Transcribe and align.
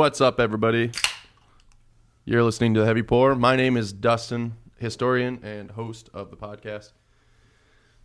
What's 0.00 0.22
up, 0.22 0.40
everybody? 0.40 0.92
You're 2.24 2.42
listening 2.42 2.72
to 2.72 2.80
The 2.80 2.86
Heavy 2.86 3.02
Pour. 3.02 3.34
My 3.34 3.54
name 3.54 3.76
is 3.76 3.92
Dustin, 3.92 4.54
historian 4.78 5.40
and 5.42 5.70
host 5.72 6.08
of 6.14 6.30
the 6.30 6.38
podcast. 6.38 6.92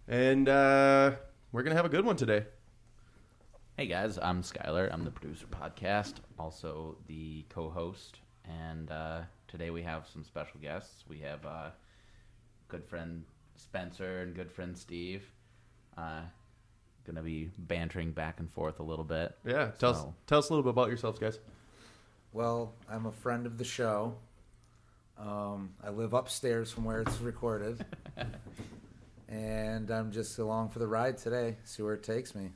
And 0.05 0.49
uh, 0.49 1.11
we're 1.53 1.63
going 1.63 1.71
to 1.71 1.77
have 1.77 1.85
a 1.85 1.89
good 1.89 2.03
one 2.03 2.17
today. 2.17 2.47
Hey 3.77 3.85
guys, 3.87 4.19
I'm 4.21 4.41
Skylr. 4.41 4.89
I'm 4.91 5.05
the 5.05 5.09
producer 5.09 5.45
podcast, 5.45 6.15
also 6.37 6.97
the 7.07 7.45
co-host, 7.47 8.19
and 8.43 8.91
uh, 8.91 9.21
today 9.47 9.69
we 9.69 9.81
have 9.83 10.05
some 10.05 10.25
special 10.25 10.59
guests. 10.59 11.05
We 11.07 11.19
have 11.19 11.45
uh, 11.45 11.69
good 12.67 12.83
friend 12.83 13.23
Spencer 13.55 14.19
and 14.19 14.35
good 14.35 14.51
friend 14.51 14.77
Steve. 14.77 15.23
Uh, 15.97 16.23
gonna 17.07 17.21
be 17.21 17.51
bantering 17.57 18.11
back 18.11 18.41
and 18.41 18.51
forth 18.51 18.81
a 18.81 18.83
little 18.83 19.05
bit. 19.05 19.37
Yeah, 19.45 19.71
tell, 19.79 19.91
us, 19.91 19.99
So- 19.99 20.13
tell 20.27 20.39
us 20.39 20.49
a 20.49 20.53
little 20.53 20.63
bit 20.63 20.71
about 20.71 20.89
yourselves, 20.89 21.19
guys. 21.19 21.39
Well, 22.35 22.73
I'm 22.91 23.05
a 23.05 23.13
friend 23.13 23.45
of 23.45 23.57
the 23.57 23.63
show. 23.63 24.13
Um, 25.17 25.69
I 25.81 25.89
live 25.89 26.13
upstairs 26.13 26.69
from 26.69 26.83
where 26.83 26.99
it's 26.99 27.21
recorded. 27.21 27.85
and 29.29 29.89
I'm 29.89 30.11
just 30.11 30.37
along 30.37 30.71
for 30.71 30.79
the 30.79 30.87
ride 30.87 31.17
today. 31.17 31.55
See 31.63 31.81
where 31.81 31.93
it 31.93 32.03
takes 32.03 32.35
me. 32.35 32.49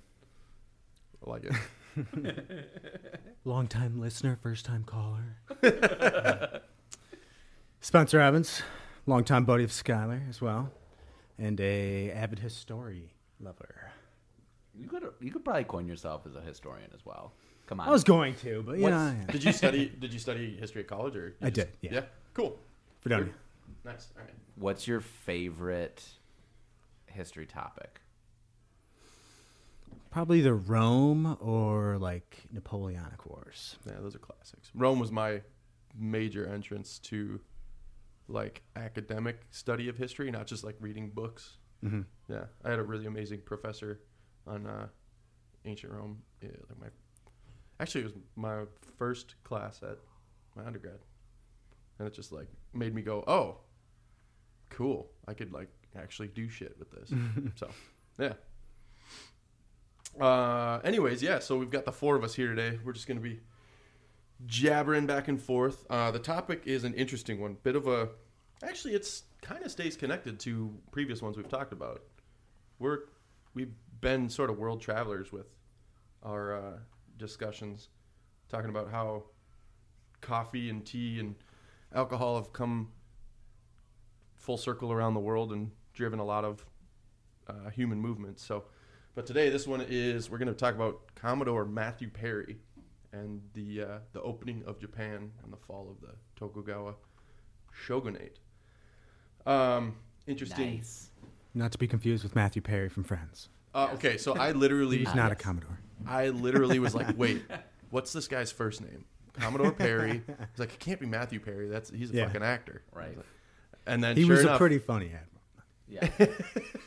I 1.25 1.29
like 1.29 1.45
it. 1.45 2.69
Long 3.45 3.67
time 3.67 4.01
listener, 4.01 4.35
first 4.35 4.65
time 4.65 4.83
caller. 4.83 5.37
Spencer 7.79 8.19
Evans, 8.19 8.61
longtime 9.05 9.45
buddy 9.45 9.63
of 9.63 9.71
Skylr 9.71 10.27
as 10.29 10.41
well, 10.41 10.73
and 11.37 11.57
a 11.61 12.11
avid 12.11 12.39
history 12.39 13.13
lover. 13.39 13.91
You 14.77 14.89
could 14.89 15.05
you 15.21 15.31
could 15.31 15.45
probably 15.45 15.63
coin 15.63 15.87
yourself 15.87 16.23
as 16.25 16.35
a 16.35 16.41
historian 16.41 16.89
as 16.93 17.05
well. 17.05 17.31
Come 17.69 17.79
on, 17.81 17.87
I 17.87 17.91
was 17.91 18.03
going 18.03 18.33
to, 18.37 18.63
but 18.63 18.77
you 18.77 18.81
What's- 18.81 18.91
know, 18.95 19.15
yeah. 19.27 19.31
did 19.31 19.43
you 19.43 19.51
study? 19.51 19.91
Did 19.99 20.11
you 20.11 20.17
study 20.17 20.57
history 20.59 20.81
at 20.81 20.87
college, 20.87 21.15
or 21.15 21.27
you 21.27 21.33
I 21.43 21.51
just- 21.51 21.67
did, 21.67 21.77
yeah. 21.81 21.93
Yeah, 21.99 22.05
cool, 22.33 22.57
Fredonia. 22.99 23.31
nice. 23.85 24.07
All 24.17 24.23
right. 24.23 24.33
what's 24.55 24.87
your 24.87 25.01
favorite 25.01 26.03
history 27.05 27.45
topic? 27.45 28.01
Probably 30.09 30.41
the 30.41 30.55
Rome 30.55 31.37
or 31.39 31.99
like 31.99 32.37
Napoleonic 32.51 33.27
Wars. 33.27 33.77
Yeah, 33.85 33.93
those 34.01 34.15
are 34.15 34.19
classics. 34.19 34.71
Rome 34.73 34.99
was 34.99 35.11
my 35.11 35.41
major 35.95 36.47
entrance 36.47 36.97
to 36.99 37.39
like 38.27 38.63
academic 38.75 39.41
study 39.51 39.87
of 39.89 39.97
history, 39.97 40.31
not 40.31 40.47
just 40.47 40.63
like 40.63 40.75
reading 40.79 41.09
books. 41.11 41.57
Mm-hmm. 41.85 42.01
Yeah, 42.27 42.45
I 42.65 42.71
had 42.71 42.79
a 42.79 42.83
really 42.83 43.05
amazing 43.05 43.41
professor 43.45 43.99
on 44.47 44.65
uh, 44.65 44.87
ancient 45.65 45.93
Rome. 45.93 46.23
Yeah, 46.41 46.49
like 46.69 46.79
my 46.81 46.87
actually 47.79 48.01
it 48.01 48.05
was 48.05 48.13
my 48.35 48.63
first 48.97 49.35
class 49.43 49.81
at 49.83 49.97
my 50.55 50.65
undergrad, 50.65 50.99
and 51.97 52.07
it 52.07 52.13
just 52.13 52.31
like 52.31 52.47
made 52.73 52.93
me 52.93 53.01
go, 53.01 53.23
oh, 53.27 53.57
cool. 54.69 55.09
I 55.27 55.33
could 55.33 55.51
like 55.51 55.69
actually 55.95 56.27
do 56.29 56.49
shit 56.49 56.75
with 56.77 56.91
this. 56.91 57.11
so, 57.55 57.69
yeah. 58.19 58.33
Uh, 60.19 60.79
anyways, 60.83 61.21
yeah. 61.21 61.39
So 61.39 61.57
we've 61.57 61.69
got 61.69 61.85
the 61.85 61.91
four 61.91 62.15
of 62.15 62.23
us 62.23 62.33
here 62.35 62.47
today. 62.53 62.79
We're 62.83 62.93
just 62.93 63.07
gonna 63.07 63.19
be 63.19 63.39
jabbering 64.45 65.05
back 65.05 65.27
and 65.27 65.41
forth. 65.41 65.85
Uh, 65.89 66.11
the 66.11 66.19
topic 66.19 66.63
is 66.65 66.83
an 66.83 66.93
interesting 66.93 67.41
one. 67.41 67.57
Bit 67.63 67.75
of 67.75 67.87
a, 67.87 68.09
actually, 68.63 68.93
it's 68.93 69.23
kind 69.41 69.63
of 69.63 69.71
stays 69.71 69.95
connected 69.95 70.39
to 70.41 70.73
previous 70.91 71.21
ones 71.21 71.37
we've 71.37 71.49
talked 71.49 71.73
about. 71.73 72.03
We're 72.79 72.99
we've 73.53 73.73
been 74.01 74.29
sort 74.29 74.49
of 74.49 74.57
world 74.57 74.81
travelers 74.81 75.31
with 75.31 75.47
our 76.23 76.55
uh, 76.55 76.77
discussions, 77.19 77.89
talking 78.49 78.69
about 78.69 78.89
how 78.89 79.25
coffee 80.21 80.69
and 80.69 80.85
tea 80.85 81.19
and 81.19 81.35
alcohol 81.93 82.35
have 82.35 82.51
come 82.51 82.89
full 84.37 84.57
circle 84.57 84.91
around 84.91 85.13
the 85.13 85.19
world 85.19 85.51
and 85.51 85.71
driven 85.93 86.19
a 86.19 86.25
lot 86.25 86.43
of 86.45 86.65
uh, 87.47 87.69
human 87.69 87.99
movements. 87.99 88.43
So, 88.43 88.63
but 89.15 89.25
today 89.25 89.49
this 89.49 89.67
one 89.67 89.85
is 89.87 90.29
we're 90.29 90.37
going 90.37 90.47
to 90.47 90.53
talk 90.53 90.73
about 90.75 91.13
Commodore 91.15 91.65
Matthew 91.65 92.09
Perry 92.09 92.57
and 93.11 93.41
the 93.53 93.81
uh, 93.81 93.97
the 94.13 94.21
opening 94.21 94.63
of 94.65 94.79
Japan 94.79 95.31
and 95.43 95.51
the 95.51 95.57
fall 95.57 95.89
of 95.89 95.99
the 96.01 96.15
Tokugawa 96.35 96.93
shogunate. 97.71 98.39
Um, 99.45 99.95
interesting. 100.27 100.77
Nice. 100.77 101.09
Not 101.53 101.71
to 101.71 101.77
be 101.77 101.87
confused 101.87 102.23
with 102.23 102.35
Matthew 102.35 102.61
Perry 102.61 102.89
from 102.89 103.03
Friends. 103.03 103.49
Uh, 103.73 103.89
okay, 103.93 104.17
so 104.17 104.33
I 104.35 104.51
literally, 104.51 104.99
He's 104.99 105.13
not 105.15 105.31
a. 105.31 105.35
Commodore. 105.35 105.79
I 106.07 106.29
literally 106.29 106.79
was 106.79 106.95
like, 106.95 107.07
wait, 107.17 107.43
what's 107.91 108.13
this 108.13 108.27
guy's 108.27 108.51
first 108.51 108.81
name? 108.81 109.05
Commodore 109.33 109.71
Perry. 109.71 110.21
He's 110.27 110.59
like, 110.59 110.73
it 110.73 110.79
can't 110.79 110.99
be 110.99 111.05
Matthew 111.05 111.39
Perry. 111.39 111.67
That's 111.69 111.89
he's 111.89 112.11
a 112.11 112.15
Yeah. 112.15 112.25
fucking 112.25 112.43
actor. 112.43 112.81
Right. 112.93 113.17
And 113.85 114.03
then 114.03 114.15
He 114.17 114.23
sure 114.23 114.31
was 114.35 114.41
enough, 114.41 114.55
a 114.55 114.57
pretty 114.57 114.79
funny 114.79 115.11
admiral. 115.13 116.27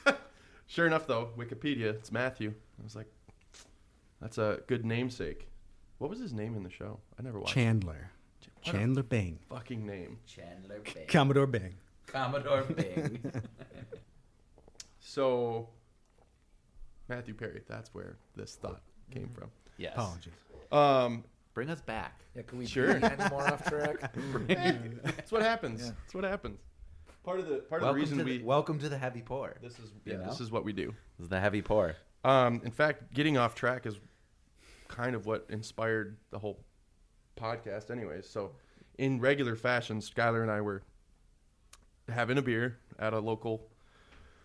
Yeah. 0.05 0.13
sure 0.67 0.87
enough 0.87 1.07
though, 1.07 1.31
Wikipedia, 1.39 1.87
it's 1.95 2.11
Matthew. 2.13 2.53
I 2.81 2.83
was 2.85 2.95
like, 2.97 3.07
that's 4.21 4.39
a 4.39 4.61
good 4.67 4.85
namesake. 4.85 5.49
What 5.99 6.11
was 6.11 6.19
his 6.19 6.33
name 6.33 6.57
in 6.57 6.63
the 6.63 6.71
show? 6.71 6.99
I 7.19 7.23
never 7.23 7.39
watched. 7.39 7.55
Chandler. 7.55 8.11
What 8.41 8.69
a 8.69 8.71
Chandler 8.79 9.03
Bing. 9.03 9.39
fucking 9.49 9.87
name. 9.87 10.19
Chandler 10.27 10.81
Bing. 10.81 11.07
Commodore 11.09 11.47
Bing. 11.47 11.75
Commodore 12.07 12.63
Bing. 12.63 13.33
So, 15.01 15.69
Matthew 17.13 17.35
Perry. 17.35 17.61
That's 17.69 17.93
where 17.93 18.17
this 18.37 18.55
thought 18.55 18.81
came 19.11 19.29
from. 19.29 19.51
yes. 19.77 19.93
Apologies. 19.95 20.33
Um, 20.71 21.25
Bring 21.53 21.69
us 21.69 21.83
back. 21.83 22.19
Yeah, 22.35 22.43
can 22.43 22.57
we 22.57 22.65
Sure. 22.67 22.95
be 22.95 23.05
any 23.05 23.29
more 23.29 23.43
off 23.47 23.63
track? 23.69 24.15
that's 25.05 25.31
what 25.31 25.43
happens. 25.43 25.83
Yeah. 25.83 25.91
That's 26.01 26.15
what 26.15 26.25
happens. 26.25 26.59
Part 27.23 27.41
of 27.41 27.49
the 27.49 27.57
part 27.59 27.83
of 27.83 27.89
the 27.89 27.93
welcome, 27.93 28.01
reason 28.01 28.19
to 28.19 28.25
we 28.25 28.39
the, 28.39 28.45
welcome 28.45 28.79
to 28.79 28.89
the 28.89 28.97
heavy 28.97 29.21
pour. 29.21 29.55
this 29.61 29.79
is 29.79 29.93
yeah 30.07 30.17
know? 30.17 30.25
this 30.25 30.41
is 30.41 30.51
what 30.51 30.65
we 30.65 30.73
do. 30.73 30.87
This 31.19 31.25
is 31.25 31.29
the 31.29 31.39
heavy 31.39 31.61
pour. 31.61 31.95
Um, 32.25 32.63
in 32.65 32.71
fact, 32.71 33.13
getting 33.13 33.37
off 33.37 33.55
track 33.55 33.85
is 33.85 33.97
kind 34.89 35.15
of 35.15 35.27
what 35.27 35.45
inspired 35.51 36.17
the 36.31 36.39
whole 36.39 36.65
podcast, 37.37 37.91
anyways. 37.91 38.27
So, 38.27 38.53
in 38.97 39.21
regular 39.21 39.55
fashion, 39.55 39.99
Skylr 40.01 40.41
and 40.41 40.51
I 40.51 40.63
were 40.63 40.83
having 42.09 42.39
a 42.39 42.43
beer 42.43 42.79
at 42.99 43.13
a 43.13 43.21
local 43.21 43.69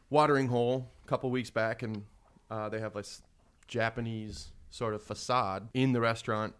watering 0.09 0.47
hole 0.47 0.91
a 1.05 1.07
couple 1.07 1.29
weeks 1.31 1.49
back, 1.49 1.81
and 1.83 2.03
uh, 2.49 2.69
they 2.69 2.79
have 2.79 2.93
this 2.93 3.21
Japanese 3.67 4.51
sort 4.69 4.93
of 4.93 5.03
facade 5.03 5.69
in 5.73 5.93
the 5.93 6.01
restaurant. 6.01 6.53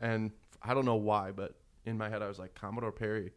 And 0.00 0.32
I 0.62 0.74
don't 0.74 0.84
know 0.84 0.96
why, 0.96 1.30
but 1.30 1.54
in 1.84 1.98
my 1.98 2.08
head, 2.08 2.22
I 2.22 2.28
was 2.28 2.38
like, 2.38 2.54
Commodore 2.54 2.92
Perry, 2.92 3.32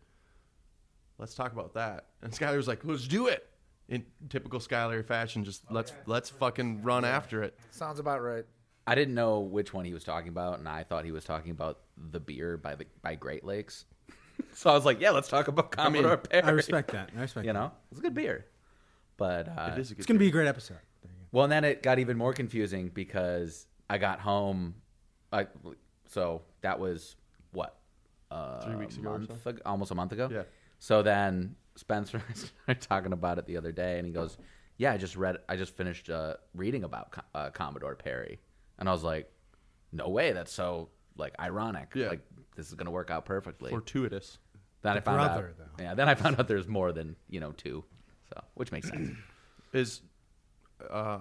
let's 1.18 1.34
talk 1.36 1.52
about 1.52 1.74
that. 1.76 2.06
And 2.22 2.32
Skylr 2.34 2.58
was 2.58 2.68
like, 2.68 2.84
let's 2.84 3.08
do 3.08 3.28
it. 3.28 3.48
In 3.90 4.06
typical 4.30 4.60
Skylr 4.60 5.06
fashion, 5.06 5.46
just 5.46 5.64
let's 5.72 5.94
let's 6.08 6.30
fucking 6.30 6.84
run 6.84 7.06
after 7.06 7.42
it. 7.42 7.58
Sounds 7.72 8.00
about 8.00 8.22
right. 8.22 8.44
I 8.86 8.96
didn't 8.96 9.16
know 9.16 9.40
which 9.40 9.74
one 9.74 9.86
he 9.86 9.94
was 9.94 10.04
talking 10.04 10.28
about, 10.28 10.60
and 10.60 10.68
I 10.68 10.84
thought 10.84 11.06
he 11.06 11.14
was 11.14 11.24
talking 11.24 11.52
about 11.52 11.80
the 11.96 12.20
beer 12.20 12.58
by 12.58 12.76
the 12.76 12.86
by 13.02 13.16
Great 13.16 13.46
Lakes. 13.46 13.86
so 14.54 14.70
I 14.70 14.74
was 14.74 14.84
like, 14.84 15.00
"Yeah, 15.00 15.12
let's 15.12 15.30
talk 15.30 15.48
about 15.48 15.74
I 15.78 15.88
mean, 15.88 16.04
Commodore 16.04 16.18
Perry." 16.18 16.44
I 16.44 16.50
respect 16.50 16.92
that. 16.92 17.12
I 17.18 17.22
respect 17.22 17.46
You 17.48 17.54
that. 17.54 17.60
know, 17.60 17.72
it's 17.92 18.02
a 18.02 18.04
good 18.04 18.14
beer, 18.14 18.46
but 19.16 19.48
uh, 19.48 19.72
It 19.74 19.80
is 19.80 19.92
a 19.92 19.94
good 19.94 20.00
It's 20.00 20.06
going 20.06 20.18
to 20.18 20.20
be 20.20 20.28
a 20.28 20.32
great 20.32 20.48
episode. 20.48 20.80
There 21.32 21.38
you 21.38 21.38
well, 21.38 21.44
and 21.46 21.52
then 21.52 21.64
it 21.64 21.84
got 21.84 22.00
even 22.00 22.18
more 22.18 22.34
confusing 22.34 22.90
because 22.94 23.68
I 23.90 23.98
got 23.98 24.20
home. 24.20 24.76
I 25.32 25.48
so 26.08 26.42
that 26.62 26.80
was 26.80 27.16
what 27.52 27.78
uh, 28.32 28.62
Three 28.62 28.76
weeks 28.76 28.98
ago 28.98 29.10
or 29.12 29.20
month 29.20 29.62
almost 29.66 29.92
a 29.92 29.96
month 29.96 30.12
ago. 30.12 30.30
Yeah. 30.32 30.44
So 30.80 31.02
then 31.02 31.56
Spencer 31.76 32.22
started 32.34 32.82
talking 32.82 33.14
about 33.14 33.38
it 33.38 33.46
the 33.46 33.58
other 33.58 33.72
day, 33.72 33.98
and 33.98 34.06
he 34.06 34.14
goes, 34.14 34.38
"Yeah, 34.78 34.94
I 34.94 34.98
just 34.98 35.16
read. 35.16 35.38
I 35.50 35.56
just 35.56 35.76
finished 35.76 36.10
uh, 36.10 36.36
reading 36.54 36.84
about 36.84 37.12
Co- 37.12 37.22
uh, 37.34 37.50
Commodore 37.52 37.96
Perry," 37.96 38.40
and 38.80 38.88
I 38.88 38.92
was 38.92 39.04
like, 39.04 39.32
"No 39.92 40.10
way! 40.10 40.32
That's 40.34 40.52
so 40.52 40.90
like 41.18 41.34
ironic. 41.40 41.92
Yeah. 41.96 42.10
Like 42.10 42.22
this 42.56 42.68
is 42.68 42.74
gonna 42.76 42.92
work 42.92 43.10
out 43.12 43.26
perfectly." 43.26 43.70
fortuitous. 43.72 44.38
then 44.82 44.94
The 44.94 45.00
I 45.00 45.02
found 45.02 45.18
brother, 45.18 45.48
out. 45.60 45.68
though. 45.78 45.84
Yeah. 45.84 45.94
Then 45.96 46.08
I 46.10 46.16
found 46.16 46.40
out 46.40 46.48
there's 46.48 46.68
more 46.68 46.92
than 46.92 47.16
you 47.30 47.40
know 47.40 47.52
two. 47.52 47.84
So 48.30 48.42
which 48.56 48.72
makes 48.72 48.90
sense. 48.90 49.12
Is 49.74 50.02
uh, 50.90 51.20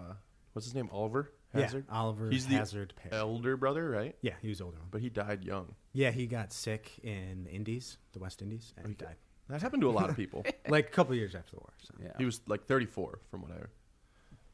what's 0.53 0.67
his 0.67 0.75
name? 0.75 0.89
Oliver 0.93 1.33
Yeah, 1.55 1.63
Hazard. 1.63 1.85
Oliver 1.91 2.31
He's 2.31 2.47
the 2.47 2.55
Hazard 2.57 2.95
Perry. 2.97 3.15
elder 3.15 3.57
brother, 3.57 3.89
right? 3.91 4.17
Yeah, 4.23 4.35
he 4.43 4.49
was 4.49 4.61
older. 4.61 4.79
But 4.91 5.01
he 5.01 5.09
died 5.11 5.45
young. 5.45 5.75
Yeah, 5.93 6.11
he 6.11 6.27
got 6.27 6.53
sick 6.53 6.93
in 7.03 7.45
the 7.45 7.51
Indies, 7.51 7.99
the 8.13 8.19
West 8.19 8.43
Indies, 8.43 8.75
and 8.77 8.87
he 8.89 8.95
died. 8.95 9.17
That 9.49 9.63
happened 9.63 9.83
to 9.83 9.89
a 9.89 9.93
lot 9.93 10.11
of 10.11 10.17
people. 10.17 10.45
Like 10.69 10.89
a 10.89 10.91
couple 10.91 11.15
years 11.15 11.35
after 11.37 11.53
the 11.53 11.61
war. 11.61 11.73
So. 11.81 11.95
Yeah. 12.03 12.13
He 12.19 12.25
was 12.25 12.41
like 12.49 12.65
34, 12.65 13.21
from 13.31 13.43
what 13.43 13.53
I 13.53 13.55
heard. 13.55 13.71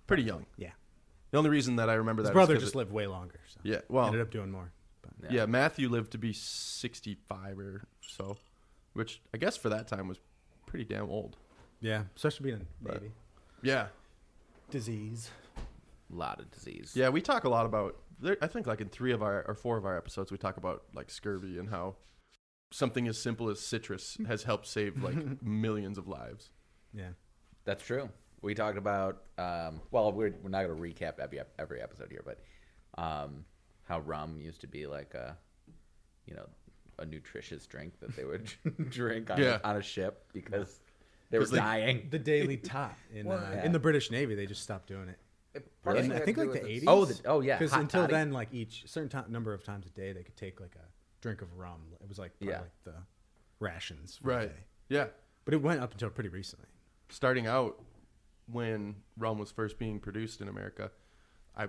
Pretty 0.06 0.24
young. 0.24 0.44
Yeah. 0.58 0.72
The 1.30 1.38
only 1.38 1.48
reason 1.48 1.76
that 1.76 1.88
I 1.88 1.94
remember 1.94 2.20
His 2.20 2.26
that 2.28 2.32
is 2.32 2.34
brother 2.34 2.54
'cause 2.54 2.62
just 2.64 2.74
it- 2.74 2.78
lived 2.78 2.92
way 2.92 3.06
longer. 3.06 3.40
So. 3.48 3.60
Yeah, 3.62 3.80
well, 3.88 4.04
Ended 4.06 4.20
up 4.20 4.30
doing 4.30 4.50
more. 4.50 4.70
But 5.00 5.32
yeah. 5.32 5.46
Matthew 5.46 5.88
lived 5.88 6.12
to 6.12 6.18
be 6.18 6.34
65 6.34 7.58
or 7.58 7.84
so, 8.02 8.36
which 8.92 9.22
I 9.32 9.38
guess 9.38 9.56
for 9.56 9.70
that 9.70 9.88
time 9.88 10.08
was 10.08 10.18
pretty 10.66 10.84
damn 10.84 11.08
old. 11.08 11.36
yeah, 11.80 12.04
especially 12.14 12.50
being 12.50 12.60
a 12.60 12.66
But- 12.84 13.00
baby. 13.00 13.12
Yeah. 13.62 13.86
Disease. 14.72 15.30
A 16.12 16.16
lot 16.16 16.40
of 16.40 16.50
disease. 16.50 16.92
Yeah, 16.94 17.10
we 17.10 17.20
talk 17.20 17.44
a 17.44 17.48
lot 17.48 17.66
about. 17.66 17.96
There, 18.20 18.36
I 18.40 18.46
think 18.46 18.66
like 18.66 18.80
in 18.80 18.88
three 18.88 19.12
of 19.12 19.22
our 19.22 19.44
or 19.46 19.54
four 19.54 19.76
of 19.76 19.84
our 19.84 19.96
episodes, 19.96 20.32
we 20.32 20.38
talk 20.38 20.56
about 20.56 20.82
like 20.94 21.10
scurvy 21.10 21.58
and 21.58 21.68
how 21.68 21.96
something 22.70 23.06
as 23.06 23.20
simple 23.20 23.50
as 23.50 23.60
citrus 23.60 24.16
has 24.26 24.44
helped 24.44 24.66
save 24.66 25.02
like 25.02 25.42
millions 25.42 25.98
of 25.98 26.08
lives. 26.08 26.50
Yeah. 26.94 27.10
That's 27.64 27.84
true. 27.84 28.08
We 28.40 28.54
talked 28.54 28.78
about 28.78 29.22
um, 29.38 29.80
well, 29.90 30.10
we're 30.10 30.34
we're 30.42 30.48
not 30.50 30.66
going 30.66 30.76
to 30.76 30.82
recap 31.04 31.18
every 31.20 31.40
every 31.58 31.80
episode 31.82 32.08
here, 32.10 32.24
but 32.24 32.40
um, 33.02 33.44
how 33.84 34.00
rum 34.00 34.40
used 34.40 34.62
to 34.62 34.66
be 34.66 34.86
like 34.86 35.12
a 35.14 35.36
you 36.26 36.34
know 36.34 36.48
a 36.98 37.04
nutritious 37.06 37.66
drink 37.66 37.92
that 38.00 38.14
they 38.16 38.24
would 38.24 38.50
drink 38.90 39.30
on, 39.30 39.38
Yeah. 39.38 39.58
on 39.64 39.76
a 39.76 39.82
ship 39.82 40.24
because 40.32 40.80
they 41.32 41.38
were 41.38 41.44
'Cause 41.44 41.50
they- 41.50 41.56
dying. 41.58 42.08
The 42.10 42.18
Daily 42.20 42.56
Top 42.56 42.96
in 43.12 43.26
Well, 43.26 43.38
uh, 43.44 43.50
yeah. 43.50 43.64
in 43.64 43.72
the 43.72 43.78
British 43.80 44.10
Navy, 44.12 44.34
they 44.36 44.46
just 44.46 44.62
stopped 44.62 44.86
doing 44.86 45.08
it. 45.08 45.18
It 45.54 45.68
In, 45.86 46.12
I 46.12 46.20
think 46.20 46.38
like 46.38 46.52
the 46.52 46.64
eighties. 46.66 46.84
Oh, 46.86 47.04
the- 47.04 47.20
oh, 47.26 47.40
yeah, 47.40 47.58
Because 47.58 47.72
until 47.74 48.02
toddy. 48.02 48.12
then, 48.12 48.32
like 48.32 48.48
each 48.54 48.88
certain 48.88 49.08
ti 49.10 49.30
number 49.30 49.52
of 49.52 49.64
times 49.64 49.86
a 49.86 49.90
day, 49.90 50.12
they 50.12 50.22
could 50.22 50.36
take 50.36 50.60
like 50.60 50.76
a 50.76 50.86
drink 51.20 51.42
of 51.42 51.52
rum. 51.58 51.80
It 52.00 52.08
was 52.08 52.18
like 52.18 52.32
Yeah. 52.38 52.60
like 52.60 52.84
the 52.84 52.94
rations. 53.60 54.16
For 54.18 54.22
the 54.24 54.28
Right. 54.28 54.48
day. 54.48 54.62
Yeah. 54.88 55.08
But 55.44 55.54
it 55.54 55.62
went 55.62 55.80
up 55.80 55.92
until 55.92 56.08
pretty 56.10 56.28
recently. 56.30 56.68
Starting 57.08 57.46
out 57.46 57.82
when 58.46 58.96
rum 59.18 59.38
was 59.38 59.50
first 59.50 59.78
being 59.78 60.00
produced 60.00 60.40
in 60.40 60.48
America, 60.48 60.90
I 61.56 61.68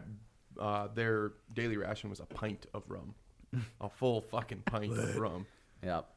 uh, 0.60 0.88
their 0.90 1.34
daily 1.54 1.78
ration 1.78 2.10
was 2.10 2.20
a 2.20 2.26
pint 2.26 2.68
of 2.74 2.84
rum, 2.90 3.16
a 3.82 3.90
full 3.90 4.22
fucking 4.22 4.62
pint 4.62 4.94
of 4.98 5.16
rum. 5.18 5.46
Yep. 5.82 6.13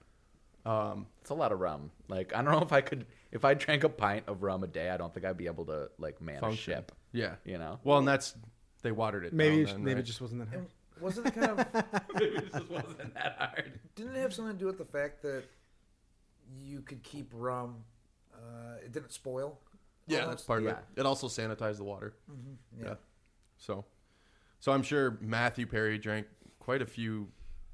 Um, 0.67 1.07
It's 1.21 1.31
a 1.31 1.35
lot 1.35 1.53
of 1.53 1.61
rum. 1.61 1.91
Like 2.09 2.35
I 2.35 2.43
don't 2.43 2.53
know 2.53 2.63
if 2.63 2.73
I 2.73 2.81
could 2.81 3.07
if 3.33 3.45
I 3.45 3.55
drank 3.55 3.85
a 3.85 3.89
pint 3.89 4.25
of 4.29 4.43
rum 4.43 4.63
a 4.65 4.67
day, 4.67 4.91
I 4.91 4.97
don't 4.97 5.13
think 5.15 5.25
I'd 5.27 5.37
be 5.37 5.47
able 5.47 5.65
to 5.67 5.91
like 5.99 6.21
man 6.21 6.41
function. 6.41 6.73
a 6.73 6.77
ship. 6.77 6.93
Yeah. 7.13 7.35
You 7.45 7.59
know. 7.59 7.79
Well, 7.85 7.99
and 7.99 8.09
that's 8.09 8.35
they 8.83 8.93
watered 8.93 9.25
it. 9.25 9.33
Maybe 9.33 9.65
down 9.65 9.75
then, 9.75 9.85
maybe 9.85 9.95
right? 9.95 10.01
it 10.01 10.07
just 10.07 10.21
wasn't 10.21 10.41
that 10.41 10.49
hard. 10.49 10.61
And 10.61 10.69
wasn't 11.03 11.27
it 11.27 11.35
kind 11.35 11.51
of? 11.61 11.75
Maybe 12.15 12.37
it 12.37 12.53
just 12.53 12.71
wasn't 12.71 13.15
that 13.15 13.37
hard. 13.39 13.81
didn't 13.97 14.17
it 14.17 14.21
have 14.21 14.33
something 14.33 14.55
to 14.55 14.59
do 14.59 14.67
with 14.67 14.79
the 14.79 14.85
fact 14.85 15.23
that 15.23 15.45
you 16.63 16.81
could 16.83 17.03
keep 17.03 17.31
rum? 17.35 17.85
Uh, 18.35 18.77
it 18.85 18.93
didn't 18.93 19.13
spoil. 19.13 19.59
Yeah, 20.07 20.27
that's 20.27 20.43
part 20.43 20.63
Yeah. 20.63 20.71
of 20.71 20.77
it. 20.79 20.85
It 21.01 21.07
also 21.07 21.27
sanitized 21.29 21.77
the 21.79 21.85
water. 21.85 22.15
Yeah. 22.79 22.85
Yeah. 22.85 22.95
So, 23.59 23.85
so 24.61 24.73
I'm 24.73 24.83
sure 24.83 25.19
Matthew 25.21 25.67
Perry 25.67 25.99
drank 25.99 26.27
quite 26.61 26.81
a 26.83 26.87
few 26.87 27.29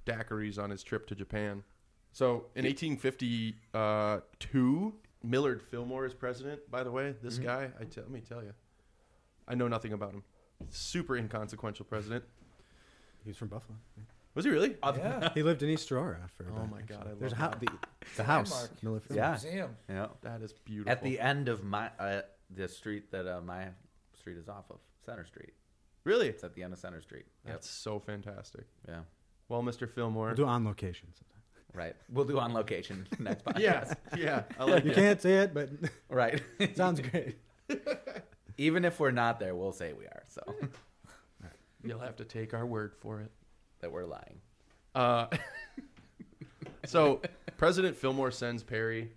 daiquiris 0.06 0.58
on 0.58 0.70
his 0.70 0.82
trip 0.82 1.06
to 1.08 1.14
Japan. 1.14 1.62
So 2.12 2.46
in 2.54 2.64
1852, 2.66 4.94
Millard 5.22 5.62
Fillmore 5.62 6.06
is 6.06 6.14
president. 6.14 6.70
By 6.70 6.82
the 6.84 6.90
way, 6.90 7.14
this 7.22 7.34
Mm-hmm. 7.34 7.44
guy, 7.44 7.70
I 7.80 7.84
tell, 7.84 8.04
let 8.04 8.12
me 8.12 8.20
tell 8.20 8.42
you, 8.42 8.52
I 9.48 9.54
know 9.54 9.68
nothing 9.68 9.92
about 9.92 10.12
him. 10.12 10.22
Super 10.70 11.16
inconsequential 11.16 11.84
president. 11.86 12.24
He 13.24 13.30
was 13.30 13.36
from 13.36 13.48
Buffalo. 13.48 13.76
Was 14.34 14.44
he 14.44 14.50
really? 14.50 14.76
Yeah. 14.82 15.28
He 15.34 15.42
lived 15.42 15.62
in 15.62 15.68
East 15.68 15.90
Aurora 15.92 16.28
for. 16.36 16.44
a 16.44 16.46
Oh 16.52 16.60
bit, 16.62 16.70
my 16.70 16.80
God, 16.82 16.98
actually. 17.00 17.12
I 17.12 17.14
There's 17.20 17.32
a 17.32 17.36
love 17.36 17.54
house. 17.54 17.60
The, 17.60 17.68
the 18.16 18.24
house. 18.24 18.50
Landmark. 18.52 18.82
Miller 18.82 19.00
The 19.08 19.14
Yeah. 19.14 19.30
Museum. 19.30 19.76
Yeah. 19.88 20.06
That 20.22 20.42
is 20.42 20.52
beautiful. 20.52 20.92
At 20.92 21.02
the 21.02 21.20
end 21.20 21.48
of 21.48 21.62
my 21.64 21.90
uh, 21.98 22.22
the 22.54 22.68
street 22.68 23.10
that 23.12 23.26
uh, 23.26 23.40
my 23.42 23.68
street 24.18 24.36
is 24.38 24.48
off 24.48 24.64
of, 24.70 24.78
Center 25.04 25.24
Street. 25.26 25.52
really, 26.04 26.28
It's 26.28 26.44
at 26.44 26.54
the 26.54 26.62
end 26.62 26.72
of 26.72 26.78
Center 26.78 27.00
Street. 27.02 27.26
Yep. 27.44 27.54
that's 27.54 27.68
so 27.70 27.98
fantastic. 27.98 28.64
Yeah. 28.88 29.00
Well, 29.48 29.62
Mr. 29.62 29.88
Fillmore. 29.90 30.26
We'll 30.28 30.36
do 30.36 30.46
on 30.46 30.64
location. 30.64 31.08
sometime. 31.14 31.41
Right. 31.74 31.94
We'll 32.10 32.24
do 32.26 32.38
on 32.38 32.52
location 32.52 33.06
next 33.18 33.44
podcast. 33.44 33.58
yeah, 33.60 33.94
yeah, 34.16 34.42
I 34.58 34.64
like 34.64 34.84
You 34.84 34.90
it. 34.90 34.94
can't 34.94 35.20
say 35.22 35.38
it, 35.38 35.54
but 35.54 35.70
Right. 36.10 36.40
sounds 36.74 37.00
great. 37.00 37.36
Even 38.58 38.84
if 38.84 39.00
we're 39.00 39.10
not 39.10 39.40
there, 39.40 39.54
we'll 39.54 39.72
say 39.72 39.92
we 39.94 40.04
are. 40.04 40.22
So 40.28 40.42
You'll 41.84 41.98
have 42.00 42.16
to 42.16 42.24
take 42.24 42.52
our 42.54 42.64
word 42.66 42.94
for 43.00 43.20
it. 43.20 43.32
that 43.80 43.90
we're 43.90 44.04
lying. 44.04 44.40
Uh, 44.94 45.26
so 46.84 47.20
President 47.56 47.96
Fillmore 47.96 48.30
sends 48.30 48.62
Perry 48.62 49.10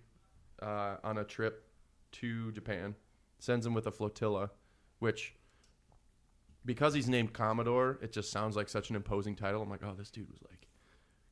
uh, 0.62 0.96
on 1.04 1.18
a 1.18 1.24
trip 1.24 1.64
to 2.12 2.50
Japan, 2.52 2.94
sends 3.38 3.66
him 3.66 3.74
with 3.74 3.86
a 3.86 3.92
flotilla, 3.92 4.50
which 4.98 5.34
because 6.64 6.94
he's 6.94 7.08
named 7.08 7.32
Commodore, 7.32 7.98
it 8.02 8.10
just 8.12 8.32
sounds 8.32 8.56
like 8.56 8.68
such 8.68 8.90
an 8.90 8.96
imposing 8.96 9.36
title. 9.36 9.62
I'm 9.62 9.70
like, 9.70 9.84
oh, 9.84 9.94
this 9.96 10.10
dude 10.10 10.28
was 10.30 10.40
like 10.42 10.55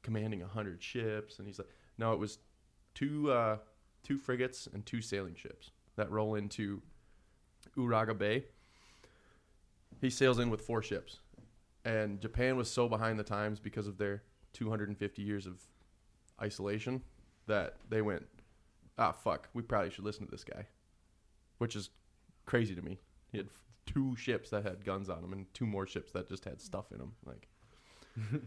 commanding 0.04 0.42
a 0.42 0.46
hundred 0.46 0.80
ships, 0.80 1.38
and 1.38 1.48
he's 1.48 1.58
like, 1.58 1.68
no, 1.98 2.12
it 2.12 2.20
was 2.20 2.38
two 2.94 3.32
uh, 3.32 3.56
two 4.04 4.18
frigates 4.18 4.68
and 4.72 4.86
two 4.86 5.00
sailing 5.00 5.34
ships 5.34 5.72
that 5.96 6.10
roll 6.10 6.36
into 6.36 6.80
Uraga 7.76 8.16
Bay. 8.16 8.44
He 10.00 10.10
sails 10.10 10.38
in 10.38 10.50
with 10.50 10.60
four 10.60 10.82
ships, 10.82 11.18
and 11.84 12.20
Japan 12.20 12.56
was 12.56 12.70
so 12.70 12.88
behind 12.88 13.18
the 13.18 13.24
times 13.24 13.58
because 13.58 13.88
of 13.88 13.98
their 13.98 14.22
250 14.52 15.22
years 15.22 15.46
of 15.46 15.60
isolation 16.40 17.02
that 17.46 17.76
they 17.88 18.02
went, 18.02 18.26
ah, 18.98 19.12
fuck, 19.12 19.48
we 19.54 19.62
probably 19.62 19.90
should 19.90 20.04
listen 20.04 20.24
to 20.24 20.30
this 20.30 20.44
guy, 20.44 20.66
which 21.58 21.74
is 21.74 21.90
crazy 22.46 22.74
to 22.74 22.82
me. 22.82 22.98
He 23.32 23.38
had 23.38 23.48
two 23.86 24.16
ships 24.16 24.50
that 24.50 24.64
had 24.64 24.84
guns 24.84 25.08
on 25.08 25.22
them 25.22 25.32
and 25.32 25.52
two 25.54 25.66
more 25.66 25.86
ships 25.86 26.12
that 26.12 26.28
just 26.28 26.44
had 26.44 26.60
stuff 26.60 26.92
in 26.92 26.98
them. 26.98 27.12
Like 27.24 27.48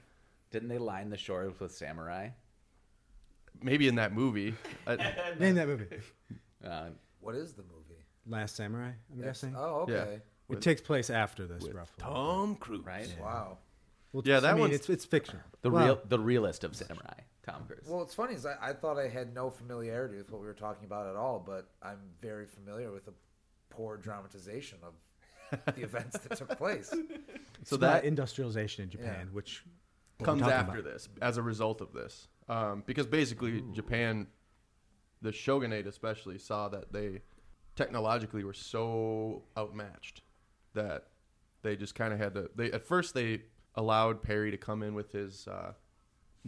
Didn't 0.52 0.70
they 0.70 0.78
line 0.78 1.10
the 1.10 1.18
shores 1.18 1.60
with 1.60 1.72
samurai? 1.76 2.30
maybe 3.62 3.88
in 3.88 3.96
that 3.96 4.14
movie, 4.14 4.54
I, 4.86 4.96
Name 5.40 5.56
that 5.56 5.68
movie. 5.68 5.88
Uh, 6.64 6.90
What 7.20 7.36
is 7.36 7.54
the 7.54 7.64
movie? 7.64 7.74
Last 8.28 8.56
Samurai. 8.56 8.90
I'm 9.12 9.18
That's- 9.18 9.42
guessing. 9.42 9.56
Oh, 9.58 9.86
Yeah. 9.90 9.96
okay. 9.96 10.22
with- 10.48 10.60
it 10.60 10.62
takes 10.62 10.82
place 10.82 11.10
after 11.10 11.48
this, 11.48 11.64
with 11.64 11.74
roughly. 11.74 11.96
Tom 11.98 12.56
Cruise. 12.56 12.86
right. 12.86 13.08
Wow. 13.20 13.58
Well, 14.14 14.24
Yeah, 14.26 14.38
I 14.38 14.40
that 14.42 14.52
mean, 14.54 14.62
one's- 14.62 14.76
it's 14.76 14.90
it's 14.90 15.06
fiction. 15.06 15.40
The 15.62 15.70
Well, 15.72 15.86
real, 15.86 16.02
the 16.08 16.20
realist 16.20 16.64
of 16.64 16.76
samurai, 16.76 17.20
Tom 17.44 17.66
Cruise. 17.66 17.86
Well, 17.88 18.04
it's 18.04 18.14
funny 18.14 18.36
is 18.36 18.46
I, 18.46 18.56
I 18.62 18.74
thought 18.74 18.98
I 19.00 19.08
had 19.08 19.34
no 19.34 19.50
familiarity 19.50 20.18
with 20.18 20.30
what 20.32 20.40
we 20.42 20.48
were 20.48 20.54
talking 20.54 20.86
about 20.86 21.08
at 21.08 21.16
all, 21.16 21.40
but 21.40 21.70
I'm 21.82 22.00
very 22.22 22.46
familiar 22.46 22.92
with 22.92 23.06
the 23.06 23.14
poor 23.70 23.98
dramatization 23.98 24.78
of 24.84 24.94
the 25.76 25.82
events 25.84 26.18
that 26.20 26.38
took 26.38 26.58
place. 26.58 26.90
So 26.90 27.02
it's 27.62 27.78
that 27.78 28.04
industrialization 28.06 28.84
in 28.84 28.90
Japan, 28.90 29.28
Yeah. 29.28 29.34
which 29.34 29.64
what 29.64 29.72
we're 29.72 29.77
comes 30.24 30.42
after 30.42 30.80
about. 30.80 30.84
this 30.84 31.10
as 31.22 31.38
a 31.38 31.42
result 31.42 31.82
of 31.82 31.94
this. 31.94 32.28
Um, 32.50 32.84
because 32.86 33.06
basically 33.06 33.62
japan 33.74 34.28
the 35.22 35.34
shogunate 35.34 35.86
especially 35.86 36.38
saw 36.38 36.70
that 36.70 36.94
they 36.94 37.22
technologically 37.76 38.46
were 38.46 38.54
so 38.54 39.44
outmatched 39.58 40.22
that 40.74 41.08
they 41.62 41.76
just 41.76 41.94
kind 41.94 42.14
of 42.14 42.20
had 42.20 42.34
to 42.34 42.50
they 42.56 42.72
at 42.72 42.88
first 42.88 43.14
they 43.14 43.42
allowed 43.76 44.24
perry 44.24 44.50
to 44.52 44.58
come 44.58 44.82
in 44.82 44.94
with 44.94 45.12
his 45.12 45.48
uh, 45.48 45.74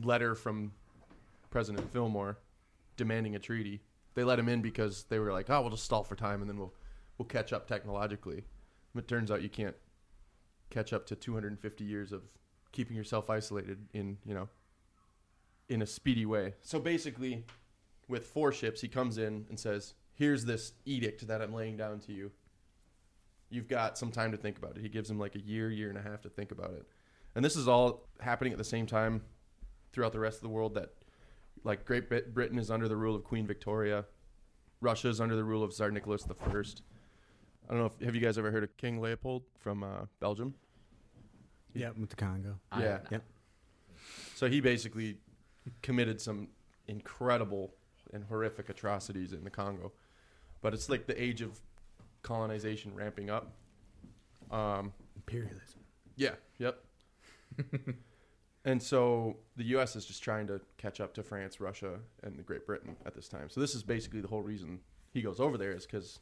letter 0.01 0.35
from 0.35 0.71
president 1.49 1.91
fillmore 1.91 2.39
demanding 2.97 3.35
a 3.35 3.39
treaty. 3.39 3.81
They 4.15 4.23
let 4.23 4.39
him 4.39 4.49
in 4.49 4.61
because 4.61 5.05
they 5.09 5.19
were 5.19 5.31
like 5.31 5.49
oh 5.49 5.61
we'll 5.61 5.71
just 5.71 5.85
stall 5.85 6.03
for 6.03 6.15
time 6.15 6.41
and 6.41 6.49
then 6.49 6.57
we'll 6.57 6.73
we'll 7.17 7.27
catch 7.27 7.53
up 7.53 7.67
technologically. 7.67 8.43
But 8.93 9.05
it 9.05 9.07
turns 9.07 9.31
out 9.31 9.41
you 9.41 9.49
can't 9.49 9.75
catch 10.69 10.93
up 10.93 11.05
to 11.07 11.15
250 11.15 11.83
years 11.83 12.11
of 12.11 12.23
keeping 12.71 12.95
yourself 12.95 13.29
isolated 13.29 13.88
in 13.93 14.17
you 14.25 14.33
know 14.33 14.47
in 15.67 15.81
a 15.81 15.85
speedy 15.85 16.25
way. 16.25 16.53
So 16.61 16.79
basically 16.79 17.45
with 18.07 18.25
four 18.25 18.51
ships 18.51 18.81
he 18.81 18.88
comes 18.88 19.17
in 19.17 19.45
and 19.49 19.59
says 19.59 19.93
here's 20.15 20.43
this 20.43 20.73
edict 20.85 21.27
that 21.27 21.41
i'm 21.41 21.53
laying 21.53 21.77
down 21.77 21.99
to 21.99 22.11
you. 22.11 22.31
You've 23.49 23.67
got 23.67 23.97
some 23.97 24.11
time 24.11 24.31
to 24.31 24.38
think 24.38 24.57
about 24.57 24.77
it. 24.77 24.81
He 24.81 24.89
gives 24.89 25.09
him 25.09 25.17
like 25.17 25.35
a 25.35 25.39
year 25.39 25.69
year 25.69 25.89
and 25.89 25.97
a 25.97 26.01
half 26.01 26.21
to 26.21 26.29
think 26.29 26.51
about 26.51 26.71
it. 26.71 26.85
And 27.35 27.45
this 27.45 27.55
is 27.55 27.67
all 27.67 28.07
happening 28.19 28.51
at 28.51 28.57
the 28.57 28.63
same 28.63 28.85
time 28.85 29.21
throughout 29.91 30.11
the 30.11 30.19
rest 30.19 30.38
of 30.38 30.43
the 30.43 30.49
world 30.49 30.75
that 30.75 30.89
like 31.63 31.85
great 31.85 32.09
britain 32.33 32.57
is 32.57 32.71
under 32.71 32.88
the 32.88 32.97
rule 32.97 33.15
of 33.15 33.23
queen 33.23 33.45
victoria. 33.45 34.05
Russia 34.81 35.09
is 35.09 35.19
under 35.19 35.35
the 35.35 35.43
rule 35.43 35.63
of 35.63 35.73
tsar 35.73 35.91
nicholas 35.91 36.25
first. 36.49 36.83
I 37.67 37.73
don't 37.73 37.81
know 37.81 37.85
if 37.85 38.05
have 38.05 38.15
you 38.15 38.21
guys 38.21 38.38
ever 38.38 38.49
heard 38.49 38.63
of 38.63 38.75
king 38.77 38.99
leopold 38.99 39.43
from 39.59 39.83
uh, 39.83 40.05
belgium 40.19 40.55
Yeah, 41.73 41.91
with 41.99 42.09
the 42.09 42.15
Congo. 42.15 42.59
I 42.71 42.81
yeah. 42.81 42.91
have 42.91 43.03
not. 43.03 43.11
Yep. 43.11 43.23
So 44.35 44.49
he 44.49 44.61
basically 44.61 45.17
committed 45.81 46.19
some 46.21 46.47
incredible 46.88 47.73
and 48.13 48.23
horrific 48.23 48.69
atrocities 48.69 49.33
in 49.33 49.43
the 49.43 49.49
Congo. 49.49 49.91
But 50.61 50.73
it's 50.73 50.89
like 50.89 51.05
the 51.07 51.21
age 51.21 51.41
of 51.41 51.59
colonization 52.21 52.93
ramping 52.93 53.29
up. 53.29 53.53
Um, 54.51 54.93
Imperialism. 55.15 55.79
yeah, 56.15 56.31
yep. 56.57 56.83
and 58.65 58.81
so 58.81 59.38
the 59.55 59.63
U.S. 59.65 59.95
is 59.95 60.05
just 60.05 60.23
trying 60.23 60.47
to 60.47 60.59
catch 60.77 60.99
up 60.99 61.13
to 61.15 61.23
France, 61.23 61.59
Russia, 61.59 61.99
and 62.23 62.35
the 62.35 62.43
Great 62.43 62.65
Britain 62.65 62.95
at 63.05 63.15
this 63.15 63.27
time. 63.27 63.49
So 63.49 63.61
this 63.61 63.75
is 63.75 63.83
basically 63.83 64.21
the 64.21 64.27
whole 64.27 64.41
reason 64.41 64.79
he 65.13 65.21
goes 65.21 65.39
over 65.39 65.57
there 65.57 65.71
is 65.71 65.85
because 65.85 66.19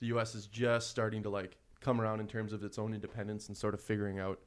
the 0.00 0.08
U.S. 0.08 0.34
is 0.34 0.46
just 0.46 0.90
starting 0.90 1.22
to 1.22 1.30
like 1.30 1.56
come 1.80 2.00
around 2.00 2.20
in 2.20 2.26
terms 2.26 2.52
of 2.52 2.62
its 2.62 2.78
own 2.78 2.92
independence 2.92 3.48
and 3.48 3.56
sort 3.56 3.74
of 3.74 3.80
figuring 3.80 4.18
out. 4.18 4.38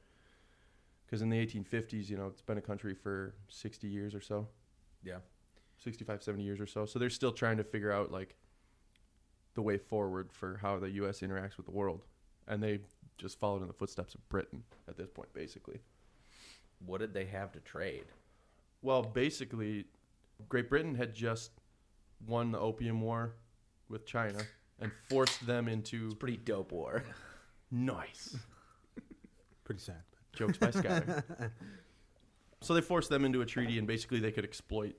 Because 1.05 1.21
in 1.21 1.29
the 1.29 1.45
1850s, 1.45 2.09
you 2.09 2.17
know, 2.17 2.27
it's 2.27 2.41
been 2.41 2.57
a 2.57 2.61
country 2.61 2.93
for 2.93 3.35
60 3.49 3.87
years 3.87 4.15
or 4.15 4.21
so. 4.21 4.47
Yeah. 5.03 5.17
65, 5.77 6.23
70 6.23 6.43
years 6.43 6.59
or 6.59 6.65
so. 6.65 6.85
So 6.85 6.97
they're 6.97 7.09
still 7.09 7.31
trying 7.31 7.57
to 7.57 7.63
figure 7.63 7.91
out 7.91 8.11
like 8.11 8.35
the 9.53 9.61
way 9.61 9.77
forward 9.77 10.31
for 10.31 10.57
how 10.61 10.79
the 10.79 10.89
U.S. 10.91 11.19
interacts 11.19 11.57
with 11.57 11.65
the 11.65 11.71
world, 11.71 12.05
and 12.47 12.61
they 12.61 12.79
just 13.17 13.39
followed 13.39 13.61
in 13.61 13.67
the 13.67 13.73
footsteps 13.73 14.15
of 14.15 14.27
Britain 14.29 14.63
at 14.87 14.97
this 14.97 15.09
point, 15.09 15.31
basically. 15.33 15.79
What 16.85 16.99
did 16.99 17.13
they 17.13 17.25
have 17.25 17.51
to 17.51 17.59
trade? 17.59 18.05
Well, 18.81 19.03
basically, 19.03 19.85
Great 20.49 20.69
Britain 20.69 20.95
had 20.95 21.13
just 21.13 21.51
won 22.27 22.51
the 22.51 22.59
Opium 22.59 23.01
War 23.01 23.35
with 23.89 24.05
China 24.05 24.39
and 24.79 24.91
forced 25.09 25.45
them 25.45 25.67
into 25.67 26.15
Pretty 26.15 26.37
dope 26.37 26.71
war. 26.71 27.03
nice 27.71 28.35
Pretty 29.63 29.81
sad. 29.81 30.03
Jokes 30.33 30.57
by 30.57 30.71
Sky. 30.71 31.03
so 32.61 32.73
they 32.73 32.81
forced 32.81 33.09
them 33.09 33.25
into 33.25 33.41
a 33.41 33.45
treaty, 33.45 33.77
and 33.77 33.87
basically 33.87 34.19
they 34.19 34.31
could 34.31 34.43
exploit 34.43 34.95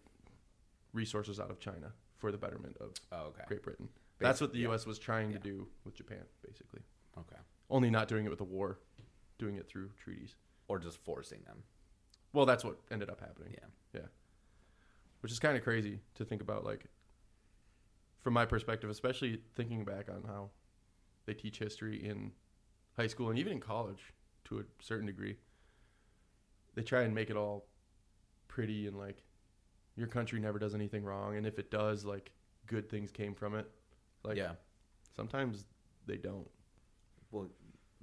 resources 0.93 1.41
out 1.41 1.51
of 1.51 1.59
China 1.59 1.93
for 2.19 2.31
the 2.33 2.39
betterment 2.39 2.77
of 2.81 2.93
Oh, 3.13 3.27
okay. 3.29 3.43
Great 3.47 3.63
Britain. 3.63 3.89
That's 4.21 4.41
what 4.41 4.53
the 4.53 4.59
yeah. 4.59 4.69
U.S. 4.69 4.87
was 4.87 4.99
trying 4.99 5.31
Yeah. 5.33 5.39
to 5.39 5.43
do 5.43 5.67
with 5.85 5.95
Japan, 5.95 6.23
basically. 6.47 6.81
Okay. 7.19 7.37
Only 7.69 7.91
not 7.91 8.09
doing 8.09 8.25
it 8.27 8.31
with 8.31 8.41
a 8.41 8.45
war, 8.45 8.79
doing 9.39 9.57
it 9.57 9.69
through 9.69 9.91
treaties. 10.03 10.37
Or 10.69 10.79
just 10.79 10.97
forcing 11.05 11.43
them. 11.45 11.63
Well, 12.33 12.47
that's 12.47 12.65
what 12.65 12.79
ended 12.91 13.11
up 13.11 13.21
happening. 13.21 13.53
Yeah. 13.53 13.67
Yeah. 14.01 14.07
Which 15.21 15.31
is 15.31 15.39
kind 15.39 15.57
of 15.59 15.63
crazy 15.63 16.01
to 16.15 16.25
think 16.25 16.41
about, 16.41 16.65
like, 16.65 16.87
from 18.23 18.33
my 18.33 18.47
perspective, 18.47 18.89
especially 18.89 19.41
thinking 19.57 19.85
back 19.85 20.09
on 20.09 20.23
how 20.27 20.49
they 21.27 21.35
teach 21.35 21.59
history 21.59 22.03
in 22.03 22.33
high 22.97 23.09
school 23.09 23.29
and 23.29 23.39
even 23.39 23.53
in 23.53 23.61
college 23.61 24.15
to 24.45 24.61
a 24.61 24.63
certain 24.81 25.07
degree. 25.07 25.37
They 26.75 26.83
try 26.83 27.03
and 27.03 27.15
make 27.15 27.31
it 27.31 27.37
all 27.37 27.67
pretty 28.49 28.87
and, 28.87 28.99
like, 28.99 29.23
your 29.97 30.09
country 30.09 30.41
never 30.41 30.59
does 30.59 30.75
anything 30.75 31.05
wrong. 31.05 31.37
And 31.37 31.47
if 31.47 31.59
it 31.59 31.71
does, 31.71 32.05
like, 32.05 32.33
good 32.67 32.89
things 32.89 33.11
came 33.11 33.35
from 33.35 33.55
it. 33.55 33.71
Like, 34.25 34.37
yeah. 34.37 34.53
sometimes 35.15 35.65
they 36.07 36.17
don't. 36.17 36.49
Well, 37.31 37.49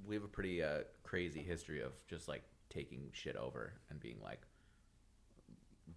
we 0.06 0.16
have 0.16 0.24
a 0.24 0.28
pretty 0.28 0.64
uh, 0.64 0.80
crazy 1.04 1.42
history 1.42 1.82
of 1.82 1.94
just 2.08 2.28
like 2.28 2.44
taking 2.70 3.10
shit 3.14 3.36
over 3.36 3.74
and 3.90 4.00
being 4.00 4.18
like 4.24 4.42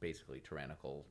basically 0.00 0.40
tyrannical 0.40 1.06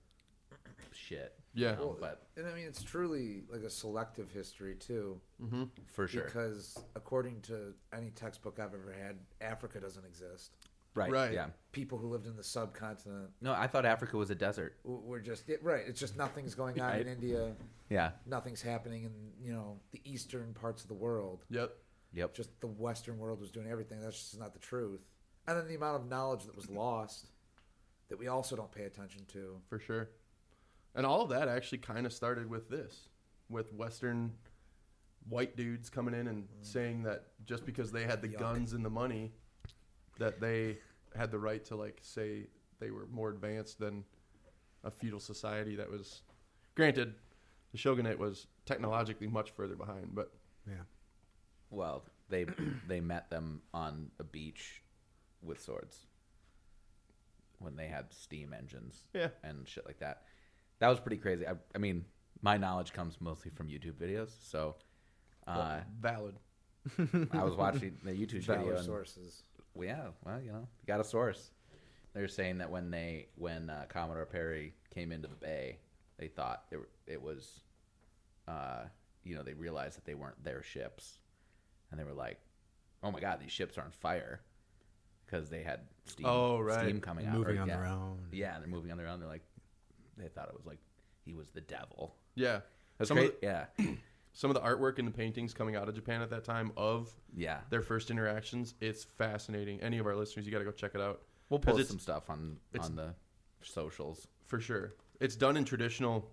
shit. 0.93 1.33
Yeah. 1.53 1.71
Um, 1.79 1.97
but 1.99 2.27
And 2.37 2.47
I 2.47 2.53
mean, 2.53 2.65
it's 2.65 2.81
truly 2.83 3.43
like 3.51 3.61
a 3.61 3.69
selective 3.69 4.31
history 4.31 4.75
too, 4.75 5.19
Mm-hmm. 5.41 5.63
for 5.87 6.07
sure. 6.07 6.23
because 6.25 6.77
according 6.95 7.41
to 7.41 7.73
any 7.95 8.09
textbook 8.11 8.59
I've 8.59 8.73
ever 8.73 8.93
had, 8.99 9.17
Africa 9.41 9.79
doesn't 9.79 10.05
exist. 10.05 10.55
right. 10.95 11.11
Right. 11.11 11.33
Yeah. 11.33 11.47
People 11.71 11.97
who 11.97 12.07
lived 12.07 12.27
in 12.27 12.35
the 12.35 12.43
subcontinent 12.43 13.29
No, 13.41 13.53
I 13.53 13.67
thought 13.67 13.85
Africa 13.85 14.17
was 14.17 14.29
a 14.29 14.35
desert. 14.35 14.77
w- 14.83 15.01
were 15.03 15.19
just 15.19 15.49
it, 15.49 15.63
right. 15.63 15.83
It's 15.87 15.99
just 15.99 16.15
nothing's 16.17 16.55
going 16.55 16.79
on 16.79 16.89
Right. 16.89 17.01
in 17.01 17.07
India. 17.07 17.55
Yeah. 17.89 18.11
Nothing's 18.25 18.61
happening 18.61 19.03
in 19.03 19.11
you 19.39 19.51
know 19.53 19.79
the 19.91 20.01
eastern 20.05 20.53
parts 20.53 20.81
of 20.83 20.87
the 20.87 20.93
world. 20.95 21.45
Yep. 21.49 21.75
Yep. 22.13 22.33
Just 22.35 22.49
the 22.61 22.67
Western 22.67 23.17
world 23.17 23.39
was 23.39 23.49
doing 23.51 23.67
everything. 23.67 23.99
That's 24.01 24.17
just 24.17 24.39
not 24.39 24.53
the 24.53 24.59
truth. 24.59 25.01
And 25.47 25.57
then 25.57 25.67
the 25.67 25.75
amount 25.75 26.01
of 26.03 26.09
knowledge 26.09 26.45
that 26.45 26.55
was 26.55 26.69
lost 26.69 27.27
that 28.09 28.17
we 28.19 28.27
also 28.27 28.55
don't 28.55 28.71
pay 28.71 28.83
attention 28.85 29.25
to. 29.33 29.59
for 29.67 29.79
sure. 29.79 30.09
And 30.95 31.05
all 31.05 31.21
of 31.21 31.29
that 31.29 31.47
actually 31.47 31.79
kind 31.79 32.05
of 32.05 32.13
started 32.13 32.49
with 32.49 32.69
this, 32.69 33.09
with 33.49 33.73
Western 33.73 34.33
white 35.29 35.55
dudes 35.55 35.89
coming 35.89 36.13
in 36.13 36.27
and 36.27 36.43
mm. 36.43 36.47
saying 36.61 37.03
that 37.03 37.27
just 37.45 37.65
because 37.65 37.91
they 37.91 38.03
had 38.03 38.21
the 38.21 38.27
Yuck. 38.27 38.39
guns 38.39 38.73
and 38.73 38.85
the 38.85 38.89
money, 38.89 39.31
that 40.19 40.39
they 40.39 40.77
had 41.15 41.31
the 41.31 41.39
right 41.39 41.63
to 41.65 41.75
like 41.75 41.99
say 42.01 42.47
they 42.79 42.91
were 42.91 43.07
more 43.11 43.29
advanced 43.29 43.79
than 43.79 44.03
a 44.83 44.91
feudal 44.91 45.19
society 45.19 45.75
that 45.75 45.89
was. 45.89 46.21
Granted, 46.75 47.15
the 47.71 47.77
shogunate 47.77 48.17
was 48.17 48.47
technologically 48.65 49.27
much 49.27 49.51
further 49.51 49.75
behind, 49.75 50.13
but 50.13 50.31
Yeah. 50.67 50.83
Well, 51.69 52.05
they 52.29 52.45
they 52.87 52.99
met 52.99 53.29
them 53.29 53.61
on 53.73 54.11
a 54.19 54.23
beach 54.23 54.83
with 55.41 55.61
swords 55.61 56.05
when 57.59 57.75
they 57.75 57.87
had 57.87 58.13
steam 58.13 58.53
engines 58.53 59.05
yeah, 59.13 59.29
and 59.43 59.67
shit 59.67 59.85
like 59.85 59.99
that. 59.99 60.23
That 60.79 60.89
was 60.89 60.99
pretty 60.99 61.17
crazy. 61.17 61.47
I, 61.47 61.53
I 61.73 61.77
mean, 61.77 62.05
my 62.41 62.57
knowledge 62.57 62.93
comes 62.93 63.17
mostly 63.21 63.51
from 63.51 63.67
YouTube 63.67 63.93
videos. 63.93 64.29
So 64.43 64.75
uh, 65.47 65.53
well, 65.57 65.81
valid. 66.01 66.35
I 67.31 67.43
was 67.43 67.55
watching 67.55 67.97
the 68.03 68.11
YouTube 68.11 68.41
video. 68.41 68.61
Valor 68.63 68.73
And, 68.75 68.85
sources. 68.85 69.43
well, 69.73 69.87
yeah, 69.87 70.07
well, 70.25 70.41
you 70.41 70.51
know, 70.51 70.59
you 70.81 70.85
got 70.87 70.99
a 70.99 71.03
source. 71.03 71.51
They're 72.13 72.27
saying 72.27 72.57
that 72.59 72.69
when 72.69 72.91
they 72.91 73.27
when 73.35 73.69
uh, 73.69 73.85
Commodore 73.89 74.25
Perry 74.25 74.73
came 74.93 75.11
into 75.11 75.27
the 75.27 75.35
bay, 75.35 75.79
they 76.19 76.27
thought 76.27 76.63
it, 76.71 76.79
it 77.07 77.21
was, 77.21 77.61
uh, 78.47 78.83
you 79.23 79.35
know, 79.35 79.41
they 79.43 79.53
realized 79.53 79.97
that 79.97 80.05
they 80.05 80.13
weren't 80.13 80.41
their 80.43 80.61
ships, 80.61 81.17
and 81.89 81.99
they 81.99 82.03
were 82.03 82.13
like, 82.13 82.39
"Oh 83.01 83.09
my 83.11 83.19
god, 83.19 83.39
these 83.41 83.51
ships 83.51 83.77
are 83.79 83.81
on 83.83 83.91
fire," 83.91 84.41
because 85.25 85.49
they 85.49 85.63
had 85.63 85.79
steam, 86.05 86.27
Oh, 86.27 86.59
right. 86.59 86.83
steam 86.85 87.01
coming 87.01 87.25
out, 87.25 87.33
Moving 87.35 87.57
or- 87.57 87.61
on 87.63 87.67
yeah. 87.67 87.77
their 87.77 87.85
own. 87.87 88.19
Yeah, 88.31 88.59
they're 88.59 88.67
moving 88.67 88.91
on 88.91 88.97
their 88.97 89.07
own. 89.07 89.19
They're 89.19 89.27
like, 89.29 89.43
they 90.17 90.27
thought 90.27 90.47
it 90.49 90.55
was 90.55 90.65
like 90.65 90.79
he 91.25 91.33
was 91.33 91.49
the 91.49 91.61
devil. 91.61 92.15
Yeah, 92.35 92.61
That's 92.97 93.07
Some 93.07 93.17
of 93.17 93.23
great. 93.25 93.35
yeah, 93.41 93.65
some 94.33 94.49
of 94.49 94.55
the 94.55 94.61
artwork 94.61 94.99
and 94.99 95.07
the 95.07 95.11
paintings 95.11 95.53
coming 95.53 95.75
out 95.75 95.87
of 95.87 95.95
Japan 95.95 96.21
at 96.21 96.29
that 96.31 96.43
time 96.43 96.71
of 96.75 97.09
yeah. 97.35 97.59
their 97.69 97.81
first 97.81 98.09
interactions, 98.11 98.73
it's 98.81 99.03
fascinating. 99.03 99.81
Any 99.81 99.97
of 99.99 100.05
our 100.07 100.15
listeners, 100.15 100.45
you 100.45 100.51
got 100.51 100.59
to 100.59 100.65
go 100.65 100.71
check 100.71 100.91
it 100.95 101.01
out. 101.01 101.21
We'll 101.49 101.59
post 101.59 101.87
some 101.89 101.99
stuff 101.99 102.29
on 102.29 102.57
it's- 102.73 102.89
on 102.89 102.95
the 102.95 103.13
socials, 103.61 104.27
for 104.47 104.59
sure. 104.59 104.93
It's 105.19 105.35
done 105.35 105.55
in 105.55 105.63
traditional, 105.63 106.29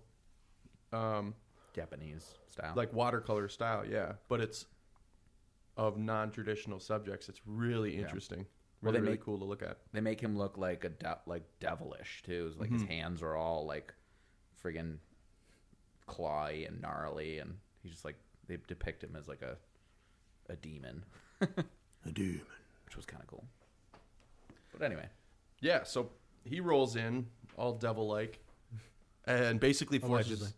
um, 0.91 1.33
Japanese 1.73 2.33
style. 2.47 2.73
like 2.75 2.91
watercolor 2.93 3.47
style, 3.47 3.85
yeah. 3.85 4.13
But 4.27 4.41
it's 4.41 4.65
of 5.77 5.97
non-traditional 5.97 6.79
subjects. 6.79 7.29
It's 7.29 7.39
really 7.45 7.95
Yeah. 7.95 8.01
Interesting. 8.81 8.85
Well, 8.85 8.91
Really, 8.93 8.97
they 8.99 9.01
really 9.01 9.11
make- 9.17 9.25
cool 9.25 9.39
to 9.39 9.45
look 9.45 9.61
at. 9.61 9.77
They 9.93 10.01
make 10.01 10.19
him 10.21 10.37
look 10.37 10.57
like 10.57 10.83
a 10.85 10.89
de- 10.89 11.19
like 11.25 11.43
devilish 11.59 12.23
too. 12.23 12.47
It's 12.49 12.59
like 12.59 12.71
his 12.71 12.83
hands 12.83 13.21
are 13.21 13.35
all 13.35 13.65
like 13.65 13.93
friggin' 14.63 14.97
clawy 16.07 16.67
and 16.67 16.81
gnarly, 16.81 17.39
and 17.39 17.55
he's 17.81 17.91
just 17.91 18.05
like 18.05 18.15
they 18.47 18.57
depict 18.67 19.03
him 19.03 19.15
as 19.17 19.27
like 19.27 19.41
a 19.41 19.57
a 20.51 20.55
demon, 20.55 21.03
A 22.05 22.11
demon. 22.11 22.41
which 22.85 22.95
was 22.97 23.05
kind 23.05 23.21
of 23.21 23.27
cool. 23.27 23.45
But 24.73 24.81
anyway, 24.83 25.07
Yeah, 25.61 25.83
so 25.83 26.09
he 26.43 26.59
rolls 26.59 26.95
in 26.95 27.27
all 27.57 27.73
devil-like, 27.73 28.39
and 29.25 29.59
basically 29.59 29.99
forces 30.11 30.53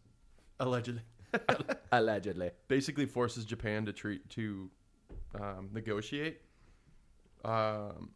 allegedly 0.59 1.01
allegedly, 1.91 2.51
basically 2.67 3.05
forces 3.05 3.43
Japan 3.45 3.85
to 3.85 3.93
treat 3.93 4.27
to 4.31 4.69
um, 5.39 5.69
negotiate 5.73 6.41
um, 7.43 8.09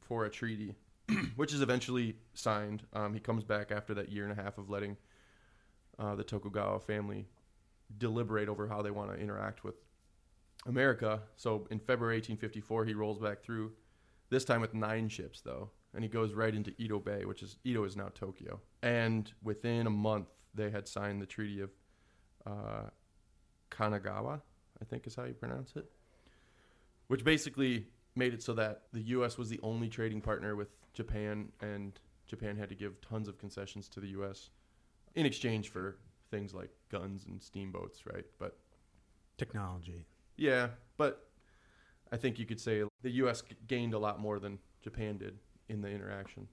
for 0.00 0.24
a 0.24 0.30
treaty, 0.30 0.74
which 1.36 1.52
is 1.52 1.60
eventually 1.60 2.16
signed. 2.34 2.82
Um, 2.92 3.14
he 3.14 3.20
comes 3.20 3.44
back 3.44 3.70
after 3.70 3.94
that 3.94 4.10
year 4.10 4.26
and 4.26 4.38
a 4.38 4.42
half 4.42 4.58
of 4.58 4.70
letting 4.70 4.96
uh, 5.98 6.14
the 6.14 6.24
Tokugawa 6.24 6.80
family 6.80 7.26
deliberate 7.96 8.48
over 8.48 8.68
how 8.68 8.82
they 8.82 8.90
want 8.90 9.12
to 9.12 9.18
interact 9.18 9.64
with 9.64 9.74
America. 10.66 11.20
So 11.36 11.66
in 11.70 11.78
February 11.78 12.16
1854, 12.16 12.84
he 12.84 12.94
rolls 12.94 13.18
back 13.18 13.42
through. 13.42 13.72
This 14.30 14.44
time 14.44 14.60
with 14.60 14.74
nine 14.74 15.08
ships, 15.08 15.40
though, 15.40 15.70
and 15.94 16.04
he 16.04 16.10
goes 16.10 16.34
right 16.34 16.54
into 16.54 16.74
Edo 16.76 16.98
Bay, 16.98 17.24
which 17.24 17.42
is 17.42 17.56
Edo 17.64 17.84
is 17.84 17.96
now 17.96 18.10
Tokyo. 18.14 18.60
And 18.82 19.32
within 19.42 19.86
a 19.86 19.90
month, 19.90 20.28
they 20.54 20.70
had 20.70 20.86
signed 20.86 21.22
the 21.22 21.26
Treaty 21.26 21.62
of 21.62 21.70
uh, 22.46 22.90
Kanagawa, 23.70 24.40
I 24.80 24.84
think 24.84 25.06
is 25.06 25.14
how 25.14 25.24
you 25.24 25.32
pronounce 25.32 25.72
it, 25.76 25.90
which 27.06 27.24
basically 27.24 27.86
made 28.18 28.34
it 28.34 28.42
so 28.42 28.52
that 28.54 28.82
the 28.92 29.00
U.S. 29.00 29.38
was 29.38 29.48
the 29.48 29.60
only 29.62 29.88
trading 29.88 30.20
partner 30.20 30.56
with 30.56 30.68
Japan, 30.92 31.50
and 31.60 31.98
Japan 32.26 32.56
had 32.56 32.68
to 32.68 32.74
give 32.74 33.00
tons 33.00 33.28
of 33.28 33.38
concessions 33.38 33.88
to 33.90 34.00
the 34.00 34.08
U.S. 34.08 34.50
in 35.14 35.24
exchange 35.24 35.68
for 35.70 35.96
things 36.30 36.52
like 36.52 36.70
guns 36.90 37.24
and 37.26 37.42
steamboats, 37.42 38.04
right? 38.06 38.24
But 38.38 38.58
Technology. 39.38 40.04
yeah, 40.36 40.68
but 40.96 41.28
I 42.12 42.16
think 42.16 42.38
you 42.38 42.44
could 42.46 42.60
say 42.60 42.82
the 43.02 43.10
U.S. 43.10 43.42
gained 43.66 43.94
a 43.94 43.98
lot 43.98 44.20
more 44.20 44.38
than 44.38 44.58
Japan 44.82 45.16
did 45.18 45.38
in 45.68 45.80
the 45.80 45.88
interaction, 45.88 46.48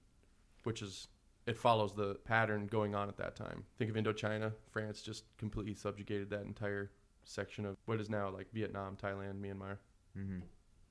which 0.64 0.82
is 0.82 1.08
it 1.46 1.56
follows 1.56 1.94
the 1.94 2.16
pattern 2.24 2.66
going 2.66 2.94
on 2.94 3.08
at 3.08 3.16
that 3.18 3.36
time. 3.36 3.64
Think 3.78 3.90
of 3.90 3.96
Indochina. 3.96 4.52
France 4.70 5.00
just 5.00 5.24
completely 5.38 5.74
subjugated 5.74 6.30
that 6.30 6.42
entire 6.42 6.90
section 7.24 7.64
of 7.64 7.76
what 7.86 8.00
is 8.00 8.10
now 8.10 8.28
like 8.30 8.46
Vietnam, 8.52 8.96
Thailand, 8.96 9.40
Myanmar. 9.40 9.78
mm-hmm. 10.16 10.38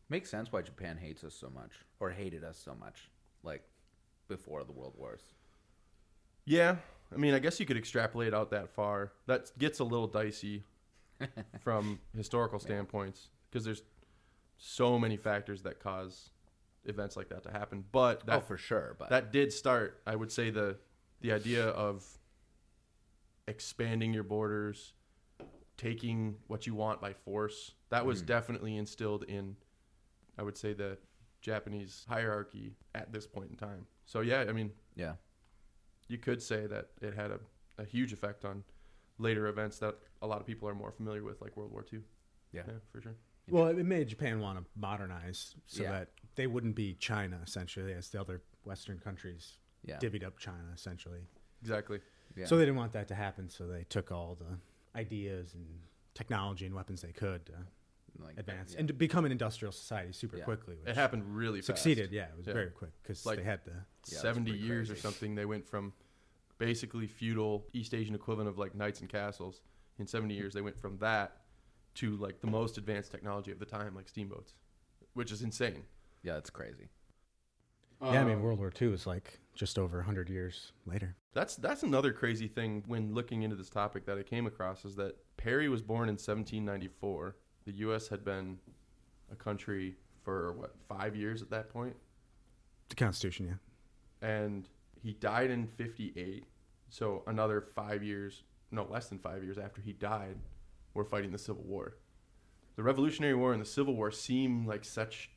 Makes 0.09 0.29
sense 0.29 0.51
why 0.51 0.61
Japan 0.61 0.97
hates 0.97 1.23
us 1.23 1.33
so 1.33 1.49
much 1.49 1.71
or 1.99 2.09
hated 2.11 2.43
us 2.43 2.57
so 2.57 2.75
much, 2.75 3.09
like 3.43 3.63
before 4.27 4.63
the 4.63 4.71
World 4.71 4.93
Wars. 4.97 5.21
Yeah, 6.45 6.75
I 7.13 7.17
mean, 7.17 7.33
I 7.33 7.39
guess 7.39 7.59
you 7.59 7.65
could 7.65 7.77
extrapolate 7.77 8.33
out 8.33 8.51
that 8.51 8.69
far. 8.69 9.11
That 9.25 9.51
gets 9.57 9.79
a 9.79 9.83
little 9.83 10.07
dicey 10.07 10.63
from 11.61 11.99
historical 12.15 12.59
standpoints 12.59 13.29
because 13.49 13.65
there's 13.65 13.83
so 14.57 14.97
many 14.99 15.17
factors 15.17 15.63
that 15.63 15.79
cause 15.79 16.29
events 16.85 17.17
like 17.17 17.29
that 17.29 17.43
to 17.43 17.51
happen. 17.51 17.83
But 17.91 18.25
that 18.27 18.37
oh, 18.37 18.41
for 18.41 18.57
sure, 18.57 18.95
but 18.99 19.09
that 19.09 19.31
did 19.31 19.51
start 19.51 20.01
i 20.05 20.15
would 20.15 20.31
say 20.31 20.49
the 20.51 20.77
the 21.21 21.31
idea 21.31 21.65
of 21.67 22.05
expanding 23.47 24.13
your 24.13 24.23
borders 24.23 24.93
taking 25.77 26.35
what 26.47 26.65
you 26.65 26.73
want 26.73 27.01
by 27.01 27.13
force 27.13 27.73
that 27.89 28.05
was 28.05 28.21
Mhm. 28.23 28.27
definitely 28.27 28.77
instilled 28.77 29.23
in 29.23 29.55
I 30.37 30.43
would 30.43 30.57
say, 30.57 30.73
the 30.73 30.97
Japanese 31.41 32.05
hierarchy 32.09 32.73
at 32.93 33.11
this 33.11 33.27
point 33.27 33.51
in 33.51 33.55
time. 33.57 33.85
So 34.05 34.21
yeah, 34.21 34.45
I 34.47 34.51
mean, 34.51 34.71
Yeah. 34.95 35.15
you 36.07 36.17
could 36.17 36.41
say 36.41 36.65
that 36.67 36.89
it 37.01 37.13
had 37.13 37.31
a, 37.31 37.39
a 37.77 37.85
huge 37.85 38.13
effect 38.13 38.45
on 38.45 38.63
later 39.17 39.47
events 39.47 39.79
that 39.79 39.95
a 40.21 40.27
lot 40.27 40.41
of 40.41 40.47
people 40.47 40.67
are 40.67 40.75
more 40.75 40.91
familiar 40.91 41.23
with, 41.23 41.41
like 41.41 41.55
World 41.55 41.71
War 41.71 41.85
II. 41.91 41.99
Yeah. 42.51 42.63
yeah 42.67 42.73
for 42.91 43.01
sure. 43.01 43.15
Well, 43.49 43.67
it 43.67 43.83
made 43.85 44.07
Japan 44.07 44.39
want 44.39 44.57
to 44.57 44.65
modernize 44.75 45.55
so 45.67 45.83
Yeah. 45.83 45.91
that 45.91 46.09
they 46.35 46.47
wouldn't 46.47 46.75
be 46.75 46.95
China 46.95 47.39
essentially, 47.43 47.93
as 47.93 48.09
the 48.09 48.19
other 48.19 48.41
Western 48.63 48.97
countries 48.99 49.57
Yeah. 49.83 49.99
divvied 49.99 50.23
up 50.25 50.37
China 50.39 50.71
essentially. 50.73 51.21
Exactly. 51.61 51.99
yeah. 52.35 52.45
So 52.47 52.57
they 52.57 52.63
didn't 52.65 52.77
want 52.77 52.91
that 52.93 53.07
to 53.09 53.15
happen, 53.15 53.49
so 53.49 53.67
they 53.67 53.83
took 53.85 54.11
all 54.11 54.35
the 54.35 54.57
ideas 54.99 55.53
and 55.53 55.65
technology 56.15 56.65
and 56.65 56.73
weapons 56.73 57.01
they 57.01 57.11
could 57.11 57.45
to 57.45 57.53
like, 58.19 58.37
advance 58.37 58.73
yeah. 58.73 58.79
and 58.79 58.87
to 58.87 58.93
become 58.93 59.25
an 59.25 59.31
industrial 59.31 59.71
society 59.71 60.11
super 60.13 60.37
Yeah. 60.37 60.43
quickly. 60.45 60.75
Which 60.77 60.89
It 60.89 60.95
happened 60.95 61.35
really 61.35 61.59
fast. 61.59 61.67
succeeded. 61.67 62.11
Yeah, 62.11 62.29
it 62.29 62.37
was 62.37 62.47
Yeah. 62.47 62.53
very 62.53 62.71
quick 62.71 62.91
because 63.01 63.25
Like- 63.25 63.37
they 63.37 63.43
had 63.43 63.63
the 63.65 63.85
Yeah, 64.11 64.19
70 64.19 64.51
pretty 64.51 64.65
years 64.65 64.89
or 64.91 64.95
something, 64.95 65.35
they 65.35 65.45
went 65.45 65.65
from 65.67 65.93
basically 66.57 67.07
feudal 67.07 67.67
East 67.73 67.93
Asian 67.93 68.15
equivalent 68.15 68.49
of 68.49 68.57
like 68.57 68.75
knights 68.75 69.01
and 69.01 69.09
castles. 69.09 69.61
In 69.97 70.07
70 70.07 70.33
years, 70.35 70.53
they 70.53 70.61
went 70.61 70.77
from 70.77 70.97
that 70.99 71.45
to 71.95 72.15
like 72.17 72.41
the 72.41 72.47
most 72.47 72.77
advanced 72.77 73.11
technology 73.11 73.51
of 73.51 73.59
the 73.59 73.65
time, 73.65 73.95
like 73.95 74.07
steamboats, 74.09 74.53
which 75.13 75.31
is 75.31 75.41
insane. 75.41 75.85
yeah, 76.23 76.33
that's 76.33 76.49
crazy. 76.49 76.89
yeah. 78.01 78.21
I 78.21 78.23
mean, 78.25 78.35
Um, 78.37 78.41
World 78.41 78.59
War 78.59 78.71
II 78.79 78.89
was 78.89 79.07
like 79.07 79.39
just 79.53 79.79
over 79.79 80.01
hundred 80.01 80.29
years 80.29 80.73
later. 80.85 81.15
That's 81.33 81.55
that's 81.55 81.81
another 81.83 82.11
crazy 82.13 82.47
thing 82.47 82.83
when 82.87 83.13
looking 83.13 83.41
into 83.43 83.55
this 83.55 83.69
topic 83.69 84.05
that 84.05 84.17
I 84.17 84.23
came 84.23 84.45
across 84.45 84.83
is 84.85 84.95
that 84.97 85.15
Perry 85.37 85.69
was 85.69 85.81
born 85.81 86.09
in 86.09 86.17
1794. 86.17 87.37
The 87.65 87.73
U.S. 87.73 88.07
had 88.07 88.23
been 88.23 88.57
a 89.31 89.35
country 89.35 89.95
for 90.23 90.53
what 90.53 90.75
five 90.87 91.15
years 91.15 91.41
at 91.41 91.49
that 91.51 91.69
point, 91.69 91.95
The 92.89 92.95
Constitution, 92.95 93.47
yeah. 93.47 94.27
and 94.27 94.67
he 95.01 95.13
died 95.13 95.51
in 95.51 95.67
58. 95.67 96.45
So 96.89 97.23
another 97.27 97.61
five 97.75 98.03
years, 98.03 98.43
no 98.71 98.87
less 98.89 99.07
than 99.07 99.19
five 99.19 99.43
years 99.43 99.57
after 99.57 99.81
he 99.81 99.93
died, 99.93 100.37
we're 100.93 101.03
fighting 101.03 101.31
the 101.31 101.37
Civil 101.37 101.63
War. 101.63 101.97
The 102.75 102.83
Revolutionary 102.83 103.35
War 103.35 103.53
and 103.53 103.61
the 103.61 103.65
Civil 103.65 103.95
War 103.95 104.11
seem 104.11 104.65
like 104.65 104.83
such 104.85 105.31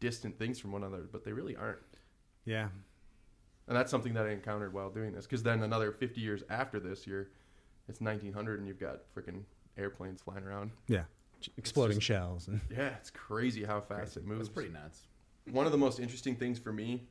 distant 0.00 0.38
things 0.38 0.58
from 0.58 0.72
one 0.72 0.82
another, 0.84 1.08
but 1.10 1.24
they 1.24 1.32
really 1.32 1.56
aren't. 1.56 1.78
Yeah, 2.44 2.68
And 3.66 3.76
that's 3.76 3.90
something 3.90 4.14
that 4.14 4.26
I 4.26 4.30
encountered 4.30 4.72
while 4.72 4.88
doing 4.90 5.12
this. 5.12 5.26
Because 5.26 5.42
then 5.42 5.62
another 5.62 5.92
50 5.92 6.20
years 6.20 6.42
after 6.48 6.80
this, 6.80 7.06
you're 7.06 7.28
it's 7.88 8.00
1900 8.00 8.58
and 8.58 8.66
you've 8.68 8.78
got 8.80 9.00
freaking 9.14 9.42
airplanes 9.76 10.22
flying 10.22 10.44
around. 10.44 10.70
yeah. 10.88 11.04
Exploding 11.56 11.96
just- 11.98 12.06
shells 12.06 12.48
and 12.48 12.60
Yeah, 12.70 12.88
it's 12.98 13.10
crazy 13.10 13.64
how 13.64 13.80
fast 13.80 14.14
Crazy. 14.14 14.20
it 14.20 14.26
moves. 14.26 14.40
That's 14.40 14.48
pretty 14.54 14.70
nuts. 14.70 15.02
One 15.50 15.66
of 15.66 15.72
the 15.72 15.78
most 15.78 15.98
interesting 16.00 16.36
things 16.36 16.58
for 16.58 16.72
me, 16.72 17.06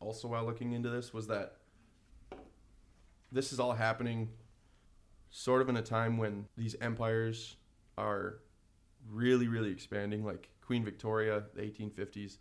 also 0.00 0.28
while 0.28 0.44
looking 0.44 0.72
into 0.72 0.88
this, 0.88 1.12
was 1.12 1.26
that 1.28 1.56
this 3.32 3.52
is 3.52 3.58
all 3.60 3.72
happening 3.72 4.28
sort 5.30 5.60
of 5.62 5.68
in 5.68 5.76
a 5.76 5.82
time 5.82 6.16
when 6.16 6.46
these 6.56 6.76
empires 6.80 7.56
are 7.98 8.38
really, 9.10 9.48
really 9.48 9.70
expanding. 9.70 10.24
Like 10.24 10.48
Queen 10.60 10.84
Victoria, 10.84 11.44
the 11.54 11.62
1850s, 11.62 12.38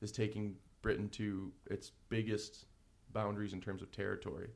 is 0.00 0.12
taking 0.12 0.54
Britain 0.82 1.08
to 1.10 1.52
its 1.70 1.92
biggest 2.08 2.66
boundaries 3.12 3.52
in 3.52 3.60
terms 3.60 3.82
of 3.82 3.90
territory. 3.90 4.48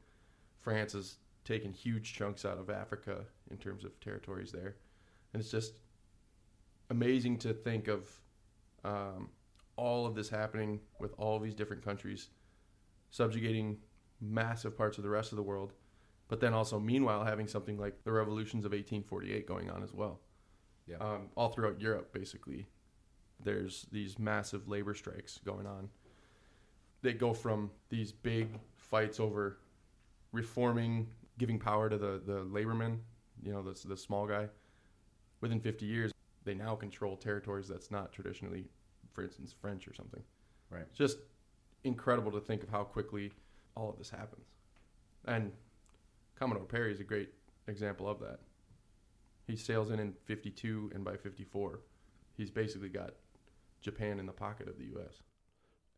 France 0.58 0.94
is 0.94 1.16
taking 1.44 1.72
huge 1.72 2.14
chunks 2.14 2.44
out 2.44 2.58
of 2.58 2.70
Africa 2.70 3.24
in 3.50 3.56
terms 3.56 3.84
of 3.84 3.98
territories 4.00 4.52
there. 4.52 4.76
And 5.32 5.42
it's 5.42 5.50
just 5.50 5.72
amazing 6.92 7.38
to 7.38 7.54
think 7.54 7.88
of 7.88 8.06
um, 8.84 9.30
all 9.76 10.06
of 10.06 10.14
this 10.14 10.28
happening 10.28 10.78
with 11.00 11.12
all 11.16 11.36
of 11.36 11.42
these 11.42 11.54
different 11.54 11.82
countries 11.82 12.28
subjugating 13.10 13.78
massive 14.20 14.76
parts 14.76 14.98
of 14.98 15.04
the 15.04 15.10
rest 15.10 15.32
of 15.32 15.36
the 15.36 15.42
world, 15.42 15.72
but 16.28 16.38
then 16.38 16.54
also 16.54 16.78
meanwhile 16.78 17.24
having 17.24 17.48
something 17.48 17.78
like 17.78 18.04
the 18.04 18.12
revolutions 18.12 18.64
of 18.64 18.72
1848 18.72 19.46
going 19.46 19.70
on 19.70 19.82
as 19.82 19.92
well. 19.92 20.20
Yeah. 20.86 20.96
Um, 21.00 21.28
all 21.34 21.48
throughout 21.48 21.80
Europe, 21.80 22.12
basically, 22.12 22.66
there's 23.42 23.86
these 23.90 24.18
massive 24.18 24.68
labor 24.68 24.94
strikes 24.94 25.40
going 25.44 25.66
on. 25.66 25.88
They 27.00 27.14
go 27.14 27.32
from 27.32 27.70
these 27.88 28.12
big 28.12 28.48
fights 28.76 29.18
over 29.18 29.58
reforming, 30.32 31.08
giving 31.38 31.58
power 31.58 31.88
to 31.88 31.98
the, 31.98 32.20
the 32.24 32.44
laborman, 32.44 32.98
you 33.42 33.52
know, 33.52 33.62
the, 33.62 33.78
the 33.88 33.96
small 33.96 34.26
guy. 34.26 34.48
Within 35.40 35.58
50 35.58 35.86
years, 35.86 36.11
they 36.44 36.54
now 36.54 36.74
control 36.74 37.16
territories 37.16 37.68
that's 37.68 37.90
not 37.90 38.12
traditionally, 38.12 38.66
for 39.12 39.22
instance, 39.22 39.54
French 39.58 39.86
or 39.86 39.94
something. 39.94 40.22
Right. 40.70 40.82
It's 40.88 40.98
just 40.98 41.18
incredible 41.84 42.32
to 42.32 42.40
think 42.40 42.62
of 42.62 42.68
how 42.68 42.84
quickly 42.84 43.32
all 43.76 43.90
of 43.90 43.98
this 43.98 44.10
happens. 44.10 44.46
And 45.26 45.52
Commodore 46.38 46.64
Perry 46.64 46.92
is 46.92 47.00
a 47.00 47.04
great 47.04 47.30
example 47.68 48.08
of 48.08 48.20
that. 48.20 48.40
He 49.46 49.56
sails 49.56 49.90
in 49.90 49.98
in 49.98 50.14
52, 50.24 50.92
and 50.94 51.04
by 51.04 51.16
54, 51.16 51.80
he's 52.36 52.50
basically 52.50 52.88
got 52.88 53.14
Japan 53.80 54.18
in 54.18 54.26
the 54.26 54.32
pocket 54.32 54.68
of 54.68 54.78
the 54.78 54.84
U.S. 54.84 55.22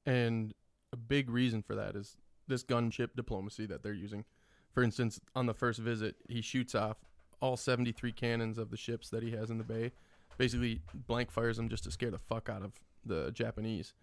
And 0.06 0.52
a 0.92 0.96
big 0.96 1.30
reason 1.30 1.62
for 1.62 1.74
that 1.74 1.94
is 1.94 2.16
this 2.48 2.64
gunship 2.64 3.10
diplomacy 3.16 3.66
that 3.66 3.82
they're 3.82 3.92
using. 3.92 4.24
For 4.72 4.82
instance, 4.82 5.20
on 5.34 5.46
the 5.46 5.54
first 5.54 5.78
visit, 5.78 6.16
he 6.28 6.40
shoots 6.40 6.74
off 6.74 6.96
all 7.40 7.56
73 7.56 8.12
cannons 8.12 8.58
of 8.58 8.70
the 8.70 8.76
ships 8.76 9.10
that 9.10 9.22
he 9.22 9.30
has 9.32 9.50
in 9.50 9.58
the 9.58 9.64
bay. 9.64 9.92
Basically, 10.38 10.80
blank 10.94 11.30
fires 11.30 11.56
them 11.56 11.68
just 11.68 11.84
to 11.84 11.90
scare 11.90 12.10
the 12.10 12.18
fuck 12.18 12.48
out 12.48 12.62
of 12.62 12.72
the 13.04 13.30
Japanese, 13.30 13.94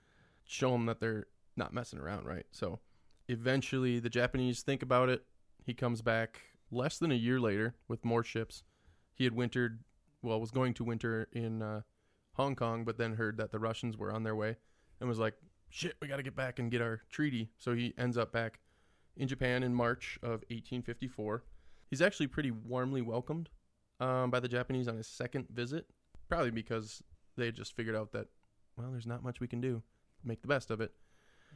show 0.46 0.72
them 0.72 0.86
that 0.86 1.00
they're 1.00 1.28
not 1.56 1.74
messing 1.74 2.00
around, 2.00 2.26
right? 2.26 2.46
So, 2.52 2.80
eventually, 3.28 4.00
the 4.00 4.10
Japanese 4.10 4.62
think 4.62 4.82
about 4.82 5.10
it. 5.10 5.24
He 5.66 5.74
comes 5.74 6.02
back 6.02 6.42
less 6.72 6.98
than 6.98 7.12
a 7.12 7.16
year 7.16 7.40
later 7.40 7.76
with 7.88 8.06
more 8.06 8.24
ships. 8.24 8.64
He 9.14 9.26
had 9.26 9.34
wintered, 9.34 9.84
well, 10.22 10.40
was 10.40 10.52
going 10.52 10.74
to 10.76 10.84
winter 10.84 11.28
in 11.34 11.62
uh, 11.62 11.82
Hong 12.34 12.56
Kong, 12.56 12.86
but 12.86 12.98
then 12.98 13.16
heard 13.16 13.38
that 13.38 13.52
the 13.52 13.60
Russians 13.60 13.98
were 13.98 14.12
on 14.12 14.24
their 14.24 14.36
way 14.36 14.56
and 15.00 15.10
was 15.10 15.20
like, 15.20 15.36
shit, 15.70 15.96
we 16.02 16.08
got 16.08 16.18
to 16.18 16.24
get 16.24 16.36
back 16.36 16.60
and 16.60 16.72
get 16.72 16.82
our 16.82 17.02
treaty. 17.10 17.50
So 17.58 17.74
he 17.74 17.94
ends 17.98 18.18
up 18.18 18.32
back 18.32 18.60
in 19.18 19.28
Japan 19.28 19.64
in 19.64 19.74
March 19.74 20.18
of 20.22 20.44
1854. 20.50 21.44
He's 21.90 22.02
actually 22.02 22.28
pretty 22.28 22.52
warmly 22.52 23.02
welcomed 23.02 23.50
um, 24.00 24.32
by 24.32 24.40
the 24.40 24.48
Japanese 24.48 24.88
on 24.88 24.98
his 24.98 25.08
second 25.08 25.48
visit, 25.50 25.88
probably 26.32 26.52
because 26.52 27.04
they 27.38 27.46
had 27.46 27.56
just 27.56 27.76
figured 27.76 27.96
out 27.96 28.14
that, 28.14 28.28
well, 28.78 28.90
there's 28.92 29.06
not 29.06 29.22
much 29.24 29.40
we 29.42 29.48
can 29.48 29.60
do. 29.62 29.84
Make 30.24 30.42
the 30.42 30.48
best 30.48 30.72
of 30.72 30.80
it. 30.80 30.94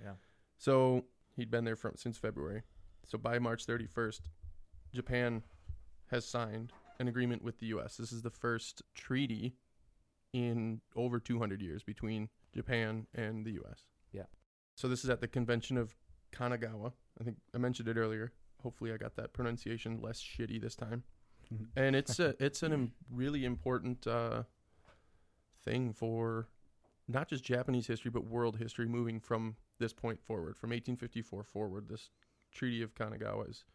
Yeah. 0.03 0.13
So 0.57 1.05
he'd 1.35 1.49
been 1.49 1.63
there 1.63 1.75
from 1.75 1.93
since 1.95 2.17
February. 2.17 2.63
So 3.07 3.17
by 3.17 3.39
March 3.39 3.65
31st, 3.65 4.21
Japan 4.93 5.43
has 6.11 6.25
signed 6.25 6.73
an 6.99 7.07
agreement 7.07 7.43
with 7.43 7.59
the 7.59 7.67
U.S. 7.67 7.95
This 7.97 8.11
is 8.11 8.21
the 8.21 8.29
first 8.29 8.81
treaty 8.95 9.53
in 10.33 10.81
over 10.95 11.19
200 11.19 11.61
years 11.61 11.83
between 11.83 12.29
Japan 12.53 13.07
and 13.13 13.45
the 13.45 13.51
U.S. 13.53 13.83
Yeah. 14.11 14.23
So 14.75 14.87
this 14.87 15.03
is 15.03 15.09
at 15.09 15.21
the 15.21 15.27
convention 15.27 15.77
of 15.77 15.95
Kanagawa. 16.33 16.91
I 17.19 17.23
think 17.23 17.37
I 17.53 17.59
mentioned 17.59 17.87
it 17.87 17.95
earlier. 17.97 18.33
Hopefully, 18.61 18.91
I 18.91 18.97
got 18.97 19.15
that 19.15 19.31
pronunciation 19.31 20.01
less 20.01 20.19
shitty 20.21 20.59
this 20.61 20.75
time. 20.75 21.03
Mhm. 21.53 21.67
And 21.75 21.95
it's 21.95 22.19
a 22.19 22.35
it's 22.43 22.63
an 22.63 22.73
im- 22.73 22.93
really 23.09 23.45
important 23.45 24.05
uh, 24.07 24.43
thing 25.65 25.91
for 25.91 26.47
not 27.07 27.27
just 27.27 27.43
Japanese 27.43 27.87
history 27.87 28.11
but 28.11 28.25
world 28.25 28.57
history 28.57 28.87
moving 28.87 29.19
from 29.19 29.55
this 29.79 29.91
point 29.93 30.21
forward, 30.23 30.55
from 30.57 30.69
1854 30.69 31.43
forward. 31.43 31.89
This 31.89 32.09
Treaty 32.51 32.81
of 32.81 32.95
Kanagawa 32.95 33.49
is, 33.49 33.65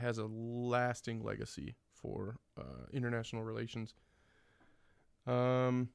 has 0.00 0.16
a 0.16 0.24
lasting 0.26 1.22
legacy 1.22 1.76
for 1.92 2.36
uh, 2.58 2.86
international 2.92 3.42
relations. 3.44 3.94
Um, 5.26 5.90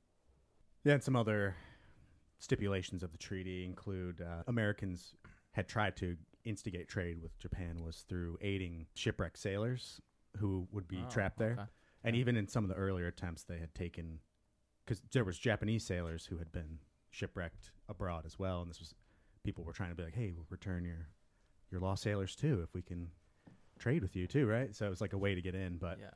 Yeah, 0.83 0.93
and 0.93 1.03
some 1.03 1.15
other 1.15 1.55
stipulations 2.39 3.01
of 3.01 3.11
the 3.11 3.17
treaty 3.17 3.65
include 3.65 4.21
uh, 4.21 4.43
Americans 4.47 5.15
had 5.51 5.67
tried 5.67 5.97
to 5.97 6.15
instigate 6.45 6.87
trade 6.87 7.21
with 7.21 7.37
Japan 7.39 7.83
was 7.83 8.05
through 8.07 8.37
aiding 8.41 8.85
shipwrecked 8.93 9.39
sailors 9.39 9.99
who 10.37 10.67
would 10.71 10.87
be 10.87 10.97
Oh, 11.03 11.09
trapped 11.09 11.39
there. 11.39 11.53
okay. 11.53 11.69
And 12.03 12.15
Yeah. 12.15 12.19
even 12.21 12.37
in 12.37 12.47
some 12.47 12.63
of 12.63 12.69
the 12.69 12.75
earlier 12.75 13.07
attempts, 13.07 13.43
they 13.43 13.57
had 13.57 13.73
taken 13.73 14.19
because 14.87 15.01
there 15.11 15.25
was 15.25 15.37
Japanese 15.37 15.85
sailors 15.85 16.25
who 16.25 16.37
had 16.37 16.51
been 16.51 16.79
shipwrecked 17.11 17.71
abroad 17.89 18.23
as 18.25 18.39
well, 18.39 18.61
and 18.61 18.69
this 18.69 18.79
was 18.79 18.95
people 19.43 19.63
were 19.63 19.73
trying 19.73 19.89
to 19.89 19.95
be 19.95 20.03
like, 20.03 20.15
"Hey, 20.15 20.31
we'll 20.35 20.45
return 20.49 20.85
your 20.85 21.09
your 21.69 21.81
lost 21.81 22.03
sailors 22.03 22.35
too 22.35 22.61
if 22.63 22.73
we 22.73 22.81
can 22.81 23.09
trade 23.77 24.01
with 24.01 24.15
you 24.15 24.27
too, 24.27 24.47
right?" 24.47 24.73
So 24.75 24.85
it 24.85 24.89
was 24.89 25.01
like 25.01 25.13
a 25.13 25.17
way 25.17 25.35
to 25.35 25.41
get 25.41 25.55
in, 25.55 25.77
but 25.77 25.99
Yeah. 25.99 26.11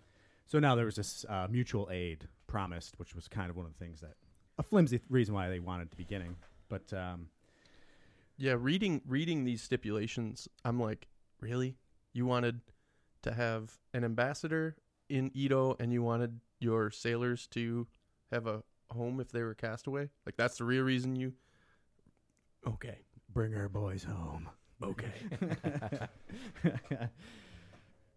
so 0.48 0.60
now 0.60 0.76
there 0.76 0.86
was 0.86 0.96
this 0.96 1.26
uh, 1.28 1.48
mutual 1.50 1.90
aid 1.92 2.28
promised, 2.48 2.98
which 2.98 3.14
was 3.14 3.28
kind 3.28 3.50
of 3.50 3.58
one 3.58 3.66
of 3.66 3.74
the 3.74 3.80
things 3.80 4.00
that 4.02 4.16
a 4.58 4.64
flimsy 4.64 5.00
th- 5.00 5.10
reason 5.10 5.34
why 5.36 5.50
they 5.50 5.60
wanted 5.60 5.84
at 5.84 5.92
the 5.92 5.98
beginning. 5.98 6.36
But 6.70 6.92
um, 6.94 7.30
Yeah, 8.38 8.56
reading 8.58 9.02
reading 9.06 9.44
these 9.44 9.62
stipulations, 9.62 10.48
I'm 10.64 10.80
like, 10.80 11.08
really? 11.42 11.78
You 12.14 12.26
wanted 12.26 12.62
to 13.24 13.34
have 13.34 13.78
an 13.94 14.04
ambassador 14.04 14.76
in 15.10 15.32
Edo, 15.34 15.76
and 15.80 15.92
you 15.94 16.02
wanted 16.04 16.40
your 16.60 16.90
sailors 16.92 17.48
to 17.48 17.88
have 18.32 18.48
a 18.48 18.64
home 18.90 19.20
if 19.20 19.32
they 19.32 19.44
were 19.44 19.54
castaway? 19.54 20.10
Like 20.26 20.36
that's 20.38 20.58
the 20.58 20.66
real 20.66 20.84
reason 20.84 21.16
you. 21.16 21.34
Okay. 22.68 23.00
Bring 23.34 23.56
our 23.56 23.70
boys 23.70 24.04
home. 24.04 24.50
Okay. 24.84 25.14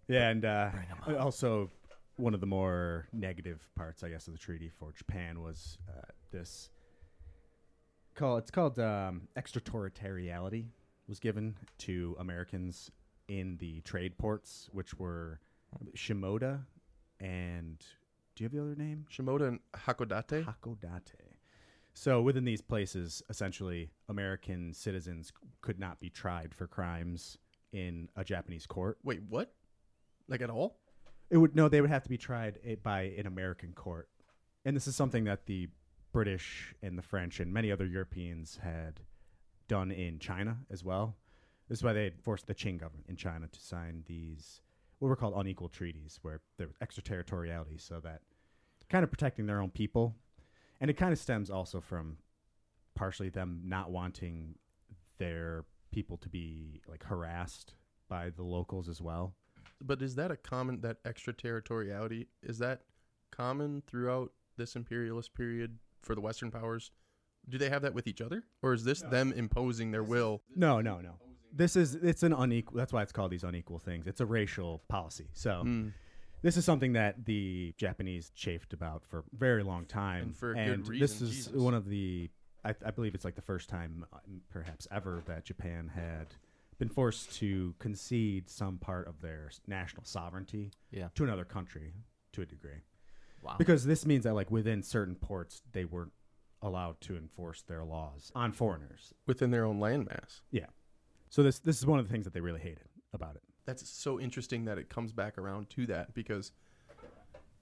yeah, 0.09 0.29
and 0.31 0.44
uh, 0.44 0.70
also 1.18 1.70
one 2.16 2.35
of 2.35 2.40
the 2.40 2.46
more 2.46 3.07
negative 3.12 3.68
parts, 3.77 4.03
I 4.03 4.09
guess, 4.09 4.27
of 4.27 4.33
the 4.33 4.38
treaty 4.38 4.68
for 4.68 4.92
Japan 4.92 5.42
was 5.42 5.79
uh, 5.88 6.07
this. 6.33 6.70
Call 8.14 8.38
it's 8.38 8.50
called 8.50 8.79
um, 8.79 9.29
extraterritoriality 9.37 10.68
was 11.09 11.18
given 11.18 11.57
to 11.79 12.16
Americans 12.18 12.90
in 13.29 13.57
the 13.59 13.81
trade 13.81 14.16
ports, 14.18 14.68
which 14.72 14.98
were 14.98 15.40
Shimoda 15.96 16.61
and 17.20 17.85
do 18.34 18.42
you 18.42 18.46
have 18.46 18.52
the 18.52 18.60
other 18.62 18.74
name? 18.76 19.06
Shimoda 19.10 19.48
and 19.48 19.60
Hakodate. 19.74 20.44
Hakodate. 20.44 21.14
So 21.94 22.20
within 22.20 22.44
these 22.44 22.60
places, 22.60 23.22
essentially, 23.28 23.90
American 24.08 24.72
citizens 24.74 25.32
could 25.60 25.78
not 25.78 26.00
be 26.00 26.10
tried 26.10 26.52
for 26.54 26.66
crimes 26.66 27.38
in 27.72 28.08
a 28.16 28.24
Japanese 28.24 28.66
court. 28.66 28.98
Wait, 29.04 29.20
what? 29.28 29.54
Like 30.28 30.40
at 30.40 30.50
all? 30.50 30.78
It 31.30 31.36
would 31.36 31.54
no, 31.54 31.68
they 31.68 31.80
would 31.80 31.90
have 31.90 32.02
to 32.02 32.08
be 32.08 32.18
tried 32.18 32.58
i- 32.68 32.76
by 32.82 33.02
an 33.16 33.26
American 33.26 33.72
court, 33.72 34.08
and 34.64 34.74
this 34.76 34.86
is 34.86 34.94
something 34.96 35.24
that 35.24 35.46
the 35.46 35.68
British 36.12 36.74
and 36.82 36.96
the 36.98 37.02
French 37.02 37.40
and 37.40 37.52
many 37.52 37.72
other 37.72 37.86
Europeans 37.86 38.58
had 38.62 39.00
done 39.68 39.90
in 39.90 40.18
China 40.18 40.58
as 40.70 40.84
well. 40.84 41.16
This 41.68 41.78
is 41.78 41.84
why 41.84 41.92
they 41.92 42.04
had 42.04 42.20
forced 42.20 42.46
the 42.46 42.54
Qing 42.54 42.78
government 42.78 43.06
in 43.08 43.16
China 43.16 43.48
to 43.48 43.60
sign 43.60 44.04
these 44.06 44.60
what 44.98 45.09
were 45.09 45.16
called 45.16 45.35
unequal 45.37 45.68
treaties, 45.68 46.18
where 46.22 46.40
there 46.59 46.66
was 46.66 46.76
extraterritoriality, 46.80 47.78
so 47.78 48.00
that 48.00 48.22
kind 48.88 49.04
of 49.04 49.11
protecting 49.11 49.46
their 49.46 49.61
own 49.61 49.70
people, 49.70 50.14
and 50.80 50.90
it 50.90 50.94
kind 50.94 51.12
of 51.12 51.18
stems 51.18 51.50
also 51.50 51.80
from 51.80 52.18
partially 52.94 53.28
them 53.28 53.62
not 53.64 53.90
wanting 53.90 54.54
their 55.18 55.64
people 55.90 56.16
to 56.18 56.28
be 56.28 56.80
like 56.88 57.04
harassed 57.04 57.74
by 58.09 58.30
the 58.30 58.42
locals 58.42 58.88
as 58.88 59.00
well. 59.00 59.35
But 59.80 60.02
is 60.02 60.14
that 60.16 60.30
a 60.30 60.37
common 60.37 60.80
that 60.83 60.98
extraterritoriality 61.04 62.28
is 62.42 62.59
that 62.59 62.83
common 63.30 63.83
throughout 63.87 64.33
this 64.57 64.76
imperialist 64.76 65.35
period 65.35 65.78
for 66.02 66.14
the 66.14 66.20
Western 66.20 66.50
powers? 66.50 66.90
Do 67.48 67.59
they 67.59 67.68
have 67.68 67.83
that 67.83 67.94
with 67.94 68.07
each 68.07 68.20
other, 68.22 68.44
or 68.62 68.72
is 68.72 68.85
this 68.85 69.02
them 69.02 69.33
imposing 69.33 69.90
their 69.90 70.02
will? 70.02 70.42
No, 70.57 70.80
no, 70.80 71.00
no. 71.00 71.16
This 71.56 71.76
is 71.76 71.94
it's 71.94 72.22
an 72.22 72.32
unequal. 72.32 72.76
That's 72.76 72.92
why 72.92 73.02
it's 73.02 73.12
called 73.12 73.30
these 73.30 73.44
unequal 73.44 73.78
things. 73.78 74.06
It's 74.06 74.20
a 74.20 74.26
racial 74.26 74.82
policy. 74.88 75.28
So 75.34 75.62
Mm. 75.64 75.92
this 76.42 76.56
is 76.56 76.64
something 76.64 76.94
that 76.94 77.24
the 77.24 77.74
Japanese 77.76 78.30
chafed 78.30 78.72
about 78.72 79.04
for 79.06 79.20
a 79.20 79.24
very 79.36 79.62
long 79.62 79.86
time, 79.86 80.22
And 80.24 80.36
for 80.36 80.52
a 80.52 80.76
good 80.76 80.86
this 81.00 81.20
is 81.20 81.30
Jesus. 81.30 81.52
one 81.52 81.74
of 81.74 81.88
the. 81.88 82.30
I, 82.64 82.74
I 82.84 82.90
believe 82.92 83.14
it's 83.14 83.24
like 83.26 83.34
the 83.34 83.42
first 83.42 83.68
time, 83.68 84.06
uh, 84.12 84.18
perhaps 84.50 84.88
ever, 84.90 85.22
that 85.26 85.44
Japan 85.44 85.88
had 85.94 86.28
been 86.78 86.88
forced 86.88 87.32
to 87.36 87.74
concede 87.78 88.48
some 88.48 88.78
part 88.78 89.06
of 89.06 89.20
their 89.20 89.46
s- 89.48 89.60
national 89.66 90.04
sovereignty 90.04 90.72
Yeah. 90.90 91.08
to 91.14 91.24
another 91.24 91.44
country 91.44 91.92
to 92.32 92.40
a 92.42 92.46
degree. 92.46 92.80
Wow. 93.42 93.56
Because 93.58 93.84
this 93.84 94.06
means 94.06 94.24
that 94.24 94.32
like 94.34 94.50
within 94.50 94.82
certain 94.82 95.14
ports, 95.14 95.60
they 95.72 95.84
weren't 95.84 96.12
allowed 96.62 97.00
to 97.02 97.16
enforce 97.18 97.60
their 97.62 97.84
laws 97.84 98.32
on 98.34 98.50
foreigners. 98.52 99.12
within 99.26 99.50
their 99.50 99.64
own 99.66 99.78
landmass. 99.78 100.40
Yeah. 100.50 100.66
So 101.34 101.42
this 101.42 101.58
this 101.58 101.78
is 101.78 101.84
one 101.84 101.98
of 101.98 102.06
the 102.06 102.12
things 102.12 102.24
that 102.26 102.32
they 102.32 102.40
really 102.40 102.60
hated 102.60 102.86
about 103.12 103.34
it. 103.34 103.42
That's 103.66 103.88
so 103.88 104.20
interesting 104.20 104.66
that 104.66 104.78
it 104.78 104.88
comes 104.88 105.10
back 105.10 105.36
around 105.36 105.68
to 105.70 105.84
that 105.86 106.14
because 106.14 106.52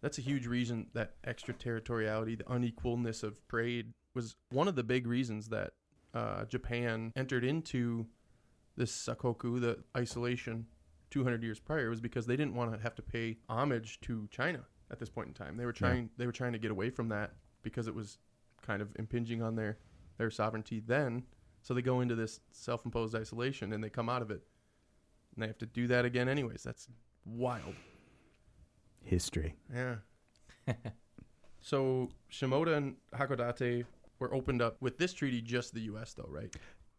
that's 0.02 0.18
a 0.18 0.20
huge 0.20 0.46
reason 0.46 0.88
that 0.92 1.14
extraterritoriality, 1.26 2.34
the 2.34 2.44
unequalness 2.44 3.22
of 3.22 3.40
trade, 3.48 3.94
was 4.12 4.36
one 4.50 4.68
of 4.68 4.74
the 4.76 4.82
big 4.82 5.06
reasons 5.06 5.48
that 5.48 5.70
uh, 6.12 6.44
Japan 6.44 7.12
entered 7.16 7.44
into 7.44 8.04
this 8.76 8.92
sakoku, 8.92 9.58
the 9.58 9.78
isolation, 9.96 10.66
200 11.08 11.42
years 11.42 11.58
prior, 11.58 11.88
was 11.88 12.02
because 12.02 12.26
they 12.26 12.36
didn't 12.36 12.54
want 12.54 12.74
to 12.74 12.78
have 12.78 12.94
to 12.96 13.02
pay 13.02 13.38
homage 13.48 13.98
to 14.02 14.28
China 14.30 14.66
at 14.90 14.98
this 14.98 15.08
point 15.08 15.28
in 15.28 15.32
time. 15.32 15.56
They 15.56 15.64
were 15.64 15.70
Yeah. 15.70 15.78
trying 15.88 16.10
they 16.18 16.26
were 16.26 16.32
trying 16.32 16.52
to 16.52 16.58
get 16.58 16.72
away 16.72 16.90
from 16.90 17.08
that 17.08 17.36
because 17.62 17.86
it 17.86 17.94
was 17.94 18.18
kind 18.60 18.82
of 18.82 18.94
impinging 18.98 19.40
on 19.40 19.54
their 19.54 19.78
their 20.18 20.30
sovereignty 20.30 20.78
then. 20.78 21.24
So 21.62 21.74
they 21.74 21.82
go 21.82 22.00
into 22.00 22.14
this 22.14 22.40
self-imposed 22.50 23.14
isolation 23.14 23.72
and 23.72 23.82
they 23.82 23.88
come 23.88 24.08
out 24.08 24.20
of 24.20 24.30
it 24.30 24.42
and 25.34 25.42
they 25.42 25.46
have 25.46 25.58
to 25.58 25.66
do 25.66 25.86
that 25.86 26.04
again 26.04 26.28
anyways. 26.28 26.62
That's 26.62 26.88
wild. 27.24 27.74
History. 29.04 29.54
Yeah. 29.74 29.96
so 31.60 32.08
Shimoda 32.30 32.76
and 32.76 32.96
Hakodate 33.14 33.84
were 34.18 34.34
opened 34.34 34.60
up 34.60 34.76
with 34.80 34.98
this 34.98 35.12
treaty 35.12 35.40
just 35.40 35.72
the 35.72 35.80
US 35.82 36.14
though, 36.14 36.28
right? 36.28 36.54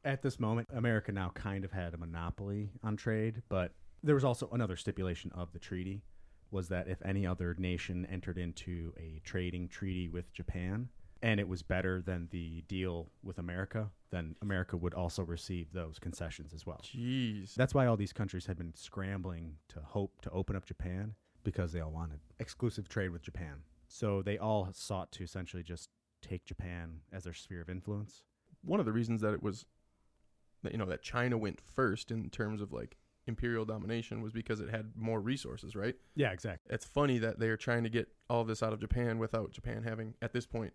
At 0.05 0.21
this 0.21 0.39
moment, 0.39 0.67
America 0.73 1.11
now 1.11 1.31
kind 1.33 1.63
of 1.63 1.71
had 1.71 1.93
a 1.93 1.97
monopoly 1.97 2.71
on 2.83 2.97
trade, 2.97 3.41
but 3.47 3.71
there 4.01 4.15
was 4.15 4.25
also 4.25 4.49
another 4.51 4.75
stipulation 4.75 5.31
of 5.33 5.53
the 5.53 5.59
treaty 5.59 6.03
was 6.51 6.67
that 6.69 6.87
if 6.87 7.01
any 7.03 7.25
other 7.25 7.55
nation 7.57 8.05
entered 8.11 8.37
into 8.37 8.93
a 8.97 9.19
trading 9.23 9.67
treaty 9.67 10.07
with 10.07 10.31
Japan 10.33 10.89
and 11.23 11.39
it 11.39 11.47
was 11.47 11.63
better 11.63 12.01
than 12.01 12.27
the 12.31 12.61
deal 12.67 13.09
with 13.23 13.39
America, 13.39 13.89
then 14.11 14.35
America 14.41 14.75
would 14.75 14.93
also 14.93 15.23
receive 15.23 15.71
those 15.71 15.97
concessions 15.97 16.53
as 16.53 16.65
well. 16.65 16.81
Jeez. 16.83 17.55
That's 17.55 17.73
why 17.73 17.85
all 17.87 17.95
these 17.95 18.11
countries 18.11 18.45
had 18.45 18.57
been 18.57 18.73
scrambling 18.75 19.55
to 19.69 19.79
hope 19.79 20.21
to 20.23 20.29
open 20.31 20.57
up 20.57 20.65
Japan 20.65 21.15
because 21.45 21.71
they 21.71 21.79
all 21.79 21.91
wanted 21.91 22.19
exclusive 22.39 22.89
trade 22.89 23.09
with 23.09 23.21
Japan. 23.21 23.61
So 23.87 24.21
they 24.21 24.37
all 24.37 24.67
sought 24.73 25.13
to 25.13 25.23
essentially 25.23 25.63
just 25.63 25.89
take 26.21 26.43
Japan 26.43 26.99
as 27.13 27.23
their 27.23 27.33
sphere 27.33 27.61
of 27.61 27.69
influence. 27.69 28.23
One 28.61 28.81
of 28.81 28.85
the 28.85 28.93
reasons 28.93 29.21
that 29.21 29.33
it 29.33 29.41
was 29.41 29.65
that 30.63 30.73
you 30.73 30.77
know 30.77 30.85
that 30.85 31.03
China 31.03 31.37
went 31.37 31.61
first 31.61 32.11
in 32.11 32.29
terms 32.29 32.61
of 32.61 32.73
like 32.73 32.97
imperial 33.27 33.63
domination 33.63 34.21
was 34.21 34.33
because 34.33 34.59
it 34.59 34.69
had 34.69 34.91
more 34.97 35.21
resources, 35.21 35.73
right? 35.73 35.95
Yeah, 36.15 36.31
exactly. 36.31 36.73
It's 36.73 36.85
funny 36.85 37.17
that 37.19 37.39
they 37.39 37.47
are 37.47 37.57
trying 37.57 37.83
to 37.83 37.89
get 37.89 38.09
all 38.29 38.43
this 38.43 38.61
out 38.61 38.73
of 38.73 38.81
Japan 38.81 39.19
without 39.19 39.51
Japan 39.51 39.83
having 39.83 40.15
at 40.21 40.33
this 40.33 40.45
point 40.45 40.73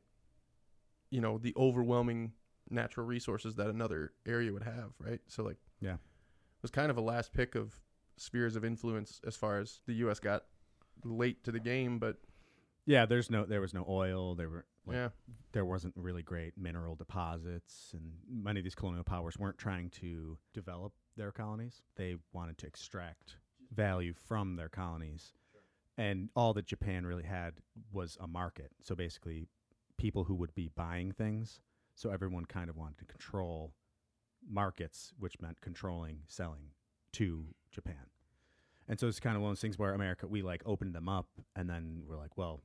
you 1.10 1.20
know, 1.20 1.38
the 1.38 1.54
overwhelming 1.56 2.32
natural 2.70 3.06
resources 3.06 3.56
that 3.56 3.68
another 3.68 4.12
area 4.26 4.52
would 4.52 4.62
have, 4.64 4.92
right? 4.98 5.20
So 5.28 5.42
like 5.42 5.56
Yeah. 5.80 5.94
it 5.94 6.62
was 6.62 6.70
kind 6.70 6.90
of 6.90 6.96
a 6.98 7.00
last 7.00 7.32
pick 7.32 7.54
of 7.54 7.74
spheres 8.16 8.56
of 8.56 8.64
influence 8.64 9.20
as 9.26 9.36
far 9.36 9.58
as 9.58 9.80
the 9.86 9.94
US 9.94 10.20
got 10.20 10.44
late 11.04 11.42
to 11.44 11.52
the 11.52 11.60
game, 11.60 11.98
but 11.98 12.16
Yeah, 12.84 13.06
there's 13.06 13.30
no 13.30 13.44
there 13.44 13.60
was 13.60 13.72
no 13.74 13.84
oil, 13.88 14.34
there 14.34 14.48
were 14.50 14.66
like, 14.86 14.96
yeah. 14.96 15.08
there 15.52 15.64
wasn't 15.64 15.94
really 15.96 16.22
great 16.22 16.56
mineral 16.58 16.94
deposits 16.94 17.92
and 17.94 18.12
many 18.28 18.60
of 18.60 18.64
these 18.64 18.74
colonial 18.74 19.04
powers 19.04 19.38
weren't 19.38 19.58
trying 19.58 19.90
to 19.90 20.38
develop 20.52 20.92
their 21.16 21.32
colonies. 21.32 21.82
They 21.96 22.16
wanted 22.32 22.58
to 22.58 22.66
extract 22.66 23.36
value 23.74 24.14
from 24.14 24.56
their 24.56 24.68
colonies. 24.68 25.32
And 25.96 26.28
all 26.36 26.54
that 26.54 26.66
Japan 26.66 27.04
really 27.04 27.24
had 27.24 27.54
was 27.92 28.16
a 28.20 28.26
market. 28.28 28.70
So 28.82 28.94
basically 28.94 29.48
people 29.98 30.24
who 30.24 30.34
would 30.34 30.54
be 30.54 30.70
buying 30.74 31.12
things. 31.12 31.60
So 31.94 32.10
everyone 32.10 32.46
kind 32.46 32.70
of 32.70 32.76
wanted 32.76 32.98
to 32.98 33.04
control 33.04 33.72
markets, 34.48 35.12
which 35.18 35.40
meant 35.40 35.60
controlling 35.60 36.20
selling 36.28 36.70
to 37.14 37.44
Japan. 37.70 38.06
And 38.88 38.98
so 38.98 39.06
it's 39.06 39.20
kind 39.20 39.36
of 39.36 39.42
one 39.42 39.50
of 39.50 39.56
those 39.56 39.60
things 39.60 39.78
where 39.78 39.92
America 39.92 40.26
we 40.26 40.42
like 40.42 40.62
opened 40.64 40.94
them 40.94 41.08
up 41.08 41.26
and 41.54 41.68
then 41.68 42.02
we're 42.08 42.16
like, 42.16 42.36
well, 42.38 42.62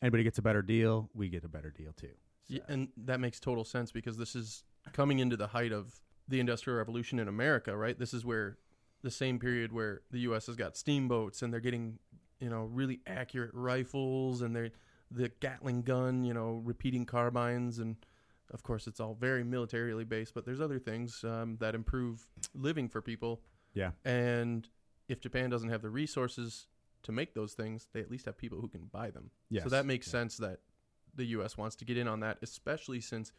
anybody 0.00 0.22
gets 0.22 0.38
a 0.38 0.42
better 0.42 0.62
deal, 0.62 1.10
we 1.14 1.28
get 1.28 1.44
a 1.44 1.48
better 1.48 1.70
deal 1.70 1.92
too. 1.92 2.14
Yeah, 2.46 2.60
and 2.68 2.88
that 2.96 3.20
makes 3.20 3.40
total 3.40 3.64
sense 3.64 3.90
because 3.90 4.16
this 4.16 4.36
is 4.36 4.64
coming 4.92 5.18
into 5.18 5.36
the 5.36 5.48
height 5.48 5.72
of 5.72 6.00
the 6.28 6.40
industrial 6.40 6.78
revolution 6.78 7.18
in 7.18 7.28
America, 7.28 7.76
right? 7.76 7.98
This 7.98 8.14
is 8.14 8.24
where 8.24 8.58
the 9.02 9.10
same 9.10 9.38
period 9.38 9.72
where 9.72 10.02
the 10.10 10.20
US 10.20 10.46
has 10.46 10.56
got 10.56 10.76
steamboats 10.76 11.42
and 11.42 11.52
they're 11.52 11.60
getting, 11.60 11.98
you 12.40 12.48
know, 12.48 12.64
really 12.64 13.00
accurate 13.06 13.50
rifles 13.52 14.42
and 14.42 14.54
they're 14.54 14.70
the 15.10 15.30
Gatling 15.40 15.82
gun, 15.82 16.24
you 16.24 16.34
know, 16.34 16.60
repeating 16.64 17.06
carbines 17.06 17.78
and 17.78 17.96
of 18.52 18.62
course 18.62 18.86
it's 18.86 19.00
all 19.00 19.14
very 19.14 19.44
militarily 19.44 20.04
based, 20.04 20.34
but 20.34 20.44
there's 20.46 20.60
other 20.60 20.78
things 20.78 21.22
um, 21.24 21.56
that 21.60 21.74
improve 21.74 22.28
living 22.54 22.88
for 22.88 23.00
people. 23.02 23.42
Yeah. 23.74 23.90
And 24.04 24.68
if 25.08 25.20
Japan 25.20 25.50
doesn't 25.50 25.68
have 25.68 25.82
the 25.82 25.90
resources 25.90 26.66
to 27.02 27.12
make 27.12 27.34
those 27.34 27.52
things, 27.52 27.88
they 27.92 28.00
at 28.00 28.10
least 28.10 28.26
have 28.26 28.36
people 28.38 28.60
who 28.60 28.68
can 28.68 28.86
buy 28.92 29.10
them. 29.10 29.30
Yes. 29.50 29.64
So 29.64 29.70
that 29.70 29.86
makes 29.86 30.06
Yeah. 30.08 30.12
sense 30.12 30.36
that 30.38 30.60
the 31.14 31.24
U.S. 31.26 31.56
wants 31.56 31.76
to 31.76 31.84
get 31.84 31.96
in 31.96 32.08
on 32.08 32.20
that, 32.20 32.38
especially 32.42 33.00
since 33.00 33.32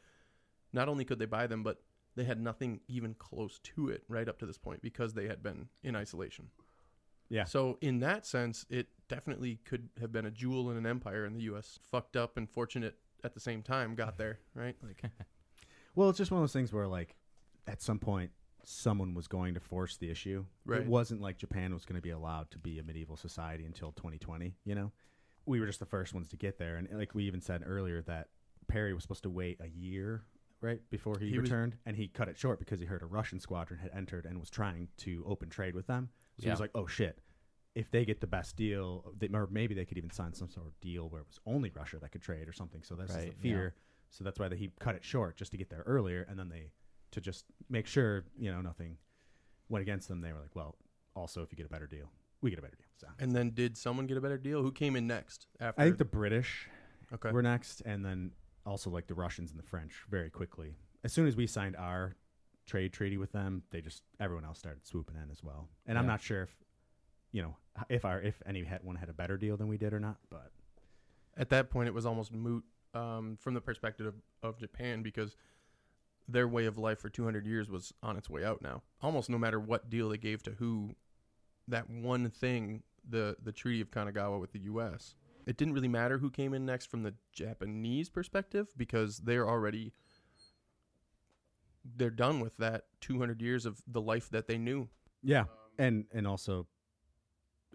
not 0.74 0.90
only 0.90 1.06
could 1.06 1.20
they 1.20 1.26
buy 1.26 1.48
them, 1.48 1.64
but 1.64 1.82
they 2.16 2.24
had 2.24 2.40
nothing 2.40 2.82
even 2.88 3.14
close 3.14 3.60
to 3.60 3.90
it 3.90 4.04
right 4.08 4.28
up 4.28 4.38
to 4.40 4.46
this 4.46 4.58
point 4.58 4.82
because 4.82 5.14
they 5.14 5.28
had 5.28 5.42
been 5.42 5.70
in 5.84 5.96
isolation. 5.96 6.50
Yeah. 7.30 7.46
So 7.46 7.78
in 7.82 8.00
that 8.00 8.26
sense, 8.26 8.66
it 8.70 8.88
definitely 9.10 9.60
could 9.66 9.90
have 10.00 10.12
been 10.14 10.26
a 10.26 10.32
jewel 10.32 10.72
in 10.72 10.78
an 10.78 10.86
empire, 10.86 11.26
and 11.26 11.36
the 11.36 11.42
U.S. 11.44 11.80
fucked 11.92 12.16
up 12.16 12.38
and 12.38 12.50
fortunate 12.50 12.96
at 13.24 13.34
the 13.34 13.40
same 13.42 13.62
time 13.62 13.96
got 13.96 14.18
there, 14.18 14.40
right? 14.56 14.76
Like, 14.82 15.04
Well, 15.96 16.10
it's 16.10 16.18
just 16.18 16.32
one 16.32 16.40
of 16.40 16.44
those 16.44 16.54
things 16.54 16.72
where, 16.72 16.88
like, 16.88 17.16
at 17.68 17.82
some 17.82 18.00
point, 18.00 18.32
someone 18.64 19.14
was 19.14 19.28
going 19.28 19.56
to 19.56 19.60
force 19.60 19.98
the 19.98 20.10
issue. 20.10 20.46
Right. 20.66 20.82
It 20.82 20.88
wasn't 20.88 21.22
like 21.22 21.38
Japan 21.38 21.74
was 21.74 21.84
going 21.86 21.96
to 21.96 22.02
be 22.02 22.12
allowed 22.12 22.52
to 22.52 22.58
be 22.60 22.80
a 22.80 22.84
medieval 22.84 23.18
society 23.18 23.66
until 23.66 23.92
2020. 23.94 24.56
You 24.64 24.76
know, 24.76 24.92
we 25.46 25.60
were 25.60 25.66
just 25.66 25.80
the 25.80 25.86
first 25.86 26.14
ones 26.14 26.30
to 26.30 26.38
get 26.38 26.58
there, 26.60 26.78
and 26.78 26.88
like 26.94 27.14
we 27.16 27.26
even 27.26 27.42
said 27.42 27.64
earlier, 27.66 28.02
that 28.04 28.28
Perry 28.68 28.94
was 28.94 29.04
supposed 29.04 29.24
to 29.24 29.30
wait 29.30 29.60
a 29.62 29.68
year 29.68 30.24
right 30.62 30.80
before 30.92 31.18
he, 31.20 31.30
He 31.32 31.40
was- 31.40 31.50
returned, 31.50 31.76
and 31.86 31.96
he 31.98 32.08
cut 32.08 32.30
it 32.30 32.38
short 32.38 32.60
because 32.60 32.80
he 32.80 32.86
heard 32.86 33.02
a 33.02 33.06
Russian 33.08 33.40
squadron 33.40 33.80
had 33.80 33.92
entered 33.94 34.26
and 34.26 34.40
was 34.40 34.50
trying 34.52 34.88
to 34.98 35.24
open 35.28 35.50
trade 35.50 35.74
with 35.74 35.88
them. 35.88 36.10
So 36.38 36.44
he 36.46 36.50
was 36.52 36.60
like, 36.60 36.72
"Oh 36.76 36.86
shit." 36.86 37.20
If 37.76 37.92
they 37.92 38.04
get 38.06 38.20
the 38.20 38.28
best 38.28 38.56
deal, 38.56 39.14
they, 39.18 39.30
or 39.34 39.48
maybe 39.52 39.74
they 39.76 39.86
could 39.86 39.98
even 39.98 40.12
sign 40.12 40.34
some 40.34 40.50
sort 40.50 40.68
of 40.68 40.80
deal 40.82 41.08
where 41.08 41.22
it 41.22 41.28
was 41.28 41.40
only 41.46 41.70
Russia 41.70 41.98
that 42.02 42.12
could 42.12 42.22
trade 42.22 42.48
or 42.48 42.54
something. 42.54 42.82
So 42.84 42.96
that's 42.96 43.14
Right, 43.14 43.30
the 43.30 43.50
fear. 43.50 43.76
So 44.10 44.24
that's 44.24 44.40
why 44.40 44.48
they, 44.48 44.58
he 44.58 44.72
cut 44.80 44.96
it 44.96 45.04
short 45.04 45.38
just 45.38 45.52
to 45.52 45.58
get 45.58 45.70
there 45.70 45.84
earlier, 45.86 46.26
and 46.30 46.38
then 46.38 46.50
they 46.50 46.72
to 47.12 47.22
just 47.22 47.46
make 47.70 47.88
sure 47.88 48.26
you 48.38 48.52
know 48.52 48.62
nothing 48.62 48.98
went 49.70 49.82
against 49.82 50.08
them. 50.08 50.22
They 50.22 50.34
were 50.34 50.40
like, 50.40 50.56
"Well, 50.56 50.76
also 51.16 51.44
if 51.44 51.52
you 51.52 51.58
get 51.58 51.66
a 51.66 51.70
better 51.70 51.88
deal, 51.88 52.10
we 52.42 52.50
get 52.50 52.60
a 52.60 52.62
better 52.62 52.76
deal." 52.76 52.88
So 52.98 53.08
And 53.20 53.36
then 53.36 53.52
did 53.52 53.78
someone 53.78 54.08
get 54.08 54.18
a 54.18 54.22
better 54.22 54.38
deal? 54.38 54.62
Who 54.64 54.72
came 54.72 54.96
in 54.96 55.08
next 55.08 55.48
after? 55.60 55.82
I 55.82 55.86
think 55.86 55.98
the 55.98 56.06
British 56.06 56.68
okay. 57.14 57.32
were 57.32 57.44
next, 57.44 57.82
and 57.86 58.04
then 58.04 58.32
also 58.66 58.90
like 58.90 59.08
the 59.08 59.14
Russians 59.14 59.52
and 59.52 59.60
the 59.60 59.64
French 59.64 60.04
very 60.10 60.30
quickly. 60.30 60.76
As 61.04 61.14
soon 61.14 61.28
as 61.28 61.36
we 61.36 61.48
signed 61.48 61.76
our 61.76 62.16
trade 62.66 62.94
treaty 62.94 63.18
with 63.18 63.32
them, 63.32 63.64
they 63.72 63.82
just 63.82 64.04
everyone 64.20 64.46
else 64.46 64.60
started 64.60 64.86
swooping 64.86 65.16
in 65.16 65.30
as 65.32 65.44
well. 65.44 65.70
And 65.86 65.98
I'm 65.98 66.08
not 66.08 66.22
sure 66.22 66.44
if 66.44 66.56
you 67.32 67.42
know 67.42 67.56
if 67.90 68.06
our 68.06 68.22
if 68.22 68.42
any 68.46 68.64
had 68.64 68.84
one 68.84 68.96
had 68.96 69.10
a 69.10 69.14
better 69.14 69.38
deal 69.38 69.58
than 69.58 69.68
we 69.68 69.78
did 69.78 69.94
or 69.94 70.00
not, 70.00 70.18
but 70.30 70.52
At 71.38 71.50
that 71.50 71.70
point, 71.70 71.88
it 71.88 71.94
was 71.94 72.06
almost 72.06 72.34
moot 72.34 72.64
um, 72.94 73.38
from 73.40 73.54
the 73.54 73.62
perspective 73.62 74.06
of, 74.08 74.16
of 74.44 74.58
Japan 74.60 75.04
because 75.04 75.36
their 76.28 76.48
way 76.48 76.66
of 76.66 76.78
life 76.78 77.00
for 77.00 77.10
200 77.10 77.46
years 77.46 77.70
was 77.70 77.94
on 78.04 78.18
its 78.18 78.30
way 78.30 78.44
out 78.44 78.62
now. 78.62 78.84
Almost 79.02 79.30
no 79.30 79.38
matter 79.38 79.60
what 79.60 79.90
deal 79.90 80.10
they 80.10 80.18
gave 80.18 80.44
to 80.44 80.52
who, 80.52 80.96
that 81.68 81.90
one 81.90 82.30
thing, 82.30 82.84
the 83.08 83.38
the 83.42 83.52
Treaty 83.52 83.82
of 83.82 83.92
Kanagawa 83.92 84.40
with 84.40 84.52
the 84.52 84.60
U.S. 84.62 85.16
It 85.46 85.58
didn't 85.58 85.74
really 85.74 85.88
matter 85.88 86.18
who 86.20 86.30
came 86.30 86.54
in 86.54 86.66
next 86.66 86.92
from 86.92 87.04
the 87.04 87.14
Japanese 87.34 88.10
perspective 88.10 88.68
because 88.78 89.20
they're 89.20 89.48
already 89.50 89.94
they're 91.96 92.10
done 92.12 92.40
with 92.40 92.58
that 92.58 92.86
200 93.02 93.42
years 93.42 93.66
of 93.66 93.82
the 93.88 94.02
life 94.02 94.30
that 94.30 94.48
they 94.48 94.58
knew. 94.58 94.90
yeah, 95.24 95.46
and 95.78 96.06
and 96.14 96.28
also, 96.28 96.68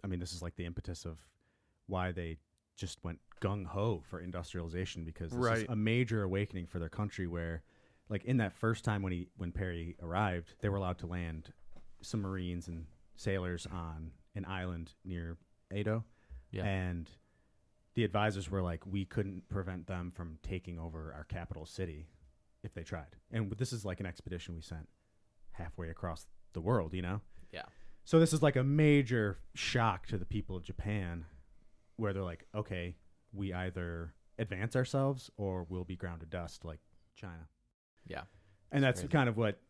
I 0.05 0.07
mean, 0.07 0.21
this 0.21 0.33
is 0.33 0.43
like 0.43 0.55
the 0.57 0.67
impetus 0.67 1.07
of 1.07 1.19
why 1.87 2.13
they 2.13 2.37
just 2.77 3.03
went 3.03 3.19
gung 3.41 3.65
ho 3.67 4.03
for 4.09 4.21
industrialization 4.21 5.05
because 5.05 5.31
this 5.31 5.59
is 5.63 5.67
a 5.69 5.77
major 5.77 6.23
awakening 6.23 6.67
for 6.67 6.79
their 6.79 6.89
country 6.89 7.27
where 7.27 7.63
like 8.09 8.25
in 8.25 8.37
that 8.37 8.53
first 8.53 8.85
time 8.85 9.03
when 9.03 9.13
he 9.13 9.29
when 9.37 9.51
Perry 9.51 9.97
arrived, 10.03 10.55
they 10.61 10.69
were 10.69 10.77
allowed 10.77 10.99
to 10.99 11.07
land 11.07 11.53
some 12.03 12.21
Marines 12.21 12.69
and 12.69 12.87
sailors 13.17 13.67
on 13.73 14.11
an 14.35 14.45
island 14.45 14.93
near 15.05 15.39
Edo. 15.75 16.05
Yeah. 16.51 16.65
And 16.65 17.09
the 17.95 18.05
advisors 18.05 18.51
were 18.51 18.63
like, 18.63 18.85
we 18.87 19.05
couldn't 19.05 19.49
prevent 19.49 19.87
them 19.87 20.13
from 20.15 20.39
taking 20.43 20.79
over 20.79 21.15
our 21.17 21.25
capital 21.25 21.65
city 21.65 22.09
if 22.63 22.75
they 22.75 22.83
tried. 22.83 23.17
And 23.33 23.51
this 23.53 23.73
is 23.73 23.85
like 23.85 24.01
an 24.01 24.07
expedition 24.07 24.55
we 24.55 24.63
sent 24.63 24.89
halfway 25.53 25.89
across 25.89 26.27
the 26.53 26.61
world, 26.61 26.93
you 26.93 27.03
know? 27.03 27.21
Yeah. 28.05 28.11
So 28.11 28.21
this 28.21 28.33
is 28.33 28.43
like 28.43 28.57
a 28.57 28.65
major 28.65 29.39
shock 29.55 30.07
to 30.09 30.19
the 30.19 30.25
people 30.25 30.57
of 30.57 30.63
Japan 30.63 31.25
where 31.97 32.13
they're 32.13 32.23
like, 32.23 32.47
okay, 32.55 32.97
we 33.33 33.53
either 33.53 34.15
advance 34.39 34.77
ourselves 34.77 35.31
or 35.37 35.67
we'll 35.69 35.85
be 35.85 35.97
ground 35.97 36.21
to 36.21 36.27
dust 36.27 36.65
like 36.65 36.81
China. 37.17 37.49
Yeah. 38.07 38.23
And 38.73 38.83
that's 38.83 39.01
crazy. 39.01 39.13
kind 39.13 39.29
of 39.29 39.37
what 39.37 39.61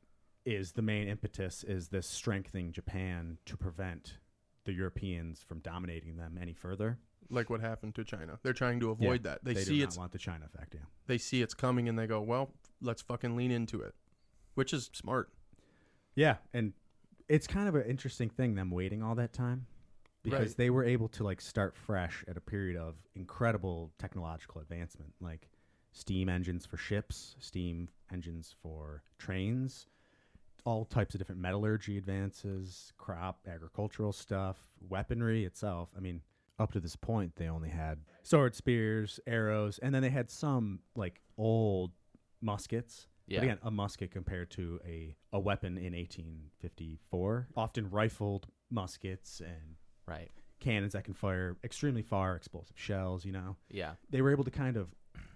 is 0.46 0.72
the 0.72 0.82
main 0.82 1.08
impetus 1.08 1.64
is 1.64 1.88
this 1.88 2.06
strengthening 2.06 2.72
Japan 2.72 3.38
to 3.46 3.56
prevent 3.56 4.18
the 4.64 4.72
Europeans 4.72 5.42
from 5.46 5.60
dominating 5.60 6.16
them 6.16 6.38
any 6.40 6.54
further. 6.54 6.98
Like 7.30 7.50
what 7.50 7.60
happened 7.60 7.94
to 7.96 8.04
China. 8.04 8.38
They're 8.42 8.52
trying 8.52 8.80
to 8.80 8.90
avoid 8.90 9.22
that. 9.24 9.44
They, 9.44 9.54
do 9.54 9.60
see 9.60 9.78
not 9.78 9.84
it's 9.88 9.98
want 9.98 10.12
the 10.12 10.18
China 10.18 10.46
effect, 10.46 10.74
yeah. 10.74 10.80
they 11.06 11.18
see 11.18 11.42
it's 11.42 11.54
coming 11.54 11.88
and 11.88 11.98
they 11.98 12.06
go, 12.06 12.20
well, 12.20 12.50
let's 12.82 13.02
fucking 13.02 13.36
lean 13.36 13.50
into 13.50 13.80
it, 13.80 13.94
which 14.54 14.72
is 14.72 14.90
smart. 14.92 15.30
Yeah, 16.14 16.36
and 16.52 16.74
it's 17.28 17.46
kind 17.46 17.68
of 17.68 17.74
an 17.74 17.84
interesting 17.84 18.28
thing 18.28 18.54
them 18.54 18.70
waiting 18.70 19.02
all 19.02 19.14
that 19.14 19.32
time 19.32 19.66
because 20.22 20.48
Right. 20.50 20.56
they 20.56 20.70
were 20.70 20.84
able 20.84 21.08
to 21.08 21.24
like 21.24 21.40
start 21.40 21.76
fresh 21.76 22.24
at 22.28 22.36
a 22.36 22.40
period 22.40 22.76
of 22.76 22.96
incredible 23.14 23.92
technological 23.98 24.60
advancement, 24.60 25.12
like 25.20 25.48
steam 25.92 26.28
engines 26.28 26.66
for 26.66 26.76
ships, 26.76 27.36
steam 27.38 27.88
engines 28.12 28.54
for 28.62 29.02
trains, 29.18 29.86
all 30.64 30.84
types 30.84 31.14
of 31.14 31.18
different 31.18 31.40
metallurgy 31.40 31.98
advances, 31.98 32.92
crop, 32.98 33.40
agricultural 33.46 34.12
stuff, 34.12 34.56
weaponry 34.88 35.44
itself. 35.44 35.90
I 35.96 36.00
mean, 36.00 36.22
up 36.58 36.72
to 36.72 36.80
this 36.80 36.96
point, 36.96 37.36
they 37.36 37.48
only 37.48 37.68
had 37.68 37.98
sword, 38.22 38.54
spears, 38.54 39.20
arrows, 39.26 39.78
and 39.78 39.94
then 39.94 40.02
they 40.02 40.10
had 40.10 40.30
some 40.30 40.80
like 40.94 41.20
old 41.36 41.90
muskets. 42.40 43.08
Yeah. 43.26 43.38
But 43.38 43.44
again, 43.44 43.58
a 43.62 43.70
musket 43.70 44.10
compared 44.10 44.50
to 44.52 44.80
a, 44.86 45.16
a 45.32 45.40
weapon 45.40 45.78
in 45.78 45.94
1854, 46.62 47.48
often 47.56 47.90
rifled 47.90 48.46
muskets 48.70 49.40
and 49.40 49.76
Right. 50.06 50.30
cannons 50.60 50.92
that 50.92 51.04
can 51.04 51.14
fire 51.14 51.56
extremely 51.64 52.02
far, 52.02 52.36
explosive 52.36 52.76
shells, 52.78 53.24
you 53.24 53.32
know. 53.32 53.56
Yeah. 53.70 53.92
They 54.10 54.20
were 54.20 54.30
able 54.30 54.44
to 54.44 54.50
kind 54.50 54.76
of 54.76 54.88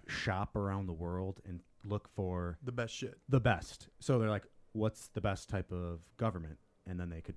shop 0.07 0.55
around 0.55 0.85
the 0.85 0.93
world 0.93 1.39
and 1.45 1.61
look 1.83 2.07
for 2.09 2.57
The 2.63 2.71
best 2.71 2.93
shit. 2.93 3.17
the 3.29 3.39
best. 3.39 3.89
So 3.99 4.19
they're 4.19 4.29
like, 4.29 4.45
what's 4.73 5.07
the 5.09 5.21
best 5.21 5.49
type 5.49 5.71
of 5.71 5.99
government? 6.17 6.57
And 6.87 6.99
then 6.99 7.09
they 7.09 7.21
could 7.21 7.35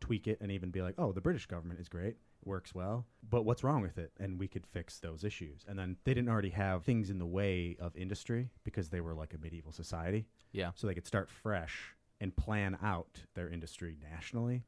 tweak 0.00 0.26
it 0.26 0.38
and 0.42 0.50
even 0.52 0.70
be 0.70 0.82
like, 0.82 0.94
oh, 0.98 1.12
the 1.12 1.20
British 1.22 1.46
government 1.46 1.80
is 1.80 1.88
great, 1.88 2.16
works 2.46 2.74
well, 2.74 3.06
but 3.28 3.44
what's 3.44 3.64
wrong 3.64 3.82
with 3.82 3.98
it? 3.98 4.12
And 4.18 4.38
we 4.38 4.48
could 4.48 4.66
fix 4.66 4.98
those 5.00 5.24
issues. 5.24 5.64
And 5.68 5.78
then 5.78 5.96
they 6.04 6.14
didn't 6.14 6.28
already 6.30 6.50
have 6.50 6.84
things 6.84 7.10
in 7.10 7.18
the 7.18 7.26
way 7.26 7.76
of 7.80 7.96
industry 7.96 8.50
because 8.64 8.88
they 8.88 9.00
were 9.00 9.14
like 9.14 9.34
a 9.34 9.38
medieval 9.38 9.72
society. 9.72 10.26
Yeah. 10.52 10.70
So 10.74 10.86
they 10.86 10.94
could 10.94 11.06
start 11.06 11.30
fresh 11.30 11.94
and 12.20 12.34
plan 12.36 12.78
out 12.82 13.20
their 13.34 13.48
industry 13.48 13.96
nationally 14.10 14.64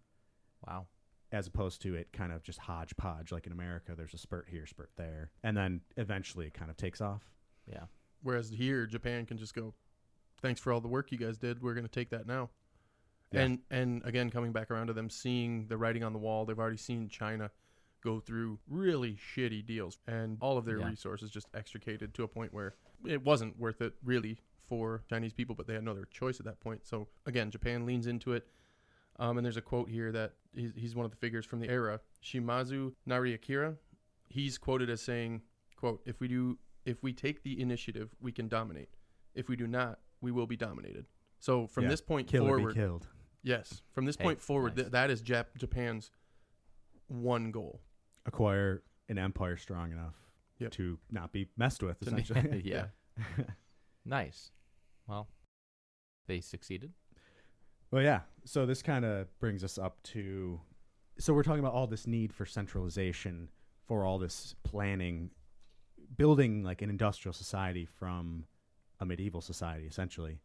Wow. 0.67 0.87
as 1.33 1.47
opposed 1.47 1.83
to 1.83 1.95
it 1.95 2.12
kind 2.12 2.33
of 2.33 2.43
just 2.43 2.59
hodgepodge 2.59 3.31
like 3.33 3.47
in 3.47 3.53
America. 3.53 3.95
There's 3.97 4.15
a 4.15 4.19
spurt 4.19 4.49
here, 4.51 4.67
spurt 4.67 4.91
there. 4.97 5.31
And 5.43 5.57
then 5.57 5.81
eventually 5.97 6.47
it 6.47 6.55
kind 6.55 6.71
of 6.71 6.77
takes 6.77 7.01
off. 7.01 7.23
Yeah. 7.67 7.85
Whereas 8.23 8.51
here, 8.51 8.87
Japan 8.87 9.27
can 9.27 9.39
just 9.39 9.55
go, 9.55 9.75
thanks 10.43 10.61
for 10.61 10.73
all 10.73 10.81
the 10.81 10.89
work 10.89 11.12
you 11.12 11.19
guys 11.19 11.39
did. 11.39 11.62
We're 11.62 11.75
going 11.75 11.87
to 11.87 11.91
take 11.91 12.11
that 12.11 12.27
now. 12.27 12.51
Yeah. 13.33 13.41
And 13.43 13.59
and 13.71 14.03
again, 14.05 14.31
coming 14.31 14.53
back 14.53 14.71
around 14.71 14.87
to 14.87 14.93
them 14.93 15.11
seeing 15.11 15.67
the 15.67 15.77
writing 15.77 16.05
on 16.05 16.12
the 16.12 16.19
wall, 16.19 16.45
they've 16.47 16.59
already 16.59 16.77
seen 16.77 17.09
China 17.09 17.51
go 18.07 18.21
through 18.21 18.59
really 18.69 19.16
shitty 19.16 19.66
deals, 19.66 19.99
and 20.07 20.38
all 20.40 20.57
of 20.57 20.64
their 20.64 20.79
Yeah. 20.79 20.88
resources 20.88 21.29
just 21.31 21.49
extricated 21.55 22.14
to 22.14 22.23
a 22.23 22.29
point 22.29 22.53
where 22.55 22.75
it 23.05 23.23
wasn't 23.23 23.59
worth 23.59 23.83
it 23.83 23.95
really 24.05 24.38
for 24.69 25.03
Chinese 25.11 25.33
people, 25.33 25.55
but 25.57 25.66
they 25.66 25.75
had 25.75 25.83
no 25.85 25.90
other 25.90 26.05
choice 26.07 26.38
at 26.38 26.47
that 26.47 26.61
point. 26.61 26.87
So 26.87 27.09
again, 27.27 27.51
Japan 27.51 27.85
leans 27.85 28.07
into 28.07 28.33
it. 28.33 28.47
Um, 29.19 29.38
and 29.38 29.45
there's 29.45 29.57
a 29.57 29.62
quote 29.62 29.88
here 29.88 30.12
that 30.12 30.35
he's, 30.55 30.73
he's 30.77 30.95
one 30.95 31.05
of 31.05 31.11
the 31.11 31.16
figures 31.16 31.45
from 31.47 31.59
the 31.61 31.69
era, 31.69 32.01
Shimazu 32.23 32.95
Nariakira. 33.09 33.77
He's 34.29 34.59
quoted 34.59 34.88
as 34.90 35.01
saying, 35.01 35.42
"quote 35.77 36.03
If 36.05 36.21
we 36.21 36.29
do, 36.29 36.59
if 36.85 37.03
we 37.03 37.12
take 37.12 37.42
the 37.42 37.61
initiative, 37.61 38.14
we 38.21 38.31
can 38.31 38.47
dominate. 38.49 38.90
If 39.35 39.49
we 39.49 39.57
do 39.57 39.66
not, 39.66 40.01
we 40.21 40.31
will 40.33 40.47
be 40.47 40.57
dominated." 40.57 41.07
So 41.38 41.66
from 41.66 41.85
Yeah. 41.85 41.90
this 41.90 42.01
point 42.03 42.29
Kill 42.29 42.47
forward, 42.47 42.75
killed. 42.75 43.09
yes, 43.42 43.83
from 43.92 44.05
this 44.05 44.16
Hey, 44.16 44.25
point 44.25 44.40
forward, 44.40 44.77
nice. 44.77 44.85
th- 44.85 44.92
that 44.92 45.11
is 45.11 45.23
Jap- 45.23 45.57
Japan's 45.57 46.11
one 47.09 47.51
goal. 47.53 47.81
Acquire 48.27 48.83
an 49.09 49.19
empire 49.19 49.57
strong 49.57 49.93
enough 49.93 50.15
Yep. 50.59 50.73
to 50.73 50.99
not 51.11 51.33
be 51.33 51.49
messed 51.57 51.83
with. 51.83 51.99
To- 52.01 52.07
Essentially, 52.17 52.62
yeah. 52.65 52.87
Nice. 54.05 54.51
Well, 55.07 55.29
they 56.27 56.41
succeeded. 56.41 56.93
well, 57.91 58.03
yeah. 58.03 58.21
So 58.45 58.67
this 58.67 58.83
kind 58.83 59.05
of 59.05 59.27
brings 59.39 59.62
us 59.65 59.79
up 59.79 60.03
to. 60.05 60.61
So 61.19 61.33
we're 61.33 61.43
talking 61.43 61.61
about 61.61 61.73
all 61.73 61.87
this 61.87 62.07
need 62.07 62.33
for 62.33 62.45
centralization, 62.47 63.49
for 63.87 64.05
all 64.05 64.19
this 64.19 64.55
planning, 64.65 65.31
building 66.17 66.62
like 66.62 66.83
an 66.83 66.91
industrial 66.91 67.33
society 67.33 67.85
from 67.87 68.45
a 69.01 69.07
medieval 69.07 69.41
society, 69.41 69.87
essentially. 69.87 70.41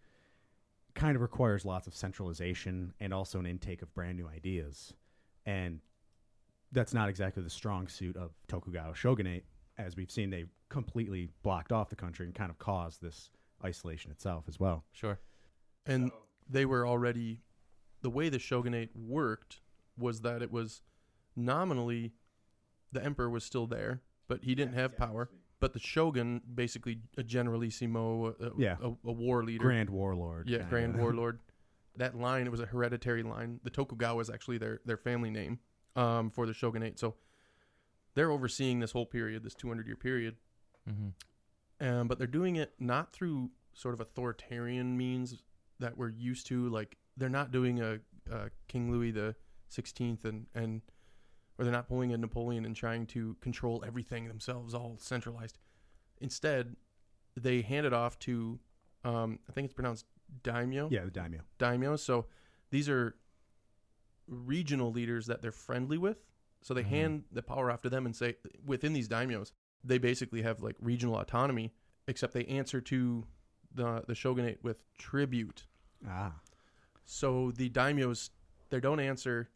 Kind 0.93 1.15
of 1.15 1.21
requires 1.21 1.65
lots 1.65 1.87
of 1.87 1.95
centralization 1.95 2.93
and 2.99 3.13
also 3.13 3.39
an 3.39 3.45
intake 3.45 3.81
of 3.81 3.93
brand 3.93 4.17
new 4.17 4.27
ideas, 4.27 4.93
and 5.45 5.79
that's 6.71 6.93
not 6.93 7.09
exactly 7.09 7.43
the 7.43 7.49
strong 7.49 7.87
suit 7.87 8.15
of 8.17 8.31
Tokugawa 8.47 8.95
shogunate. 8.95 9.45
As 9.77 9.95
we've 9.95 10.11
seen, 10.11 10.29
they 10.29 10.45
completely 10.69 11.29
blocked 11.43 11.71
off 11.71 11.89
the 11.89 11.95
country 11.95 12.25
and 12.25 12.35
kind 12.35 12.49
of 12.49 12.57
caused 12.59 13.01
this 13.01 13.29
isolation 13.63 14.11
itself 14.11 14.45
as 14.47 14.59
well. 14.59 14.83
Sure. 14.91 15.19
And 15.85 16.11
they 16.49 16.65
were 16.65 16.85
already 16.87 17.39
the 18.01 18.09
way 18.09 18.29
the 18.29 18.39
shogunate 18.39 18.89
worked 18.95 19.61
was 19.97 20.21
that 20.21 20.41
it 20.41 20.51
was 20.51 20.81
nominally 21.35 22.13
the 22.91 23.03
emperor 23.03 23.29
was 23.29 23.43
still 23.43 23.67
there, 23.67 24.01
but 24.27 24.43
he 24.43 24.55
didn't 24.55 24.73
have 24.73 24.97
power. 24.97 25.29
But 25.59 25.73
the 25.73 25.79
shogun, 25.79 26.41
basically 26.55 26.99
a 27.17 27.23
generalissimo, 27.23 28.35
a, 28.39 28.51
Yeah. 28.57 28.77
a, 28.81 28.87
a 29.07 29.11
war 29.11 29.43
leader, 29.43 29.63
Grand 29.63 29.89
warlord. 29.89 30.49
yeah, 30.49 30.63
grand 30.69 30.97
warlord. 30.99 31.39
That 31.97 32.17
line, 32.17 32.47
it 32.47 32.51
was 32.51 32.61
a 32.61 32.65
hereditary 32.65 33.21
line. 33.21 33.59
The 33.63 33.69
Tokugawa 33.69 34.21
is 34.21 34.29
actually 34.29 34.57
their 34.57 34.79
their 34.85 34.97
family 34.97 35.29
name 35.29 35.59
um, 35.95 36.29
for 36.29 36.45
the 36.45 36.53
shogunate. 36.53 36.99
So 36.99 37.15
they're 38.15 38.31
overseeing 38.31 38.79
this 38.79 38.91
whole 38.91 39.05
period, 39.05 39.43
this 39.43 39.55
200 39.55 39.87
year 39.87 39.95
period, 39.95 40.35
Mm-hmm. 40.89 41.87
um, 41.87 42.07
but 42.07 42.17
they're 42.17 42.25
doing 42.27 42.55
it 42.55 42.73
not 42.79 43.11
through 43.13 43.51
sort 43.73 43.93
of 43.93 43.99
authoritarian 44.01 44.97
means 44.97 45.43
that 45.79 45.95
we're 45.97 46.09
used 46.09 46.47
to. 46.47 46.67
Like 46.69 46.97
they're 47.17 47.29
not 47.29 47.51
doing 47.51 47.81
a, 47.81 47.99
a 48.31 48.49
King 48.67 48.91
Louis 48.91 49.11
the 49.11 49.35
Sixteenth 49.69 50.25
and 50.25 50.47
and 50.55 50.81
or 51.59 51.63
they're 51.65 51.71
not 51.71 51.87
pulling 51.87 52.11
a 52.13 52.17
Napoleon 52.17 52.65
and 52.65 52.75
trying 52.75 53.05
to 53.07 53.35
control 53.41 53.83
everything 53.85 54.27
themselves, 54.27 54.73
all 54.73 54.97
centralized. 54.99 55.59
Instead, 56.19 56.75
they 57.39 57.61
hand 57.61 57.85
it 57.85 57.93
off 57.93 58.17
to, 58.19 58.59
um, 59.03 59.37
I 59.47 59.51
think 59.51 59.65
it's 59.65 59.73
pronounced 59.73 60.05
daimyo 60.43 60.87
Yeah, 60.91 61.05
the 61.05 61.11
daimyo. 61.11 61.41
daimyos. 61.59 61.99
So 61.99 62.25
these 62.71 62.89
are 62.89 63.15
regional 64.31 64.91
leaders 64.91 65.27
that 65.27 65.41
they're 65.43 65.51
friendly 65.51 65.97
with. 65.99 66.23
So 66.63 66.73
they 66.73 66.83
Mhm. 66.83 66.87
hand 66.87 67.23
the 67.31 67.43
power 67.43 67.69
off 67.69 67.81
to 67.83 67.89
them 67.89 68.05
and 68.05 68.15
say 68.15 68.37
within 68.65 68.93
these 68.93 69.07
daimyos, 69.09 69.51
they 69.83 69.97
basically 69.99 70.41
have 70.41 70.61
like 70.63 70.77
regional 70.79 71.19
autonomy, 71.19 71.73
except 72.07 72.33
they 72.33 72.45
answer 72.45 72.81
to 72.81 73.27
the 73.73 74.01
the 74.07 74.15
shogunate 74.15 74.63
with 74.63 74.83
tribute. 74.97 75.67
Ah, 76.07 76.39
So 77.05 77.51
the 77.51 77.69
daimyos 77.69 78.29
they 78.69 78.79
don't 78.79 78.99
answer 79.01 79.49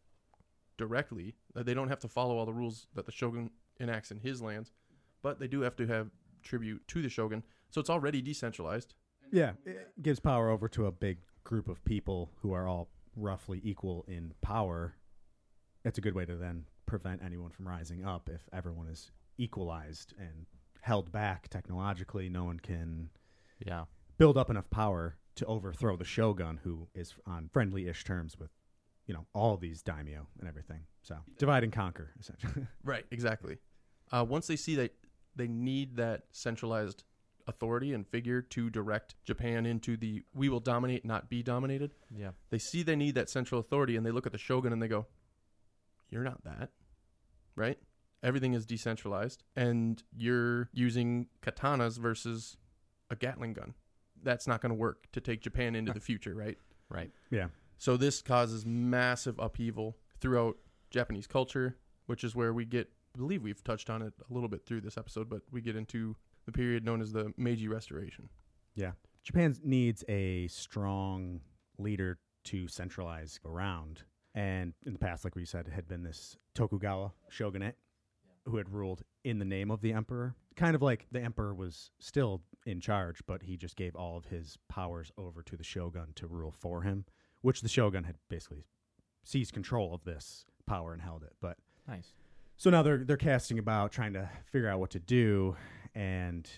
directly. 0.76 1.34
Uh, 1.54 1.62
They 1.62 1.74
don't 1.74 1.88
have 1.88 2.00
to 2.00 2.08
follow 2.08 2.36
all 2.36 2.44
the 2.46 2.52
rules 2.52 2.86
that 2.94 3.06
the 3.06 3.12
shogun 3.12 3.50
enacts 3.80 4.10
in 4.10 4.18
his 4.20 4.42
lands, 4.42 4.72
but 5.22 5.38
they 5.38 5.48
do 5.48 5.60
have 5.60 5.76
to 5.76 5.86
have 5.86 6.10
tribute 6.42 6.86
to 6.88 7.00
the 7.02 7.08
shogun. 7.08 7.42
So 7.70 7.80
it's 7.80 7.90
already 7.90 8.20
decentralized. 8.22 8.94
yeah. 9.32 9.54
It 9.64 10.00
gives 10.02 10.20
power 10.20 10.50
over 10.50 10.68
to 10.68 10.86
a 10.86 10.92
big 10.92 11.18
group 11.44 11.66
of 11.68 11.84
people 11.84 12.30
who 12.42 12.52
are 12.52 12.68
all 12.68 12.88
roughly 13.16 13.60
equal 13.64 14.04
in 14.08 14.34
power. 14.42 14.94
That's 15.82 15.98
a 15.98 16.00
good 16.00 16.14
way 16.14 16.24
to 16.26 16.36
then 16.36 16.64
prevent 16.86 17.22
anyone 17.24 17.50
from 17.50 17.66
rising 17.66 18.04
up 18.04 18.28
if 18.32 18.48
everyone 18.52 18.86
is 18.88 19.10
equalized 19.38 20.14
and 20.18 20.46
held 20.82 21.10
back 21.10 21.48
technologically. 21.48 22.28
No 22.28 22.44
one 22.44 22.60
can 22.60 23.10
Yeah. 23.64 23.86
build 24.18 24.36
up 24.36 24.50
enough 24.50 24.70
power 24.70 25.16
to 25.36 25.44
overthrow 25.46 25.96
the 25.96 26.04
shogun, 26.04 26.58
who 26.58 26.88
is 26.94 27.14
on 27.26 27.48
friendly-ish 27.48 28.04
terms 28.04 28.38
with, 28.38 28.50
you 29.06 29.12
know, 29.14 29.26
all 29.34 29.56
these 29.56 29.82
daimyo 29.82 30.26
and 30.38 30.48
everything. 30.48 30.86
So 31.02 31.18
divide 31.38 31.64
and 31.64 31.72
conquer, 31.72 32.12
essentially. 32.18 32.66
Right, 32.84 33.04
exactly. 33.10 33.58
Uh, 34.12 34.24
once 34.28 34.46
they 34.46 34.56
see 34.56 34.76
that 34.76 34.94
they 35.34 35.48
need 35.48 35.96
that 35.96 36.24
centralized 36.32 37.02
authority 37.46 37.92
and 37.92 38.06
figure 38.06 38.42
to 38.42 38.70
direct 38.70 39.14
Japan 39.24 39.66
into 39.66 39.96
the 39.96 40.22
we 40.34 40.48
will 40.48 40.60
dominate, 40.60 41.04
not 41.04 41.28
be 41.30 41.42
dominated, 41.42 41.94
Yeah. 42.14 42.30
they 42.50 42.58
see 42.58 42.82
they 42.82 42.96
need 42.96 43.14
that 43.14 43.30
central 43.30 43.60
authority 43.60 43.96
and 43.96 44.04
they 44.04 44.10
look 44.10 44.26
at 44.26 44.32
the 44.32 44.38
shogun 44.38 44.72
and 44.72 44.82
they 44.82 44.88
go, 44.88 45.06
You're 46.10 46.24
not 46.24 46.44
that. 46.44 46.70
Right? 47.54 47.78
Everything 48.22 48.54
is 48.54 48.66
decentralized 48.66 49.44
and 49.54 50.02
you're 50.16 50.68
using 50.72 51.28
katanas 51.42 51.98
versus 51.98 52.56
a 53.10 53.16
Gatling 53.16 53.52
gun. 53.52 53.74
That's 54.22 54.46
not 54.48 54.60
going 54.60 54.70
to 54.70 54.74
work 54.76 55.06
to 55.12 55.20
take 55.20 55.40
Japan 55.42 55.74
into 55.76 55.92
the 55.92 56.00
future, 56.00 56.34
right? 56.34 56.58
Right. 56.88 57.10
yeah. 57.30 57.48
So 57.78 57.96
this 57.96 58.22
causes 58.22 58.64
massive 58.64 59.38
upheaval 59.38 59.96
throughout 60.20 60.56
Japanese 60.90 61.26
culture, 61.26 61.76
which 62.06 62.24
is 62.24 62.34
where 62.34 62.52
we 62.52 62.64
get 62.64 62.88
I 63.14 63.18
believe 63.18 63.42
we've 63.42 63.62
touched 63.64 63.88
on 63.88 64.02
it 64.02 64.12
a 64.30 64.34
little 64.34 64.48
bit 64.48 64.66
through 64.66 64.82
this 64.82 64.98
episode, 64.98 65.30
but 65.30 65.40
we 65.50 65.60
get 65.62 65.74
into 65.76 66.16
the 66.46 66.52
period 66.52 66.84
known 66.84 67.00
as 67.00 67.12
the 67.12 67.32
Meiji 67.36 67.68
Restoration. 67.68 68.28
Yeah. 68.74 68.92
Japan 69.22 69.54
needs 69.64 70.04
a 70.08 70.46
strong 70.48 71.40
leader 71.78 72.18
to 72.44 72.68
centralize 72.68 73.40
around. 73.44 74.02
And 74.34 74.74
in 74.84 74.92
the 74.92 74.98
past, 74.98 75.24
like 75.24 75.34
we 75.34 75.44
said, 75.44 75.68
had 75.68 75.88
been 75.88 76.02
this 76.02 76.36
Tokugawa 76.54 77.12
shogunate 77.28 77.76
who 78.44 78.56
had 78.58 78.70
ruled 78.70 79.02
in 79.24 79.38
the 79.38 79.44
name 79.44 79.70
of 79.70 79.80
the 79.80 79.92
emperor. 79.92 80.36
Kind 80.54 80.76
of 80.76 80.82
like 80.82 81.06
the 81.10 81.20
emperor 81.20 81.54
was 81.54 81.90
still 81.98 82.42
in 82.64 82.80
charge, 82.80 83.20
but 83.26 83.42
he 83.42 83.56
just 83.56 83.76
gave 83.76 83.96
all 83.96 84.16
of 84.16 84.26
his 84.26 84.56
powers 84.68 85.10
over 85.18 85.42
to 85.42 85.56
the 85.56 85.64
shogun 85.64 86.12
to 86.14 86.26
rule 86.26 86.54
for 86.56 86.82
him, 86.82 87.04
which 87.42 87.62
the 87.62 87.68
shogun 87.68 88.04
had 88.04 88.16
basically 88.30 88.64
seized 89.24 89.52
control 89.52 89.92
of 89.92 90.04
this 90.04 90.44
power 90.66 90.92
and 90.92 91.02
held 91.02 91.24
it. 91.24 91.32
But 91.40 91.56
Nice. 91.88 92.12
So 92.56 92.70
now 92.70 92.82
they're 92.82 92.98
they're 93.04 93.16
casting 93.16 93.58
about 93.58 93.92
trying 93.92 94.12
to 94.14 94.28
figure 94.46 94.68
out 94.68 94.80
what 94.80 94.90
to 94.90 94.98
do, 94.98 95.56
and 95.94 96.48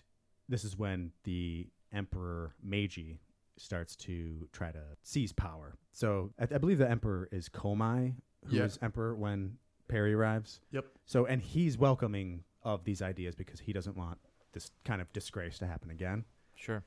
this 0.48 0.64
is 0.64 0.76
when 0.76 1.12
the 1.24 1.68
Emperor 1.92 2.54
Meiji 2.62 3.20
starts 3.56 3.96
to 3.96 4.48
try 4.52 4.70
to 4.70 4.82
seize 5.02 5.32
power. 5.32 5.76
So 5.92 6.30
I, 6.38 6.44
I 6.54 6.58
believe 6.58 6.78
the 6.78 6.88
Emperor 6.90 7.28
is 7.32 7.48
Komai, 7.48 8.14
who 8.46 8.62
is 8.62 8.78
Yeah. 8.80 8.84
Emperor 8.86 9.14
when 9.16 9.58
Perry 9.88 10.14
arrives. 10.14 10.60
Yep. 10.70 10.84
So 11.06 11.26
and 11.26 11.42
he's 11.42 11.76
welcoming 11.78 12.44
of 12.62 12.84
these 12.84 13.02
ideas 13.02 13.34
because 13.34 13.60
he 13.60 13.72
doesn't 13.72 13.96
want 13.96 14.18
this 14.52 14.70
kind 14.84 15.00
of 15.00 15.12
disgrace 15.12 15.58
to 15.58 15.66
happen 15.66 15.90
again. 15.90 16.24
Sure. 16.54 16.84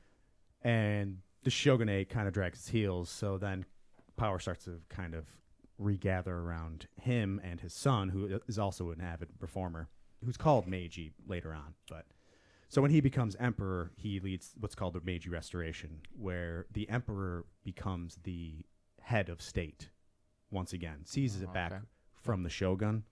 And 0.63 1.17
the 1.43 1.50
shogunate 1.50 2.10
kind 2.10 2.28
of 2.28 2.34
drags 2.34 2.60
its 2.60 2.69
heels. 2.69 3.10
So 3.10 3.38
then 3.38 3.65
power 4.17 4.39
starts 4.39 4.65
to 4.65 4.80
kind 4.89 5.13
of 5.15 5.26
regather 5.82 6.36
around 6.36 6.88
him 7.02 7.39
and 7.44 7.60
his 7.62 7.74
son, 7.74 8.10
who 8.10 8.39
is 8.48 8.60
also 8.60 8.91
an 8.91 9.02
avid 9.02 9.39
performer, 9.39 9.89
who's 10.24 10.38
called 10.38 10.67
Meiji 10.67 11.12
later 11.28 11.54
on. 11.54 11.74
But 11.89 12.06
so 12.70 12.82
when 12.82 12.91
he 12.91 13.02
becomes 13.02 13.36
emperor, 13.39 13.91
he 13.98 14.20
leads 14.20 14.54
what's 14.60 14.76
called 14.76 14.94
the 14.94 15.02
Meiji 15.02 15.30
Restoration, 15.30 16.02
where 16.17 16.67
the 16.72 16.89
emperor 16.89 17.46
becomes 17.63 18.17
the 18.24 18.65
head 19.02 19.30
of 19.30 19.41
state 19.41 19.89
once 20.52 20.74
again, 20.74 21.00
seizes 21.06 21.41
it 21.41 21.50
Oh, 21.50 21.54
back 21.54 21.72
okay. 21.72 21.82
from 22.22 22.44
the 22.44 22.50
shogun. 22.50 23.04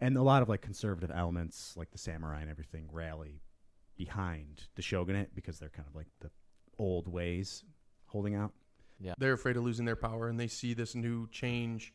And 0.00 0.16
a 0.16 0.22
lot 0.22 0.42
of 0.42 0.48
like 0.48 0.60
conservative 0.60 1.10
elements, 1.14 1.74
like 1.76 1.90
the 1.92 1.98
samurai 1.98 2.40
and 2.40 2.50
everything, 2.50 2.88
rally 2.90 3.42
behind 3.96 4.64
the 4.74 4.82
shogunate 4.82 5.34
because 5.34 5.58
they're 5.58 5.68
kind 5.68 5.88
of 5.88 5.94
like 5.94 6.08
the 6.20 6.30
old 6.78 7.06
ways 7.06 7.64
holding 8.06 8.34
out. 8.34 8.52
They're 9.18 9.34
afraid 9.34 9.56
of 9.56 9.64
losing 9.64 9.84
their 9.84 9.96
power 9.96 10.28
and 10.28 10.38
they 10.40 10.48
see 10.48 10.74
this 10.74 10.94
new 10.94 11.28
change 11.28 11.92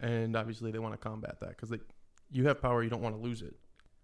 and 0.00 0.36
obviously 0.36 0.70
they 0.72 0.80
want 0.80 0.94
to 0.94 0.98
combat 0.98 1.38
that 1.40 1.56
cuz 1.56 1.68
they 1.68 1.78
you 2.30 2.46
have 2.46 2.60
power, 2.60 2.82
you 2.82 2.90
don't 2.90 3.02
want 3.02 3.14
to 3.14 3.22
lose 3.22 3.42
it. 3.42 3.54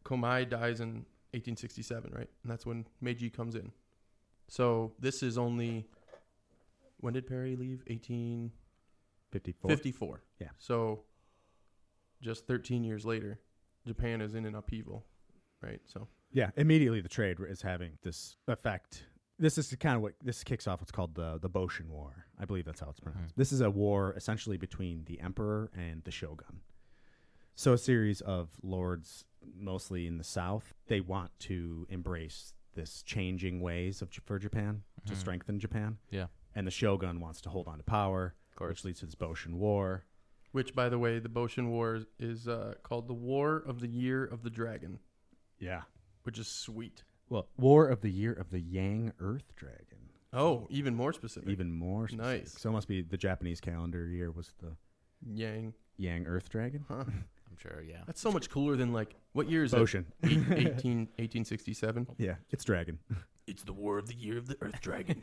Komai 0.05 0.49
dies 0.49 0.81
in 0.81 1.05
1867, 1.33 2.13
right? 2.13 2.31
And 2.43 2.51
that's 2.51 2.65
when 2.65 2.87
Meiji 3.01 3.29
comes 3.31 3.55
in. 3.55 3.73
So 4.49 4.93
this 4.99 5.23
is 5.23 5.37
only 5.39 5.89
when 6.99 7.15
did 7.15 7.27
Perry 7.27 7.57
leave? 7.57 7.83
1854. 7.87 9.71
54. 9.71 10.23
Yeah. 10.41 10.49
So 10.59 11.05
just 12.21 12.47
13 12.47 12.85
years 12.85 13.05
later, 13.07 13.41
Japan 13.87 14.21
is 14.21 14.35
in 14.35 14.45
an 14.45 14.55
upheaval, 14.55 15.07
right? 15.63 15.81
So 15.87 16.09
Yeah, 16.33 16.51
immediately 16.57 17.01
the 17.01 17.09
trade 17.09 17.39
is 17.49 17.63
having 17.63 17.99
this 18.03 18.37
effect. 18.47 19.05
This 19.41 19.57
is 19.57 19.75
kind 19.81 19.97
of 19.97 20.03
what 20.03 20.13
this 20.23 20.45
kicks 20.45 20.67
off 20.69 20.81
what's 20.81 20.93
called 20.93 21.15
the 21.15 21.39
the 21.41 21.49
Boshin 21.51 21.89
War. 21.89 22.27
I 22.39 22.45
believe 22.45 22.67
that's 22.67 22.81
how 22.81 22.91
it's 22.91 23.01
pronounced. 23.01 23.35
This 23.37 23.53
is 23.53 23.63
a 23.63 23.71
war 23.71 24.13
essentially 24.17 24.59
between 24.59 25.05
the 25.07 25.19
emperor 25.21 25.71
and 25.75 26.05
the 26.05 26.11
shogun. 26.11 26.61
So 27.55 27.73
a 27.73 27.79
series 27.79 28.21
of 28.21 28.51
lords, 28.63 29.25
mostly 29.57 30.07
in 30.07 30.19
the 30.19 30.25
south, 30.25 30.75
they 30.89 31.01
want 31.01 31.31
to 31.41 31.87
embrace 31.89 32.53
this 32.75 33.03
changing 33.03 33.61
ways 33.61 34.03
of 34.03 34.11
for 34.27 34.39
Japan 34.39 34.83
to 35.07 35.15
Mhm. 35.15 35.17
strengthen 35.17 35.59
Japan, 35.59 35.99
Yeah. 36.11 36.27
and 36.55 36.67
the 36.67 36.71
shogun 36.71 37.19
wants 37.21 37.41
to 37.43 37.49
hold 37.51 37.67
on 37.67 37.79
to 37.79 37.83
power, 37.85 38.35
which 38.59 38.85
leads 38.85 39.01
to 39.01 39.07
this 39.07 39.15
Boshin 39.15 39.55
War. 39.55 40.05
which 40.53 40.75
by 40.75 40.89
the 40.89 40.99
way, 40.99 41.21
the 41.21 41.29
Boshin 41.29 41.69
War 41.69 42.05
is 42.19 42.49
uh, 42.49 42.75
called 42.83 43.07
the 43.07 43.15
War 43.15 43.57
of 43.57 43.79
the 43.81 43.87
Year 43.89 44.25
of 44.25 44.43
the 44.43 44.51
Dragon, 44.51 44.99
Yeah. 45.61 45.85
which 46.25 46.39
is 46.41 46.49
sweet. 46.49 47.05
Well, 47.31 47.49
War 47.57 47.87
of 47.89 48.03
the 48.03 48.11
Year 48.11 48.33
of 48.35 48.51
the 48.51 48.61
Yang 48.61 49.13
Earth 49.21 49.55
Dragon. 49.57 49.99
Oh, 50.33 50.67
even 50.71 50.95
more 50.95 51.13
specific. 51.13 51.49
Even 51.49 51.73
more 51.73 52.07
specific. 52.09 52.43
Nice. 52.43 52.55
So 52.59 52.69
it 52.69 52.73
must 52.73 52.87
be 52.89 53.01
the 53.03 53.17
Japanese 53.17 53.61
calendar 53.61 54.07
year 54.07 54.31
was 54.31 54.53
the 54.61 54.73
Yang. 55.27 55.73
Yang 55.97 56.27
Earth 56.27 56.49
Dragon. 56.51 56.85
Huh. 56.89 57.05
I'm 57.07 57.57
sure. 57.57 57.83
Yeah. 57.87 58.03
That's 58.07 58.21
so 58.21 58.31
much 58.31 58.49
cooler 58.51 58.77
than 58.77 58.93
like 58.93 59.15
what 59.33 59.49
year 59.49 59.65
is 59.65 59.75
Ocean. 59.75 60.07
it? 60.23 60.31
Eight- 60.53 60.67
18, 60.77 60.99
1867. 61.17 62.07
Yeah, 62.19 62.35
it's 62.51 62.65
dragon. 62.65 62.99
It's 63.47 63.65
the 63.65 63.73
War 63.73 63.99
of 63.99 64.07
the 64.07 64.15
Year 64.15 64.39
of 64.39 64.47
the 64.47 64.57
Earth 64.61 64.81
Dragon. 64.81 65.21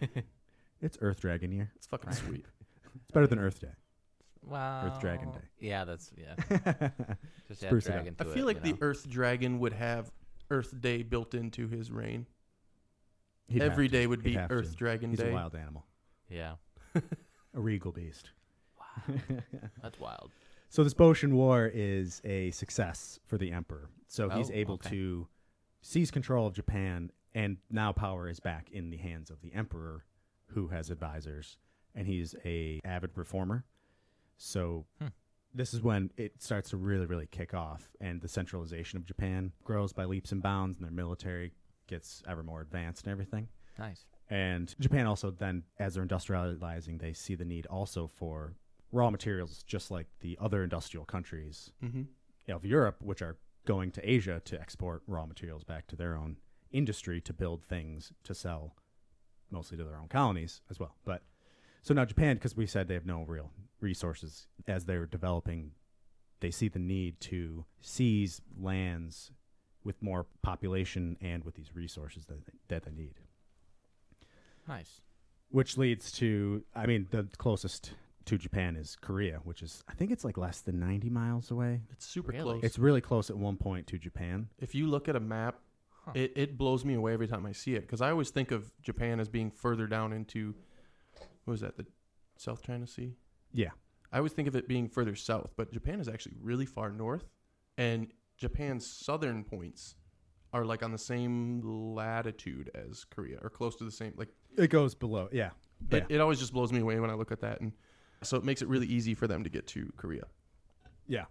It's 0.81 0.97
Earth 0.99 1.21
Dragon 1.21 1.49
year. 1.53 1.71
It's 1.77 1.87
fucking 1.87 2.11
sweet. 2.11 2.45
It's 3.03 3.11
better 3.13 3.25
than 3.27 3.39
Earth 3.39 3.61
Day. 3.61 3.69
Wow. 4.43 4.87
Earth 4.87 4.99
Dragon 4.99 5.31
Day. 5.31 5.39
Yeah, 5.61 5.85
that's 5.85 6.11
yeah. 6.17 6.35
Just 7.47 7.63
add 7.63 7.69
Spruce 7.69 7.85
it 7.85 7.89
up. 7.91 7.95
dragon 7.95 8.15
I 8.19 8.23
to 8.25 8.29
feel 8.31 8.43
it, 8.43 8.47
like 8.47 8.57
you 8.57 8.73
the 8.73 8.79
know? 8.79 8.87
Earth 8.87 9.07
Dragon 9.09 9.59
would 9.59 9.71
have 9.71 10.11
Earth 10.49 10.79
Day 10.79 11.03
built 11.03 11.33
into 11.33 11.67
his 11.67 11.91
reign. 11.91 12.25
He'd 13.47 13.61
have 13.61 13.71
Every 13.73 13.87
to. 13.87 13.91
day 13.91 14.07
would 14.07 14.19
He'd 14.21 14.31
be 14.31 14.33
have 14.35 14.51
Earth 14.51 14.71
to. 14.71 14.77
Dragon 14.77 15.09
He's 15.11 15.19
Day. 15.19 15.29
a 15.29 15.33
wild 15.33 15.55
animal, 15.55 15.85
Yeah. 16.29 16.55
a 16.95 17.01
regal 17.53 17.91
beast. 17.91 18.31
Wow. 18.79 19.15
That's 19.81 19.99
wild. 19.99 20.31
So 20.69 20.83
this 20.83 20.93
Boshin 20.93 21.31
War 21.31 21.71
is 21.73 22.21
a 22.25 22.51
success 22.51 23.21
for 23.23 23.37
the 23.37 23.53
emperor. 23.53 23.87
So 24.09 24.27
he's 24.29 24.51
Oh, 24.51 24.53
able 24.53 24.73
okay. 24.73 24.89
to 24.89 25.27
seize 25.81 26.11
control 26.11 26.45
of 26.45 26.53
Japan, 26.53 27.09
and 27.33 27.55
now 27.71 27.93
power 27.93 28.27
is 28.27 28.41
back 28.41 28.69
in 28.73 28.89
the 28.89 28.97
hands 28.97 29.29
of 29.29 29.39
the 29.39 29.53
emperor, 29.53 30.03
who 30.47 30.67
has 30.67 30.89
advisors, 30.89 31.55
and 31.95 32.05
he's 32.05 32.35
a 32.43 32.81
avid 32.83 33.11
reformer. 33.15 33.63
So 34.35 34.87
Hmm. 34.99 35.07
This 35.57 35.73
is 35.73 35.81
when 35.81 36.11
it 36.17 36.41
starts 36.41 36.69
to 36.69 36.77
really, 36.77 37.05
really 37.05 37.27
kick 37.27 37.53
off, 37.53 37.89
and 37.99 38.21
the 38.21 38.27
centralization 38.27 38.97
of 38.97 39.05
Japan 39.05 39.51
grows 39.63 39.91
by 39.93 40.05
leaps 40.05 40.31
and 40.31 40.41
bounds, 40.41 40.77
and 40.77 40.85
their 40.85 40.91
military 40.93 41.51
gets 41.87 42.23
ever 42.27 42.43
more 42.43 42.61
advanced 42.61 43.05
and 43.05 43.11
everything. 43.11 43.47
Nice. 43.79 44.05
And 44.29 44.73
Japan 44.79 45.05
also 45.07 45.31
then, 45.31 45.63
as 45.79 45.93
they're 45.93 46.05
industrializing, 46.05 46.99
they 46.99 47.13
see 47.13 47.35
the 47.35 47.45
need 47.45 47.65
also 47.67 48.07
for 48.07 48.53
raw 48.91 49.09
materials, 49.09 49.63
just 49.63 49.89
like 49.91 50.07
the 50.21 50.37
other 50.39 50.63
industrial 50.63 51.05
countries 51.05 51.71
Mm-hmm. 51.83 52.03
of 52.51 52.65
Europe, 52.65 52.97
which 53.01 53.21
are 53.21 53.37
going 53.65 53.91
to 53.91 54.09
Asia 54.09 54.41
to 54.45 54.59
export 54.59 55.03
raw 55.07 55.25
materials 55.25 55.63
back 55.63 55.87
to 55.87 55.95
their 55.95 56.15
own 56.15 56.37
industry 56.71 57.19
to 57.21 57.33
build 57.33 57.63
things 57.63 58.11
to 58.23 58.33
sell, 58.33 58.75
mostly 59.51 59.77
to 59.77 59.83
their 59.83 59.97
own 59.97 60.07
colonies 60.07 60.61
as 60.69 60.79
well. 60.79 60.95
But 61.05 61.23
so 61.87 61.93
now 61.93 62.03
Japan, 62.05 62.35
because 62.35 62.57
we 62.57 62.65
said 62.65 62.87
they 62.89 62.93
have 62.95 63.05
no 63.05 63.23
real 63.27 63.51
resources 63.79 64.47
as 64.67 64.83
they're 64.85 65.05
developing, 65.05 65.71
they 66.41 66.51
see 66.51 66.67
the 66.67 66.79
need 66.79 67.19
to 67.21 67.63
seize 67.79 68.41
lands 68.59 69.31
with 69.85 70.01
more 70.01 70.25
population 70.41 71.15
and 71.21 71.45
with 71.45 71.55
these 71.55 71.73
resources 71.73 72.25
that 72.25 72.45
they, 72.45 72.53
that 72.67 72.83
they 72.83 72.91
need 72.91 73.13
Nice. 74.67 74.99
which 75.49 75.77
leads 75.77 76.11
to 76.13 76.61
i 76.75 76.85
mean 76.85 77.07
the 77.11 77.25
closest 77.37 77.93
to 78.25 78.37
japan 78.37 78.75
is 78.75 78.97
korea 78.99 79.39
which 79.45 79.61
is 79.61 79.81
i 79.87 79.93
think 79.93 80.11
it's 80.11 80.25
like 80.25 80.37
less 80.37 80.59
than 80.59 80.77
90 80.77 81.09
miles 81.09 81.51
away 81.51 81.79
It's 81.93 82.05
super 82.05 82.33
Really? 82.33 82.43
close. 82.43 82.63
it's 82.63 82.77
really 82.77 82.99
close 82.99 83.29
at 83.29 83.37
one 83.37 83.55
point 83.55 83.87
to 83.87 83.97
japan 83.97 84.49
if 84.59 84.75
you 84.75 84.87
look 84.87 85.07
at 85.07 85.15
a 85.15 85.21
map, 85.21 85.59
Huh. 86.05 86.11
it, 86.15 86.33
it 86.35 86.57
blows 86.57 86.83
me 86.83 86.93
away 86.95 87.13
every 87.13 87.27
time 87.27 87.45
I 87.45 87.51
see 87.53 87.75
it 87.75 87.81
because 87.81 88.01
I 88.01 88.11
always 88.11 88.29
think 88.29 88.51
of 88.51 88.71
Japan 88.81 89.19
as 89.19 89.27
being 89.27 89.51
further 89.51 89.87
down 89.87 90.13
into 90.13 90.55
what 91.47 91.53
was 91.53 91.61
that 91.61 91.77
the 91.77 91.85
South 92.37 92.61
China 92.61 92.85
Sea? 92.85 93.15
yeah 93.53 93.69
I 94.11 94.17
always 94.17 94.33
think 94.33 94.47
of 94.47 94.55
it 94.55 94.67
being 94.69 94.87
further 94.87 95.15
south, 95.15 95.51
but 95.57 95.71
Japan 95.73 95.99
is 95.99 96.07
actually 96.07 96.35
really 96.41 96.65
far 96.65 96.91
north, 96.91 97.25
and 97.77 98.07
Japan's 98.37 98.85
southern 98.85 99.43
points 99.43 99.95
are 100.53 100.63
like 100.63 100.81
on 100.81 100.93
the 100.93 100.97
same 100.97 101.61
latitude 101.93 102.71
as 102.73 103.03
Korea 103.03 103.37
or 103.41 103.49
close 103.49 103.75
to 103.77 103.83
the 103.83 103.91
same. 103.91 104.13
Like 104.15 104.29
it 104.57 104.69
goes 104.69 104.95
below 104.95 105.27
yeah 105.31 105.49
it, 105.91 106.05
yeah 106.09 106.15
it 106.17 106.21
always 106.21 106.39
just 106.39 106.53
blows 106.53 106.71
me 106.71 106.79
away 106.79 106.99
when 106.99 107.09
I 107.09 107.15
look 107.15 107.31
at 107.31 107.41
that, 107.41 107.59
and 107.61 107.71
so 108.23 108.37
it 108.37 108.43
makes 108.43 108.61
it 108.61 108.67
really 108.67 108.87
easy 108.87 109.13
for 109.13 109.27
them 109.27 109.43
to 109.43 109.49
get 109.49 109.67
to 109.67 109.91
Korea. 109.97 110.23
yeah 111.07 111.25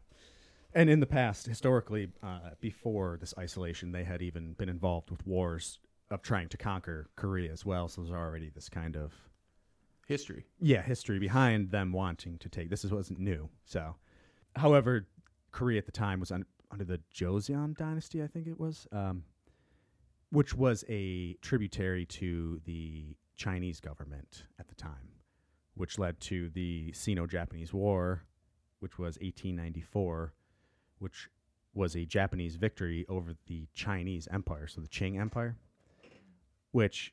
and 0.75 0.91
in 0.91 1.01
the 1.01 1.07
past 1.07 1.47
historically 1.47 2.09
uh, 2.23 2.51
before 2.61 3.17
this 3.21 3.33
isolation 3.39 3.93
they 3.93 4.05
had 4.05 4.21
even 4.23 4.53
been 4.55 4.69
involved 4.69 5.11
with 5.11 5.27
wars 5.27 5.79
of 6.11 6.23
trying 6.23 6.49
to 6.49 6.57
conquer 6.57 7.09
korea 7.17 7.51
as 7.53 7.65
well 7.65 7.89
so 7.89 8.03
there's 8.03 8.13
already 8.13 8.51
this 8.55 8.69
kind 8.69 8.97
of 8.97 9.13
History. 10.07 10.47
yeah 10.61 10.83
history 10.83 11.19
behind 11.19 11.71
them 11.71 11.93
wanting 11.93 12.39
to 12.39 12.49
take 12.49 12.71
this 12.71 12.85
is 12.85 12.93
wasn't 12.93 13.19
new 13.19 13.49
so 13.65 13.97
however 14.55 15.07
korea 15.51 15.79
at 15.79 15.87
the 15.87 15.93
time 15.93 16.21
was 16.21 16.31
un- 16.31 16.47
under 16.71 16.85
the 16.85 17.01
joseon 17.15 17.77
dynasty 17.77 18.23
i 18.23 18.27
think 18.29 18.47
it 18.47 18.59
was 18.59 18.87
um, 18.93 19.25
which 20.31 20.55
was 20.55 20.85
a 20.89 21.35
tributary 21.43 22.07
to 22.07 22.61
the 22.65 23.17
chinese 23.35 23.81
government 23.81 24.45
at 24.61 24.69
the 24.69 24.75
time 24.77 25.09
which 25.75 25.99
led 25.99 26.19
to 26.21 26.49
the 26.51 26.93
sino-japanese 26.93 27.75
war 27.75 28.23
which 28.79 28.99
was 28.99 29.17
1894 29.17 30.33
which 31.01 31.29
was 31.75 31.97
a 31.97 32.05
japanese 32.05 32.55
victory 32.55 33.05
over 33.09 33.35
the 33.47 33.67
chinese 33.75 34.29
empire 34.31 34.69
so 34.69 34.81
the 34.81 34.89
qing 34.89 35.19
empire 35.21 35.57
which 36.71 37.13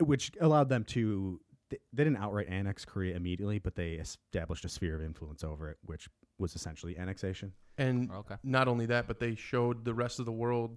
which 0.00 0.30
allowed 0.40 0.68
them 0.68 0.84
to 0.84 1.40
they, 1.70 1.78
they 1.92 2.04
didn't 2.04 2.18
outright 2.18 2.48
annex 2.48 2.84
Korea 2.84 3.16
immediately, 3.16 3.58
but 3.58 3.74
they 3.74 3.92
established 3.92 4.64
a 4.64 4.68
sphere 4.68 4.96
of 4.96 5.02
influence 5.02 5.42
over 5.44 5.70
it, 5.70 5.78
which 5.84 6.08
was 6.38 6.54
essentially 6.54 6.96
annexation. 6.98 7.52
And 7.78 8.10
Okay. 8.10 8.36
not 8.42 8.68
only 8.68 8.86
that, 8.86 9.06
but 9.06 9.18
they 9.20 9.34
showed 9.34 9.84
the 9.84 9.94
rest 9.94 10.18
of 10.18 10.26
the 10.26 10.32
world, 10.32 10.76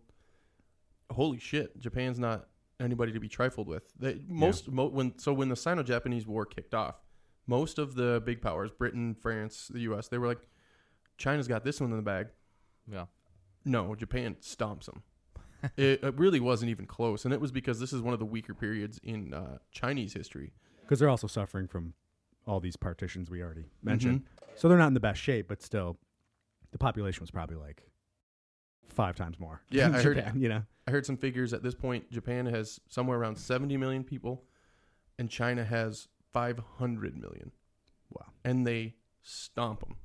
holy 1.11 1.39
shit, 1.39 1.79
Japan's 1.79 2.19
not 2.19 2.47
anybody 2.79 3.11
to 3.11 3.19
be 3.19 3.27
trifled 3.27 3.67
with. 3.67 3.83
They 3.99 4.21
most 4.27 4.69
mo- 4.71 4.87
when 4.87 5.17
so 5.17 5.33
when 5.33 5.49
the 5.49 5.55
Sino-Japanese 5.55 6.25
War 6.27 6.45
kicked 6.45 6.73
off, 6.73 6.95
most 7.47 7.77
of 7.79 7.95
the 7.95 8.21
big 8.25 8.41
powers, 8.41 8.71
Britain, 8.71 9.15
France, 9.15 9.69
the 9.73 9.79
U.S., 9.81 10.07
they 10.07 10.17
were 10.17 10.27
like, 10.27 10.41
China's 11.17 11.47
got 11.47 11.63
this 11.63 11.81
one 11.81 11.89
in 11.91 11.97
the 11.97 12.03
bag. 12.03 12.27
Yeah. 12.91 13.05
No, 13.65 13.95
Japan 13.95 14.37
stomps 14.41 14.85
them. 14.85 15.03
it, 15.75 16.01
it 16.03 16.17
really 16.17 16.39
wasn't 16.39 16.69
even 16.71 16.85
close, 16.85 17.25
and 17.25 17.33
it 17.33 17.41
was 17.41 17.51
because 17.51 17.79
this 17.79 17.91
is 17.91 18.01
one 18.01 18.13
of 18.13 18.19
the 18.19 18.25
weaker 18.25 18.53
periods 18.53 18.99
in 19.03 19.33
uh, 19.33 19.57
Chinese 19.71 20.13
history. 20.13 20.53
Because 20.89 20.99
they're 20.99 21.09
also 21.09 21.27
suffering 21.27 21.67
from 21.67 21.93
all 22.47 22.59
these 22.59 22.75
partitions 22.75 23.29
we 23.29 23.43
already 23.43 23.65
mentioned. 23.83 24.21
Mm-hmm. 24.21 24.51
So 24.55 24.67
they're 24.67 24.77
not 24.79 24.87
in 24.87 24.95
the 24.95 24.99
best 24.99 25.21
shape, 25.21 25.47
but 25.47 25.61
still, 25.61 25.99
the 26.71 26.79
population 26.79 27.21
was 27.21 27.29
probably 27.29 27.57
like 27.57 27.83
five 28.87 29.15
times 29.15 29.39
more. 29.39 29.61
Yeah, 29.69 29.89
than 29.89 29.95
I 29.99 30.01
heard- 30.01 30.33
you 30.35 30.49
know. 30.49 30.63
I 30.87 30.91
heard 30.91 31.05
some 31.05 31.15
figures 31.17 31.53
at 31.53 31.61
this 31.61 31.75
point. 31.75 32.09
Japan 32.09 32.47
has 32.47 32.79
somewhere 32.89 33.19
around 33.19 33.35
70 33.37 33.77
million 33.77 34.03
people, 34.03 34.45
and 35.19 35.29
China 35.29 35.63
has 35.63 36.07
500 36.33 37.15
million. 37.15 37.51
Wow. 38.09 38.25
And 38.43 38.65
they 38.65 38.95
stomp 39.21 39.81
them. 39.81 39.97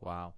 Wow. 0.00 0.34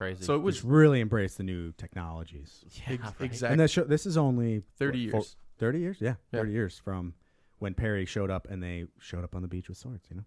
Crazy. 0.00 0.24
So 0.24 0.36
it 0.36 0.38
Which 0.38 0.62
was 0.62 0.64
really 0.64 1.02
embraced 1.02 1.36
the 1.36 1.42
new 1.44 1.72
technologies. 1.72 2.64
yeah, 2.78 2.94
ex- 2.94 3.02
right? 3.02 3.14
exact- 3.20 3.50
And 3.52 3.60
that 3.60 3.68
show, 3.70 3.84
this 3.84 4.06
is 4.06 4.16
only 4.16 4.62
30 4.78 5.06
what, 5.08 5.10
four- 5.10 5.20
years. 5.20 5.36
30 5.58 5.78
years? 5.80 5.96
Yeah, 6.00 6.14
Yeah. 6.32 6.40
30 6.40 6.52
years 6.52 6.78
from 6.82 7.12
when 7.58 7.74
Perry 7.74 8.06
showed 8.06 8.30
up 8.30 8.48
and 8.50 8.62
they 8.62 8.86
showed 8.98 9.24
up 9.24 9.34
on 9.34 9.42
the 9.42 9.48
beach 9.48 9.68
with 9.68 9.78
swords, 9.78 10.06
you 10.10 10.16
know? 10.16 10.24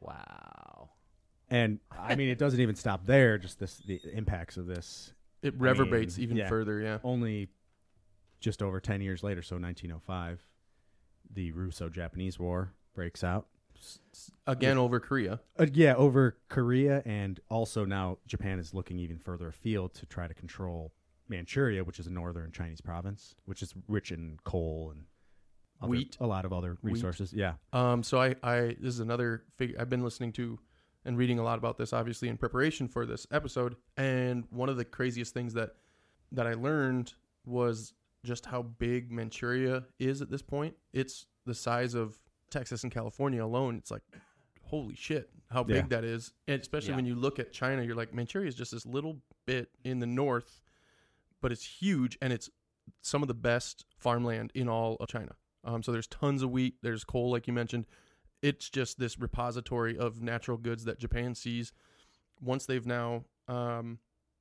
Wow. 0.00 0.90
And 1.48 1.78
I 1.96 2.16
mean, 2.16 2.28
it 2.28 2.38
doesn't 2.38 2.60
even 2.60 2.74
stop 2.74 3.06
there. 3.06 3.38
Just 3.38 3.58
this, 3.58 3.76
the 3.86 4.00
impacts 4.12 4.56
of 4.56 4.66
this. 4.66 5.12
It 5.42 5.54
I 5.54 5.62
reverberates 5.62 6.16
mean, 6.16 6.24
even 6.24 6.36
yeah. 6.36 6.48
further, 6.48 6.80
yeah. 6.80 6.98
Only 7.04 7.48
just 8.40 8.62
over 8.62 8.80
ten 8.80 9.00
years 9.00 9.22
later, 9.22 9.42
so 9.42 9.56
1905, 9.56 10.44
the 11.32 11.52
Russo-Japanese 11.52 12.38
War 12.38 12.72
breaks 12.94 13.22
out. 13.22 13.46
Again 14.46 14.78
over 14.78 14.98
Korea. 14.98 15.40
Uh, 15.58 15.66
yeah, 15.72 15.94
over 15.94 16.38
Korea, 16.48 17.02
and 17.04 17.38
also 17.50 17.84
now 17.84 18.18
Japan 18.26 18.58
is 18.58 18.72
looking 18.72 18.98
even 18.98 19.18
further 19.18 19.48
afield 19.48 19.94
to 19.94 20.06
try 20.06 20.26
to 20.26 20.34
control 20.34 20.92
Manchuria, 21.28 21.84
which 21.84 22.00
is 22.00 22.06
a 22.06 22.10
northern 22.10 22.50
Chinese 22.52 22.80
province, 22.80 23.34
which 23.44 23.62
is 23.62 23.74
rich 23.86 24.12
in 24.12 24.38
coal 24.44 24.92
and 24.92 25.04
other- 25.80 25.90
Wheat. 25.90 26.16
a 26.20 26.26
lot 26.26 26.44
of 26.44 26.52
other 26.52 26.76
Wheat. 26.82 26.94
resources. 26.94 27.32
Yeah, 27.32 27.54
Um, 27.72 28.02
so 28.02 28.20
I, 28.20 28.34
I, 28.42 28.76
this 28.80 28.94
is 28.94 29.00
another 29.00 29.44
figure. 29.56 29.76
I've 29.78 29.90
been 29.90 30.02
listening 30.04 30.32
to 30.34 30.58
and 31.04 31.16
reading 31.16 31.38
a 31.38 31.42
lot 31.44 31.58
about 31.58 31.76
this, 31.78 31.92
obviously, 31.92 32.28
in 32.28 32.36
preparation 32.36 32.88
for 32.88 33.06
this 33.06 33.26
episode. 33.30 33.76
And 33.96 34.44
one 34.50 34.68
of 34.68 34.76
the 34.76 34.84
craziest 34.84 35.32
things 35.34 35.54
that 35.54 35.70
that 36.32 36.46
I 36.46 36.54
learned 36.54 37.14
was 37.44 37.94
just 38.24 38.46
how 38.46 38.62
big 38.62 39.12
Manchuria 39.12 39.84
is 40.00 40.20
at 40.20 40.30
this 40.30 40.42
point. 40.42 40.74
It's 40.92 41.26
the 41.44 41.54
size 41.54 41.94
of 41.94 42.18
Texas 42.50 42.82
and 42.82 42.90
California 42.92 43.44
alone. 43.44 43.76
It's 43.76 43.92
like, 43.92 44.02
holy 44.62 44.96
shit, 44.96 45.30
how 45.48 45.62
big 45.62 45.76
Yeah. 45.76 45.86
that 45.90 46.04
is. 46.04 46.32
And 46.48 46.60
especially 46.60 46.90
Yeah. 46.90 46.96
when 46.96 47.06
you 47.06 47.14
look 47.14 47.38
at 47.38 47.52
China, 47.52 47.84
you're 47.84 47.94
like, 47.94 48.12
Manchuria 48.12 48.48
is 48.48 48.56
just 48.56 48.72
this 48.72 48.84
little 48.84 49.22
bit 49.46 49.70
in 49.84 50.00
the 50.00 50.06
north, 50.06 50.60
but 51.40 51.52
it's 51.52 51.62
huge 51.64 52.18
and 52.20 52.32
it's 52.32 52.50
some 53.00 53.22
of 53.22 53.28
the 53.28 53.34
best 53.34 53.84
farmland 53.96 54.50
in 54.56 54.68
all 54.68 54.96
of 54.98 55.06
China. 55.08 55.36
Um, 55.66 55.82
so 55.82 55.92
there's 55.92 56.06
tons 56.06 56.42
of 56.42 56.50
wheat, 56.50 56.76
there's 56.82 57.04
coal, 57.04 57.30
like 57.30 57.46
you 57.46 57.52
mentioned. 57.52 57.86
It's 58.40 58.70
just 58.70 58.98
this 58.98 59.18
repository 59.18 59.98
of 59.98 60.22
natural 60.22 60.56
goods 60.56 60.84
that 60.84 60.98
Japan 60.98 61.34
sees. 61.34 61.72
Once 62.40 62.66
they've 62.66 62.86
now, 62.86 63.24
um, 63.48 63.98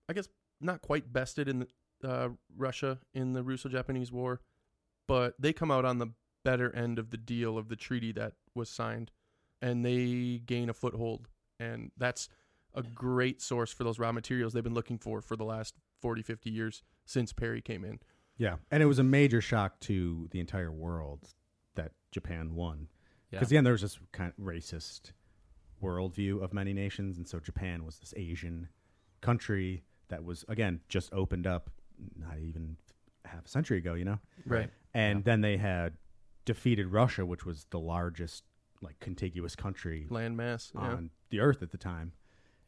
I 0.07 0.13
guess, 0.13 0.29
not 0.61 0.81
quite 0.81 1.11
bested 1.11 1.47
in 1.47 1.59
the, 1.59 1.67
uh, 2.07 2.29
Russia 2.55 2.99
in 3.13 3.33
the 3.33 3.41
Russo-Japanese 3.41 4.11
War, 4.11 4.41
but 5.07 5.33
they 5.39 5.51
come 5.51 5.71
out 5.71 5.85
on 5.85 5.97
the 5.97 6.11
better 6.43 6.73
end 6.75 6.99
of 6.99 7.09
the 7.09 7.17
deal 7.17 7.57
of 7.57 7.69
the 7.69 7.75
treaty 7.75 8.11
that 8.11 8.33
was 8.53 8.69
signed, 8.69 9.11
and 9.61 9.83
they 9.83 10.41
gain 10.45 10.69
a 10.69 10.73
foothold, 10.73 11.27
and 11.59 11.91
that's 11.97 12.29
a 12.75 12.83
great 12.83 13.41
source 13.41 13.71
for 13.71 13.83
those 13.83 13.97
raw 13.97 14.11
materials 14.11 14.53
they've 14.53 14.63
been 14.63 14.73
looking 14.73 14.99
for 14.99 15.21
for 15.21 15.35
the 15.35 15.45
last 15.45 15.75
40, 16.01 16.21
50 16.21 16.51
years 16.51 16.83
since 17.05 17.33
Perry 17.33 17.61
came 17.61 17.83
in. 17.83 17.99
Yeah, 18.37 18.55
and 18.71 18.81
it 18.83 18.85
was 18.85 18.99
a 18.99 19.03
major 19.03 19.41
shock 19.41 19.79
to 19.81 20.27
the 20.31 20.39
entire 20.39 20.71
world 20.71 21.29
that 21.75 21.91
Japan 22.11 22.55
won. 22.55 22.87
Yeah. 23.31 23.39
Because 23.39 23.51
again, 23.51 23.63
there 23.63 23.73
was 23.73 23.81
this 23.81 23.99
kind 24.11 24.31
of 24.37 24.43
racist 24.43 25.11
worldview 25.81 26.43
of 26.43 26.53
many 26.53 26.73
nations, 26.73 27.17
and 27.17 27.27
so 27.27 27.39
Japan 27.39 27.85
was 27.85 27.97
this 27.99 28.13
Asian 28.17 28.69
country 29.21 29.83
that 30.09 30.23
was 30.23 30.45
again 30.47 30.81
just 30.89 31.11
opened 31.13 31.47
up 31.47 31.69
not 32.17 32.37
even 32.39 32.77
half 33.25 33.45
a 33.45 33.49
century 33.49 33.77
ago, 33.79 33.93
you 33.93 34.05
know. 34.05 34.19
Right. 34.45 34.69
And 34.93 35.19
Yeah. 35.19 35.23
then 35.23 35.41
they 35.41 35.57
had 35.57 35.97
defeated 36.45 36.87
Russia, 36.87 37.25
which 37.25 37.45
was 37.45 37.65
the 37.71 37.79
largest 37.79 38.43
like 38.81 38.99
contiguous 38.99 39.55
country 39.55 40.05
Landmass. 40.11 40.73
Yeah. 40.75 40.81
on 40.81 41.09
the 41.29 41.39
earth 41.39 41.63
at 41.63 41.71
the 41.71 41.77
time. 41.77 42.11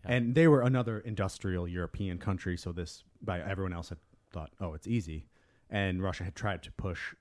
Yeah. 0.04 0.14
And 0.14 0.36
they 0.36 0.48
were 0.48 0.62
another 0.62 1.00
industrial 1.00 1.68
European 1.68 2.18
country, 2.18 2.58
so 2.58 2.72
this 2.72 3.04
by 3.22 3.40
everyone 3.42 3.74
else 3.74 3.90
had 3.90 4.00
thought, 4.32 4.52
oh, 4.60 4.74
it's 4.74 4.88
easy. 4.88 5.28
And 5.70 6.02
Russia 6.02 6.24
had 6.24 6.36
tried 6.36 6.64
to 6.64 6.72
push, 6.72 7.14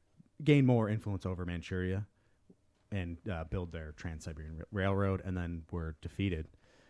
gain 0.42 0.66
more 0.66 0.88
influence 0.88 1.26
over 1.26 1.44
Manchuria, 1.44 2.06
and 2.92 3.18
uh, 3.30 3.44
build 3.44 3.72
their 3.72 3.92
Trans-Siberian 3.96 4.58
Ra- 4.58 4.64
Railroad, 4.70 5.22
and 5.24 5.36
then 5.36 5.62
were 5.72 5.96
defeated. 6.00 6.46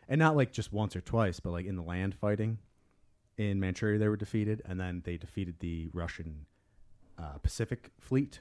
And 0.08 0.18
not 0.18 0.36
like 0.36 0.52
just 0.52 0.72
once 0.72 0.94
or 0.94 1.00
twice, 1.00 1.40
but 1.40 1.50
like 1.50 1.66
in 1.66 1.76
the 1.76 1.82
land 1.82 2.14
fighting 2.14 2.58
in 3.38 3.58
Manchuria, 3.60 3.98
they 3.98 4.08
were 4.08 4.16
defeated, 4.16 4.62
and 4.66 4.78
then 4.78 5.02
they 5.04 5.16
defeated 5.16 5.56
the 5.60 5.88
Russian 5.92 6.46
uh, 7.18 7.38
Pacific 7.42 7.90
Fleet, 7.98 8.40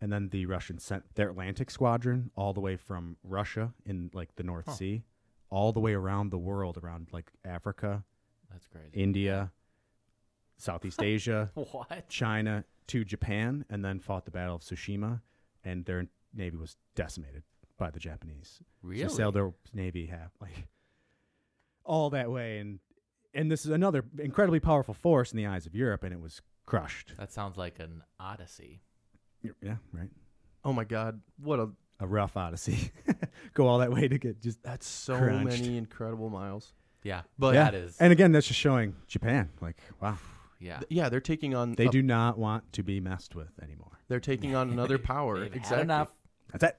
and 0.00 0.12
then 0.12 0.28
the 0.30 0.46
Russians 0.46 0.82
sent 0.82 1.14
their 1.14 1.30
Atlantic 1.30 1.70
Squadron 1.70 2.30
all 2.36 2.52
the 2.52 2.60
way 2.60 2.76
from 2.76 3.16
Russia 3.22 3.72
in 3.86 4.10
like 4.12 4.34
the 4.36 4.42
North 4.42 4.72
Sea, 4.74 5.04
all 5.50 5.72
the 5.72 5.80
way 5.80 5.94
around 5.94 6.30
the 6.30 6.38
world, 6.38 6.78
around 6.82 7.08
like 7.12 7.30
Africa, 7.44 8.02
That's 8.50 8.66
crazy. 8.66 8.88
India, 8.92 9.52
Southeast 10.56 11.02
Asia, 11.02 11.50
What? 11.54 12.08
China 12.08 12.64
to 12.88 13.04
Japan, 13.04 13.64
and 13.70 13.84
then 13.84 13.98
fought 14.00 14.24
the 14.24 14.30
Battle 14.30 14.56
of 14.56 14.62
Tsushima, 14.62 15.20
and 15.64 15.84
their 15.84 16.06
navy 16.34 16.56
was 16.56 16.76
decimated 16.94 17.42
by 17.78 17.90
the 17.90 17.98
Japanese. 17.98 18.58
So 18.60 18.64
Really? 18.82 19.02
they 19.04 19.08
sailed 19.08 19.34
their 19.34 19.52
navy 19.72 20.06
half 20.06 20.30
like 20.40 20.68
all 21.84 22.10
that 22.10 22.30
way, 22.30 22.58
and 22.58 22.78
and 23.34 23.50
this 23.50 23.64
is 23.64 23.72
another 23.72 24.04
incredibly 24.18 24.60
powerful 24.60 24.94
force 24.94 25.32
in 25.32 25.36
the 25.36 25.46
eyes 25.46 25.66
of 25.66 25.74
Europe, 25.74 26.02
and 26.04 26.12
it 26.12 26.20
was 26.20 26.40
crushed. 26.66 27.14
That 27.18 27.32
sounds 27.32 27.56
like 27.56 27.78
an 27.80 28.02
odyssey. 28.20 28.80
Yeah, 29.60 29.76
right. 29.92 30.08
Oh 30.64 30.72
my 30.72 30.84
God, 30.84 31.20
what 31.38 31.58
a 31.60 31.68
A 32.00 32.06
rough 32.06 32.36
odyssey. 32.36 32.90
Go 33.54 33.66
all 33.66 33.78
that 33.78 33.92
way 33.92 34.08
to 34.08 34.18
get 34.18 34.40
just 34.40 34.62
that's 34.62 34.86
so 34.86 35.18
Crunched. 35.18 35.44
many 35.62 35.76
incredible 35.76 36.30
miles. 36.30 36.72
Yeah, 37.02 37.22
But- 37.38 37.54
yeah. 37.54 37.64
that 37.64 37.74
is. 37.74 37.96
And 37.98 38.12
again, 38.12 38.32
that's 38.32 38.46
just 38.46 38.58
showing 38.58 38.94
Japan. 39.06 39.50
Like, 39.60 39.76
wow, 40.00 40.16
yeah, 40.64 40.78
Th- 40.78 40.86
Yeah, 40.90 41.08
they're 41.08 41.20
taking 41.20 41.54
on 41.54 41.72
they 41.74 41.86
a- 41.86 41.90
do 41.90 42.02
not 42.02 42.38
want 42.38 42.72
to 42.72 42.82
be 42.82 43.00
messed 43.00 43.34
with 43.34 43.50
anymore. 43.62 43.98
They're 44.08 44.20
taking 44.20 44.54
on 44.54 44.70
another 44.72 44.98
power. 44.98 45.38
They've 45.40 45.50
had 45.52 45.56
exactly. 45.56 45.82
enough. 45.82 46.10
That's 46.52 46.64
it. 46.64 46.78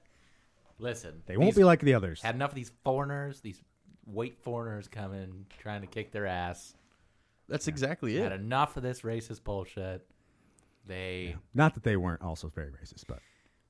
Listen, 0.78 1.22
They 1.26 1.36
won't 1.36 1.50
these- 1.50 1.56
be 1.58 1.64
like 1.64 1.80
the 1.80 1.94
others. 1.94 2.20
had 2.22 2.34
enough 2.34 2.50
of 2.50 2.56
these 2.56 2.72
foreigners, 2.84 3.40
these 3.40 3.62
white 4.04 4.38
foreigners 4.38 4.88
coming 4.88 5.46
trying 5.58 5.80
to 5.80 5.86
kick 5.86 6.12
their 6.12 6.26
ass. 6.26 6.74
That's 7.48 7.68
exactly 7.68 8.16
Had 8.16 8.32
it. 8.32 8.40
enough 8.40 8.76
of 8.76 8.82
this 8.82 9.02
racist 9.02 9.44
bullshit. 9.44 10.04
They 10.86 11.28
Yeah. 11.30 11.36
Not 11.54 11.74
that 11.74 11.82
they 11.84 11.96
weren't 11.96 12.22
also 12.22 12.48
very 12.48 12.70
racist, 12.70 13.04
but 13.06 13.20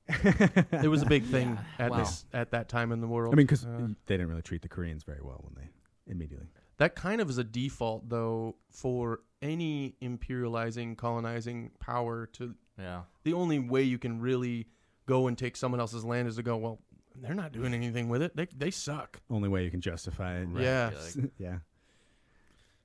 It 0.83 0.87
was 0.87 1.01
a 1.01 1.05
big 1.05 1.23
thing 1.25 1.57
Yeah, 1.79 1.85
at 1.85 1.91
well. 1.91 1.99
this 2.01 2.25
at 2.33 2.51
that 2.51 2.69
time 2.69 2.91
in 2.91 3.01
the 3.01 3.07
world. 3.07 3.33
I 3.33 3.37
mean, 3.37 3.45
because 3.45 3.65
Uh, 3.65 3.87
they 4.05 4.15
didn't 4.17 4.29
really 4.29 4.41
treat 4.41 4.61
the 4.61 4.69
Koreans 4.69 5.03
very 5.03 5.21
well 5.21 5.39
when 5.43 5.53
they 5.55 5.69
immediately. 6.11 6.47
That 6.77 6.95
kind 6.95 7.21
of 7.21 7.29
is 7.29 7.37
a 7.37 7.43
default 7.43 8.09
though 8.09 8.55
for 8.69 9.21
any 9.41 9.95
imperializing, 10.01 10.97
colonizing 10.97 11.71
power. 11.79 12.27
To 12.33 12.55
yeah. 12.79 13.01
the 13.23 13.33
only 13.33 13.59
way 13.59 13.83
you 13.83 13.97
can 13.97 14.19
really 14.21 14.67
go 15.05 15.27
and 15.27 15.37
take 15.37 15.55
someone 15.55 15.79
else's 15.79 16.03
land 16.05 16.27
is 16.27 16.35
to 16.37 16.43
go. 16.43 16.57
Well, 16.57 16.79
they're 17.15 17.33
not 17.33 17.51
doing 17.51 17.73
anything 17.73 18.09
with 18.09 18.21
it. 18.21 18.35
They 18.35 18.47
they 18.55 18.71
suck. 18.71 19.19
Only 19.29 19.49
way 19.49 19.63
you 19.63 19.71
can 19.71 19.81
justify 19.81 20.37
it. 20.39 20.45
Right, 20.45 20.63
Yeah. 20.63 20.91
like, 21.15 21.31
yeah. 21.37 21.57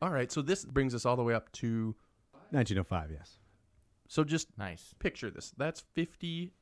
All 0.00 0.10
right, 0.10 0.32
so 0.32 0.42
this 0.42 0.64
brings 0.64 0.94
us 0.94 1.06
all 1.06 1.16
the 1.16 1.22
way 1.22 1.34
up 1.34 1.52
to. 1.52 1.94
1905, 2.50 3.10
yes. 3.12 3.38
So 4.08 4.24
just 4.24 4.48
nice. 4.58 4.94
picture 4.98 5.30
this. 5.30 5.54
That's 5.56 5.80
50, 5.94 6.52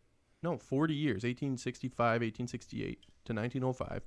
no, 0.42 0.56
40 0.56 0.94
years, 0.94 1.24
1865, 1.24 1.98
1868 1.98 3.02
to 3.24 3.32
1905. 3.32 4.02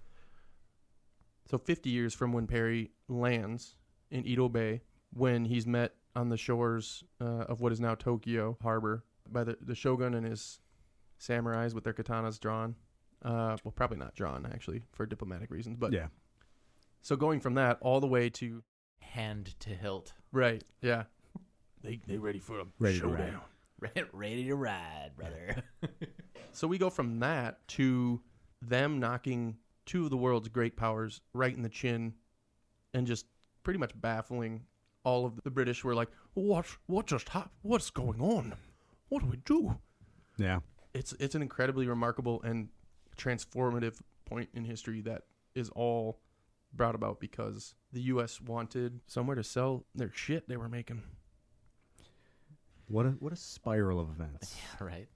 So 1.50 1.58
50 1.58 1.90
years 1.90 2.14
from 2.14 2.32
when 2.34 2.48
Perry 2.48 2.92
lands 3.08 3.76
in 4.12 4.26
Edo 4.26 4.50
Bay, 4.50 4.82
when 5.14 5.46
he's 5.46 5.68
met 5.68 5.94
on 6.16 6.30
the 6.30 6.38
shores 6.38 7.04
uh, 7.20 7.46
of 7.50 7.62
what 7.62 7.72
is 7.72 7.80
now 7.80 7.96
Tokyo 7.96 8.58
Harbor 8.62 9.04
by 9.30 9.44
the, 9.44 9.58
the 9.62 9.76
shogun 9.76 10.14
and 10.14 10.26
his 10.26 10.60
samurais 11.20 11.74
with 11.74 11.84
their 11.84 11.94
katanas 11.94 12.40
drawn. 12.40 12.76
Uh, 13.24 13.58
well, 13.64 13.72
probably 13.76 13.98
not 13.98 14.14
drawn, 14.16 14.46
actually, 14.46 14.82
for 14.92 15.06
diplomatic 15.06 15.50
reasons. 15.50 15.78
But 15.78 15.94
yeah. 15.94 16.08
so 17.02 17.16
going 17.16 17.40
from 17.40 17.56
that 17.56 17.78
all 17.82 18.00
the 18.00 18.08
way 18.08 18.30
to. 18.32 18.64
Hand 19.00 19.56
to 19.62 19.70
hilt. 19.70 20.14
Right, 20.32 20.64
yeah. 20.82 21.04
They, 21.84 22.00
they 22.08 22.18
ready 22.18 22.40
for 22.40 22.60
a 22.60 22.66
Ready 22.80 22.96
to 23.00 23.02
showdown. 23.02 23.42
ride. 23.80 24.06
Ready 24.14 24.46
to 24.46 24.56
ride, 24.56 25.12
brother. 25.16 25.64
So 26.56 26.68
we 26.68 26.78
go 26.78 26.92
from 26.92 27.20
that 27.22 27.68
to 27.70 28.22
them 28.62 29.00
knocking 29.00 29.58
two 29.86 30.06
of 30.06 30.10
the 30.10 30.18
world's 30.18 30.50
great 30.50 30.76
powers 30.76 31.22
right 31.34 31.56
in 31.56 31.62
the 31.62 31.70
chin 31.70 32.14
and 32.94 33.08
just 33.08 33.26
pretty 33.64 33.80
much 33.80 33.92
baffling 34.00 34.66
all 35.04 35.26
of 35.26 35.42
the 35.44 35.52
British 35.52 35.84
were 35.84 35.96
like, 35.96 36.10
"What 36.34 36.66
what 36.86 37.08
just 37.08 37.30
happened? 37.30 37.52
What's 37.62 37.90
going 37.90 38.22
on? 38.22 38.54
What 39.10 39.22
do 39.22 39.28
we 39.28 39.38
do?" 39.38 39.80
Yeah. 40.38 40.60
It's 40.94 41.14
it's 41.14 41.36
an 41.36 41.42
incredibly 41.42 41.88
remarkable 41.88 42.42
and 42.44 42.70
transformative 43.18 44.00
point 44.26 44.50
in 44.54 44.64
history 44.64 45.02
that 45.02 45.24
is 45.56 45.70
all 45.70 46.20
brought 46.74 46.96
about 46.96 47.20
because 47.20 47.76
the 47.92 48.02
US 48.04 48.42
wanted 48.42 49.02
somewhere 49.08 49.36
to 49.36 49.44
sell 49.44 49.86
their 49.94 50.12
shit 50.14 50.48
they 50.48 50.58
were 50.58 50.70
making. 50.70 51.04
What 52.88 53.06
a 53.06 53.10
what 53.10 53.34
a 53.34 53.38
spiral 53.38 54.00
of 54.00 54.10
events. 54.10 54.56
Yeah, 54.80 54.86
right. 54.86 55.08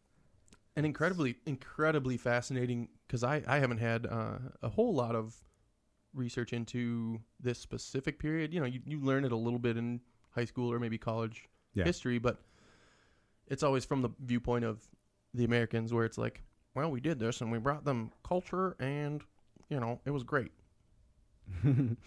And 0.77 0.85
incredibly 0.85 1.35
incredibly 1.45 2.15
fascinating 2.17 2.87
because 3.05 3.23
I, 3.23 3.41
I 3.47 3.57
haven't 3.57 3.79
had 3.79 4.05
uh, 4.05 4.37
a 4.61 4.69
whole 4.69 4.93
lot 4.93 5.15
of 5.15 5.35
research 6.13 6.53
into 6.53 7.19
this 7.39 7.59
specific 7.59 8.19
period. 8.19 8.53
You 8.53 8.61
know 8.61 8.67
you, 8.67 8.79
you 8.85 9.01
learn 9.01 9.25
it 9.25 9.31
a 9.31 9.35
little 9.35 9.59
bit 9.59 9.75
in 9.75 9.99
high 10.29 10.45
school 10.45 10.71
or 10.71 10.79
maybe 10.79 10.97
college 10.99 11.49
Yeah. 11.73 11.83
history 11.83 12.19
but 12.19 12.39
it's 13.47 13.63
always 13.63 13.85
from 13.85 14.03
the 14.03 14.09
viewpoint 14.19 14.63
of 14.63 14.85
the 15.33 15.43
americans 15.45 15.91
where 15.91 16.05
it's 16.05 16.17
like 16.17 16.43
well 16.75 16.91
we 16.91 16.99
did 16.99 17.17
this 17.17 17.41
and 17.41 17.51
we 17.51 17.57
brought 17.57 17.83
them 17.83 18.11
culture 18.23 18.75
and 18.79 19.23
you 19.69 19.79
know 19.79 19.99
it 20.05 20.11
was 20.11 20.23
great. 20.23 20.51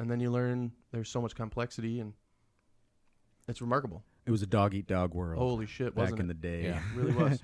And 0.00 0.08
then 0.08 0.20
you 0.20 0.30
learn 0.30 0.70
there's 0.92 1.08
so 1.08 1.20
much 1.20 1.34
complexity 1.34 1.98
and 1.98 2.12
it's 3.48 3.60
remarkable 3.60 4.04
It 4.28 4.30
was 4.30 4.42
a 4.42 4.46
dog 4.46 4.74
eat 4.74 4.86
dog 4.86 5.14
world 5.14 5.38
holy 5.38 5.64
shit 5.64 5.94
back 5.94 6.02
wasn't 6.02 6.20
in 6.20 6.30
it 6.30 6.40
the 6.40 6.48
day. 6.48 6.64
Yeah, 6.64 6.82
really 6.94 7.12
was 7.14 7.40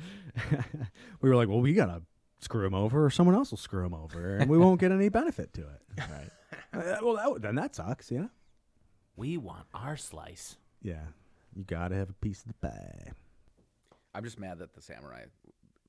we 1.22 1.30
were 1.30 1.34
like, 1.34 1.48
well, 1.48 1.62
we 1.62 1.72
gotta 1.72 2.02
screw 2.40 2.66
him 2.66 2.74
over, 2.74 3.06
or 3.06 3.08
someone 3.08 3.34
else 3.34 3.50
will 3.50 3.56
screw 3.58 3.86
him 3.86 3.94
over, 3.94 4.36
and 4.36 4.50
we 4.50 4.58
won't 4.58 4.78
get 4.78 4.92
any 4.92 5.08
benefit 5.08 5.54
to 5.54 5.62
it. 5.62 5.82
Right. 6.10 6.30
Uh, 6.74 6.98
well, 7.02 7.14
that, 7.14 7.40
then 7.42 7.54
that 7.54 7.74
sucks, 7.74 8.10
yeah. 8.10 8.26
We 9.16 9.38
want 9.38 9.64
our 9.72 9.96
slice. 9.96 10.56
Yeah, 10.82 11.06
you 11.54 11.64
gotta 11.64 11.94
have 11.94 12.10
a 12.10 12.14
piece 12.14 12.42
of 12.42 12.48
the 12.48 12.68
pie. 12.68 13.12
I'm 14.14 14.24
just 14.24 14.38
mad 14.38 14.58
that 14.58 14.74
the 14.74 14.82
samurai 14.82 15.24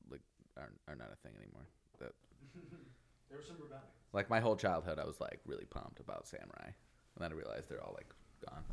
like 0.09 0.21
are 0.57 0.71
are 0.87 0.95
not 0.95 1.09
a 1.11 1.27
thing 1.27 1.33
anymore. 1.37 1.67
That 1.99 2.13
like 4.13 4.29
my 4.29 4.39
whole 4.39 4.55
childhood, 4.55 4.97
I 4.97 5.05
was 5.05 5.19
like 5.19 5.41
really 5.45 5.65
pumped 5.65 5.99
about 5.99 6.25
samurai, 6.25 6.67
and 6.67 7.19
then 7.19 7.31
I 7.31 7.35
realized 7.35 7.67
they're 7.67 7.83
all 7.83 7.93
like 7.95 8.07
gone. 8.47 8.63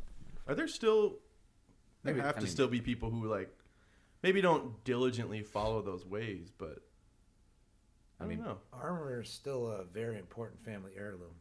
Are 0.47 0.55
there 0.55 0.69
still? 0.69 1.15
There 2.03 2.13
Maybe- 2.13 2.25
have 2.25 2.35
I 2.35 2.39
to 2.39 2.45
mean- 2.45 2.51
still 2.51 2.67
be 2.67 2.81
people 2.81 3.09
who 3.09 3.27
like, 3.27 3.49
maybe 4.21 4.41
don't 4.41 4.83
diligently 4.83 5.41
follow 5.43 5.81
those 5.81 6.05
ways, 6.05 6.51
but 6.57 6.79
I, 8.19 8.23
I 8.25 8.27
don't 8.27 8.29
mean, 8.29 8.43
know. 8.43 8.57
Armor 8.71 9.21
is 9.21 9.29
still 9.29 9.67
a 9.67 9.83
very 9.85 10.17
important 10.17 10.63
family 10.63 10.91
heirloom. 10.97 11.35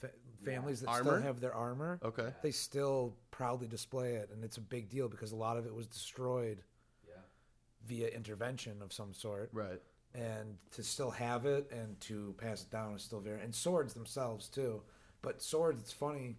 Fa- 0.00 0.10
families 0.44 0.80
that 0.80 0.88
Armor? 0.88 1.02
still 1.18 1.22
have 1.22 1.40
their 1.40 1.54
armor, 1.54 2.00
Okay. 2.04 2.32
they 2.42 2.50
still 2.50 3.14
proudly 3.30 3.66
display 3.68 4.14
it, 4.14 4.30
and 4.32 4.42
it's 4.44 4.56
a 4.56 4.60
big 4.60 4.88
deal 4.88 5.08
because 5.08 5.32
a 5.32 5.36
lot 5.36 5.56
of 5.56 5.66
it 5.66 5.74
was 5.74 5.86
destroyed 5.86 6.62
via 7.86 8.08
intervention 8.08 8.82
of 8.82 8.92
some 8.92 9.14
sort. 9.14 9.48
Right. 9.52 9.80
and 10.14 10.58
to 10.72 10.82
still 10.82 11.10
have 11.10 11.46
it 11.46 11.70
and 11.72 11.98
to 12.00 12.34
pass 12.36 12.62
it 12.62 12.70
down 12.70 12.94
is 12.94 13.02
still 13.02 13.20
very 13.20 13.40
and 13.40 13.54
swords 13.54 13.94
themselves 13.94 14.48
too 14.48 14.82
but 15.22 15.40
swords 15.40 15.80
it's 15.80 15.92
funny 15.92 16.36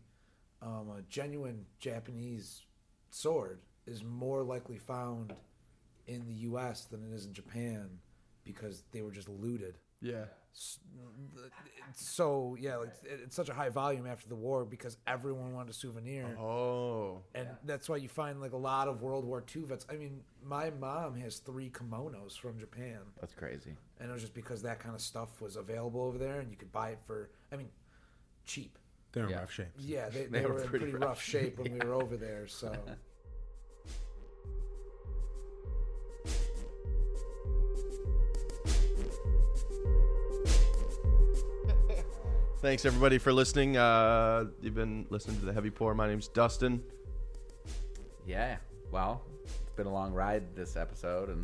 um, 0.62 0.90
a 0.98 1.02
genuine 1.10 1.66
japanese 1.80 2.66
sword 3.12 3.60
is 3.86 4.04
more 4.04 4.44
likely 4.44 4.78
found 4.78 5.34
in 6.08 6.26
the 6.26 6.34
us 6.34 6.86
than 6.86 7.04
it 7.04 7.14
is 7.14 7.26
in 7.26 7.34
japan 7.34 7.90
because 8.44 8.84
they 8.92 9.02
were 9.02 9.12
just 9.12 9.30
looted 9.30 9.78
Yeah. 10.02 10.26
So 11.94 12.56
yeah 12.60 12.78
like 12.78 12.94
it's 13.04 13.36
such 13.36 13.50
a 13.50 13.54
high 13.54 13.70
volume 13.70 14.06
after 14.08 14.28
the 14.28 14.36
war 14.36 14.66
because 14.66 14.98
everyone 15.08 15.54
wanted 15.54 15.70
a 15.72 15.74
souvenir 15.74 16.36
Oh. 16.40 17.22
and 17.36 17.48
that's 17.66 17.88
why 17.90 17.98
you 17.98 18.08
find 18.10 18.42
like 18.42 18.54
a 18.54 18.58
lot 18.58 18.88
of 18.88 19.02
World 19.02 19.26
War 19.26 19.44
II 19.56 19.64
vets. 19.64 19.86
I 19.90 19.96
mean, 19.96 20.22
my 20.44 20.70
mom 20.72 21.16
has 21.20 21.38
three 21.38 21.70
kimonos 21.70 22.38
from 22.38 22.60
Japan, 22.60 23.00
That's 23.20 23.34
crazy. 23.34 23.76
and 24.00 24.10
it 24.10 24.14
was 24.14 24.22
just 24.22 24.34
because 24.34 24.62
that 24.64 24.80
kind 24.80 24.96
of 24.96 25.02
stuff 25.02 25.42
was 25.42 25.56
available 25.56 26.02
over 26.02 26.18
there, 26.18 26.40
and 26.40 26.50
you 26.52 26.58
could 26.58 26.72
buy 26.72 26.90
it 26.92 27.00
for, 27.06 27.30
I 27.52 27.56
mean, 27.56 27.70
cheap. 28.46 28.78
They're 29.14 29.26
in 29.26 29.30
Yeah. 29.32 29.40
rough 29.40 29.52
shape. 29.52 29.68
Yeah, 29.78 30.10
they, 30.10 30.26
They 30.26 30.40
they, 30.40 30.46
were 30.46 30.54
were 30.54 30.62
in 30.62 30.68
pretty 30.68 30.86
pretty 30.86 30.98
rough. 30.98 31.10
rough 31.10 31.22
shape 31.24 31.60
when 31.60 31.74
we 31.74 31.80
were 31.86 31.94
over 31.94 32.18
there. 32.18 32.48
So 32.48 32.74
Thanks 42.62 42.86
everybody 42.86 43.18
for 43.18 43.34
listening. 43.34 43.76
Uh, 43.76 44.46
you've 44.62 44.76
been 44.76 45.08
listening 45.10 45.40
to 45.40 45.46
the 45.46 45.54
Heavy 45.54 45.72
Pour. 45.72 45.96
My 45.96 46.08
name's 46.08 46.28
Dustin. 46.28 46.84
Yeah. 48.28 48.58
Well, 48.92 49.24
it's 49.44 49.72
been 49.76 49.88
a 49.88 49.92
long 49.94 50.14
ride 50.14 50.56
this 50.56 50.76
episode, 50.76 51.30
and 51.30 51.44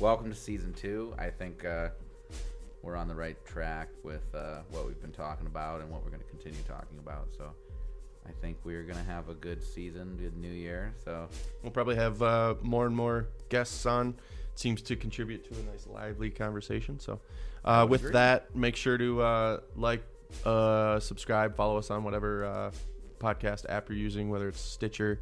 welcome 0.00 0.28
to 0.28 0.34
season 0.34 0.72
two. 0.72 1.14
I 1.18 1.30
think 1.30 1.64
uh, 1.64 1.90
we're 2.86 2.96
on 2.96 3.08
the 3.08 3.14
right 3.14 3.36
track 3.44 3.88
with 4.04 4.22
uh, 4.32 4.60
what 4.70 4.86
we've 4.86 5.00
been 5.02 5.10
talking 5.10 5.46
about 5.46 5.80
and 5.80 5.90
what 5.90 6.04
we're 6.04 6.10
going 6.10 6.22
to 6.22 6.28
continue 6.28 6.62
talking 6.68 6.98
about. 6.98 7.26
So 7.36 7.50
I 8.26 8.30
think 8.40 8.58
we're 8.64 8.84
gonna 8.84 9.02
have 9.04 9.28
a 9.28 9.34
good 9.34 9.62
season, 9.62 10.16
good 10.16 10.36
new 10.36 10.50
year. 10.50 10.94
So 11.04 11.28
We'll 11.62 11.72
probably 11.72 11.96
have 11.96 12.22
uh, 12.22 12.54
more 12.62 12.86
and 12.86 12.96
more 12.96 13.28
guests 13.48 13.86
on. 13.86 14.10
It 14.52 14.58
seems 14.58 14.82
to 14.82 14.96
contribute 14.96 15.44
to 15.52 15.60
a 15.60 15.62
nice, 15.64 15.86
lively 15.86 16.30
conversation. 16.30 16.98
So, 16.98 17.20
uh, 17.64 17.86
with 17.88 18.02
agree. 18.02 18.12
that, 18.12 18.54
make 18.54 18.76
sure 18.76 18.96
to 18.96 19.20
uh, 19.20 19.60
like, 19.76 20.02
uh, 20.44 20.98
subscribe, 21.00 21.56
follow 21.56 21.76
us 21.76 21.90
on 21.90 22.04
whatever 22.04 22.44
uh, 22.44 22.70
podcast 23.18 23.66
app 23.68 23.88
you're 23.88 23.98
using, 23.98 24.30
whether 24.30 24.48
it's 24.48 24.60
Stitcher, 24.60 25.20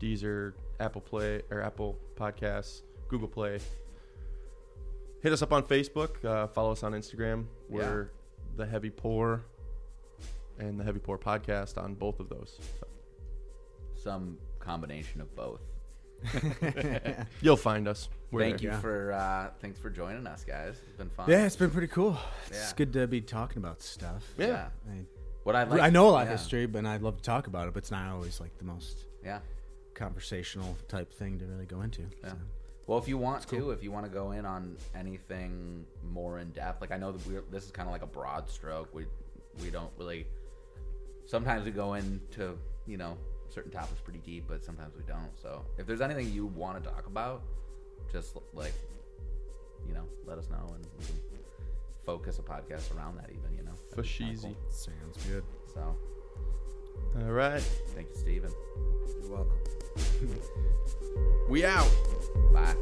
Deezer, 0.00 0.54
Apple 0.80 1.00
Play, 1.00 1.42
or 1.50 1.60
Apple 1.60 1.98
Podcasts, 2.16 2.82
Google 3.08 3.28
Play. 3.28 3.60
Hit 5.22 5.32
us 5.32 5.42
up 5.42 5.52
on 5.52 5.62
Facebook. 5.62 6.24
Uh, 6.24 6.46
follow 6.48 6.72
us 6.72 6.82
on 6.82 6.92
Instagram. 6.92 7.46
We're 7.68 8.10
the 8.56 8.66
Heavy 8.66 8.90
Pour 8.90 9.42
and 10.58 10.78
the 10.78 10.84
Heavy 10.84 10.98
Pour 10.98 11.18
Podcast 11.18 11.82
on 11.82 11.94
both 11.94 12.18
of 12.20 12.28
those. 12.28 12.58
So 12.80 12.86
some 14.02 14.36
combination 14.58 15.20
of 15.20 15.34
both. 15.36 15.60
you'll 17.40 17.56
find 17.56 17.88
us. 17.88 18.08
We're 18.30 18.40
Thank 18.42 18.58
there. 18.58 18.70
you 18.70 18.74
Yeah. 18.74 18.80
for 18.80 19.12
uh, 19.12 19.50
thanks 19.60 19.78
for 19.78 19.90
joining 19.90 20.26
us, 20.26 20.44
guys. 20.44 20.76
It's 20.88 20.96
been 20.96 21.10
fun. 21.10 21.28
Yeah, 21.30 21.46
it's 21.46 21.56
been 21.56 21.70
pretty 21.70 21.88
cool. 21.88 22.16
It's 22.48 22.72
good 22.72 22.92
to 22.94 23.06
be 23.06 23.20
talking 23.20 23.58
about 23.58 23.80
stuff. 23.82 24.24
Yeah. 24.38 24.68
I, 24.90 25.04
What 25.44 25.54
I 25.56 25.64
like. 25.64 25.80
I 25.80 25.90
know 25.90 26.08
a 26.08 26.10
lot 26.10 26.26
yeah. 26.26 26.32
of 26.32 26.38
history, 26.40 26.66
but 26.66 26.84
I'd 26.86 27.02
love 27.02 27.16
to 27.16 27.22
talk 27.22 27.46
about 27.46 27.68
it. 27.68 27.74
But 27.74 27.78
it's 27.84 27.90
not 27.90 28.10
always 28.12 28.40
like 28.40 28.56
the 28.58 28.64
most 28.64 29.06
Yeah. 29.24 29.38
conversational 29.94 30.76
type 30.88 31.12
thing 31.12 31.38
to 31.38 31.44
really 31.46 31.66
go 31.66 31.80
into. 31.82 32.02
Yeah. 32.22 32.30
so. 32.30 32.36
Well, 32.86 32.98
if 32.98 33.06
you 33.06 33.16
want 33.16 33.46
to, 33.48 33.70
if 33.70 33.82
you 33.82 33.92
want 33.92 34.06
to 34.06 34.10
go 34.10 34.32
in 34.32 34.44
on 34.44 34.76
anything 34.94 35.86
more 36.12 36.38
in 36.40 36.50
depth, 36.50 36.80
like 36.80 36.90
I 36.90 36.96
know 36.96 37.12
that 37.12 37.26
we're 37.26 37.44
this 37.50 37.64
is 37.64 37.70
kind 37.70 37.88
of 37.88 37.92
like 37.92 38.02
a 38.02 38.06
broad 38.06 38.48
stroke. 38.48 38.92
We 38.94 39.06
we 39.62 39.70
don't 39.70 39.90
really. 39.96 40.26
Sometimes 41.26 41.64
we 41.64 41.70
go 41.70 41.94
into 41.94 42.58
you 42.86 42.96
know 42.96 43.16
certain 43.48 43.70
topics 43.70 44.00
pretty 44.00 44.18
deep, 44.20 44.44
but 44.48 44.64
sometimes 44.64 44.94
we 44.96 45.02
don't. 45.04 45.30
So 45.40 45.64
if 45.78 45.86
there's 45.86 46.00
anything 46.00 46.32
you 46.32 46.46
want 46.46 46.82
to 46.82 46.90
talk 46.90 47.06
about, 47.06 47.42
just 48.10 48.36
like 48.52 48.74
you 49.86 49.94
know, 49.94 50.04
let 50.26 50.38
us 50.38 50.48
know 50.50 50.74
and 50.74 50.86
we 50.98 51.04
can 51.06 51.16
focus 52.04 52.38
a 52.38 52.42
podcast 52.42 52.96
around 52.96 53.16
that. 53.16 53.30
Even 53.30 53.56
you 53.56 53.62
know, 53.62 53.72
That'd 53.90 54.04
Fashizi. 54.04 54.42
cool. 54.42 54.56
Sounds 54.70 55.24
good. 55.28 55.44
So 55.72 55.96
All 57.16 57.32
right. 57.32 57.62
thank 57.94 58.08
you, 58.08 58.16
Steven. 58.16 58.50
You're 59.20 59.30
welcome. 59.30 59.58
We 61.48 61.66
out. 61.66 61.90
Bye. 62.52 62.74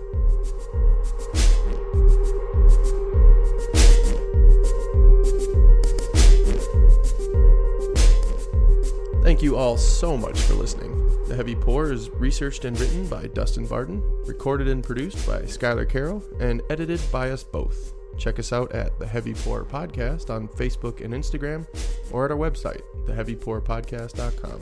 Thank 9.22 9.42
you 9.42 9.56
all 9.56 9.76
so 9.76 10.16
much 10.16 10.40
for 10.40 10.54
listening. 10.54 10.96
The 11.26 11.36
Heavy 11.36 11.54
Pour 11.54 11.92
is 11.92 12.10
researched 12.10 12.64
and 12.64 12.78
written 12.78 13.06
by 13.06 13.26
Dustin 13.28 13.66
Bardon, 13.66 14.02
recorded 14.26 14.68
and 14.68 14.82
produced 14.82 15.26
by 15.26 15.42
Skylr 15.42 15.88
Carrow, 15.88 16.22
and 16.38 16.62
edited 16.70 17.00
by 17.12 17.30
us 17.30 17.42
both. 17.42 17.92
Check 18.20 18.38
us 18.38 18.52
out 18.52 18.70
at 18.72 18.98
The 18.98 19.06
Heavy 19.06 19.32
Pour 19.32 19.64
Podcast 19.64 20.28
on 20.28 20.46
Facebook 20.46 21.02
and 21.02 21.14
Instagram, 21.14 21.66
or 22.12 22.26
at 22.26 22.30
our 22.30 22.36
website, 22.36 22.82
theheavypourpodcast.com. 23.06 24.60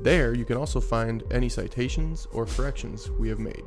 There, 0.00 0.34
you 0.34 0.46
can 0.46 0.56
also 0.56 0.80
find 0.80 1.22
any 1.30 1.50
citations 1.50 2.26
or 2.32 2.46
corrections 2.46 3.10
we 3.10 3.28
have 3.28 3.38
made. 3.38 3.62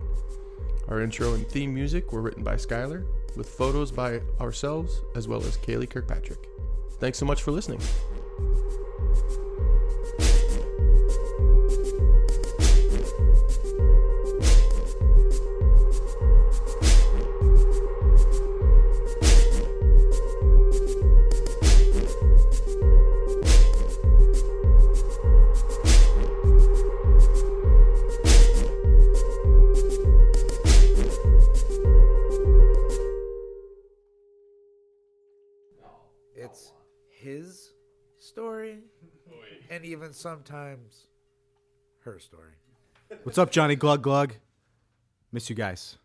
Our 0.88 1.01
intro 1.01 1.36
and 1.36 1.47
theme 1.47 1.74
music 1.76 2.11
were 2.11 2.22
written 2.22 2.43
by 2.43 2.55
Skylr, 2.55 3.05
with 3.38 3.47
photos 3.47 3.91
by 3.91 4.22
ourselves 4.41 5.03
as 5.16 5.28
well 5.28 5.43
as 5.43 5.57
Kaylee 5.57 5.89
Kirkpatrick. 5.89 6.49
Thanks 6.99 7.20
so 7.20 7.26
much 7.26 7.43
for 7.43 7.51
listening. 7.51 7.80
story, 38.36 38.80
and 39.70 39.86
even 39.86 40.12
sometimes 40.12 41.06
her 42.04 42.20
story. 42.20 42.52
What's 43.24 43.38
up, 43.38 43.50
Johnny 43.50 43.78
Glug 43.78 44.02
Glug? 44.02 44.34
Miss 45.32 45.50
you 45.50 45.56
guys. 45.56 45.98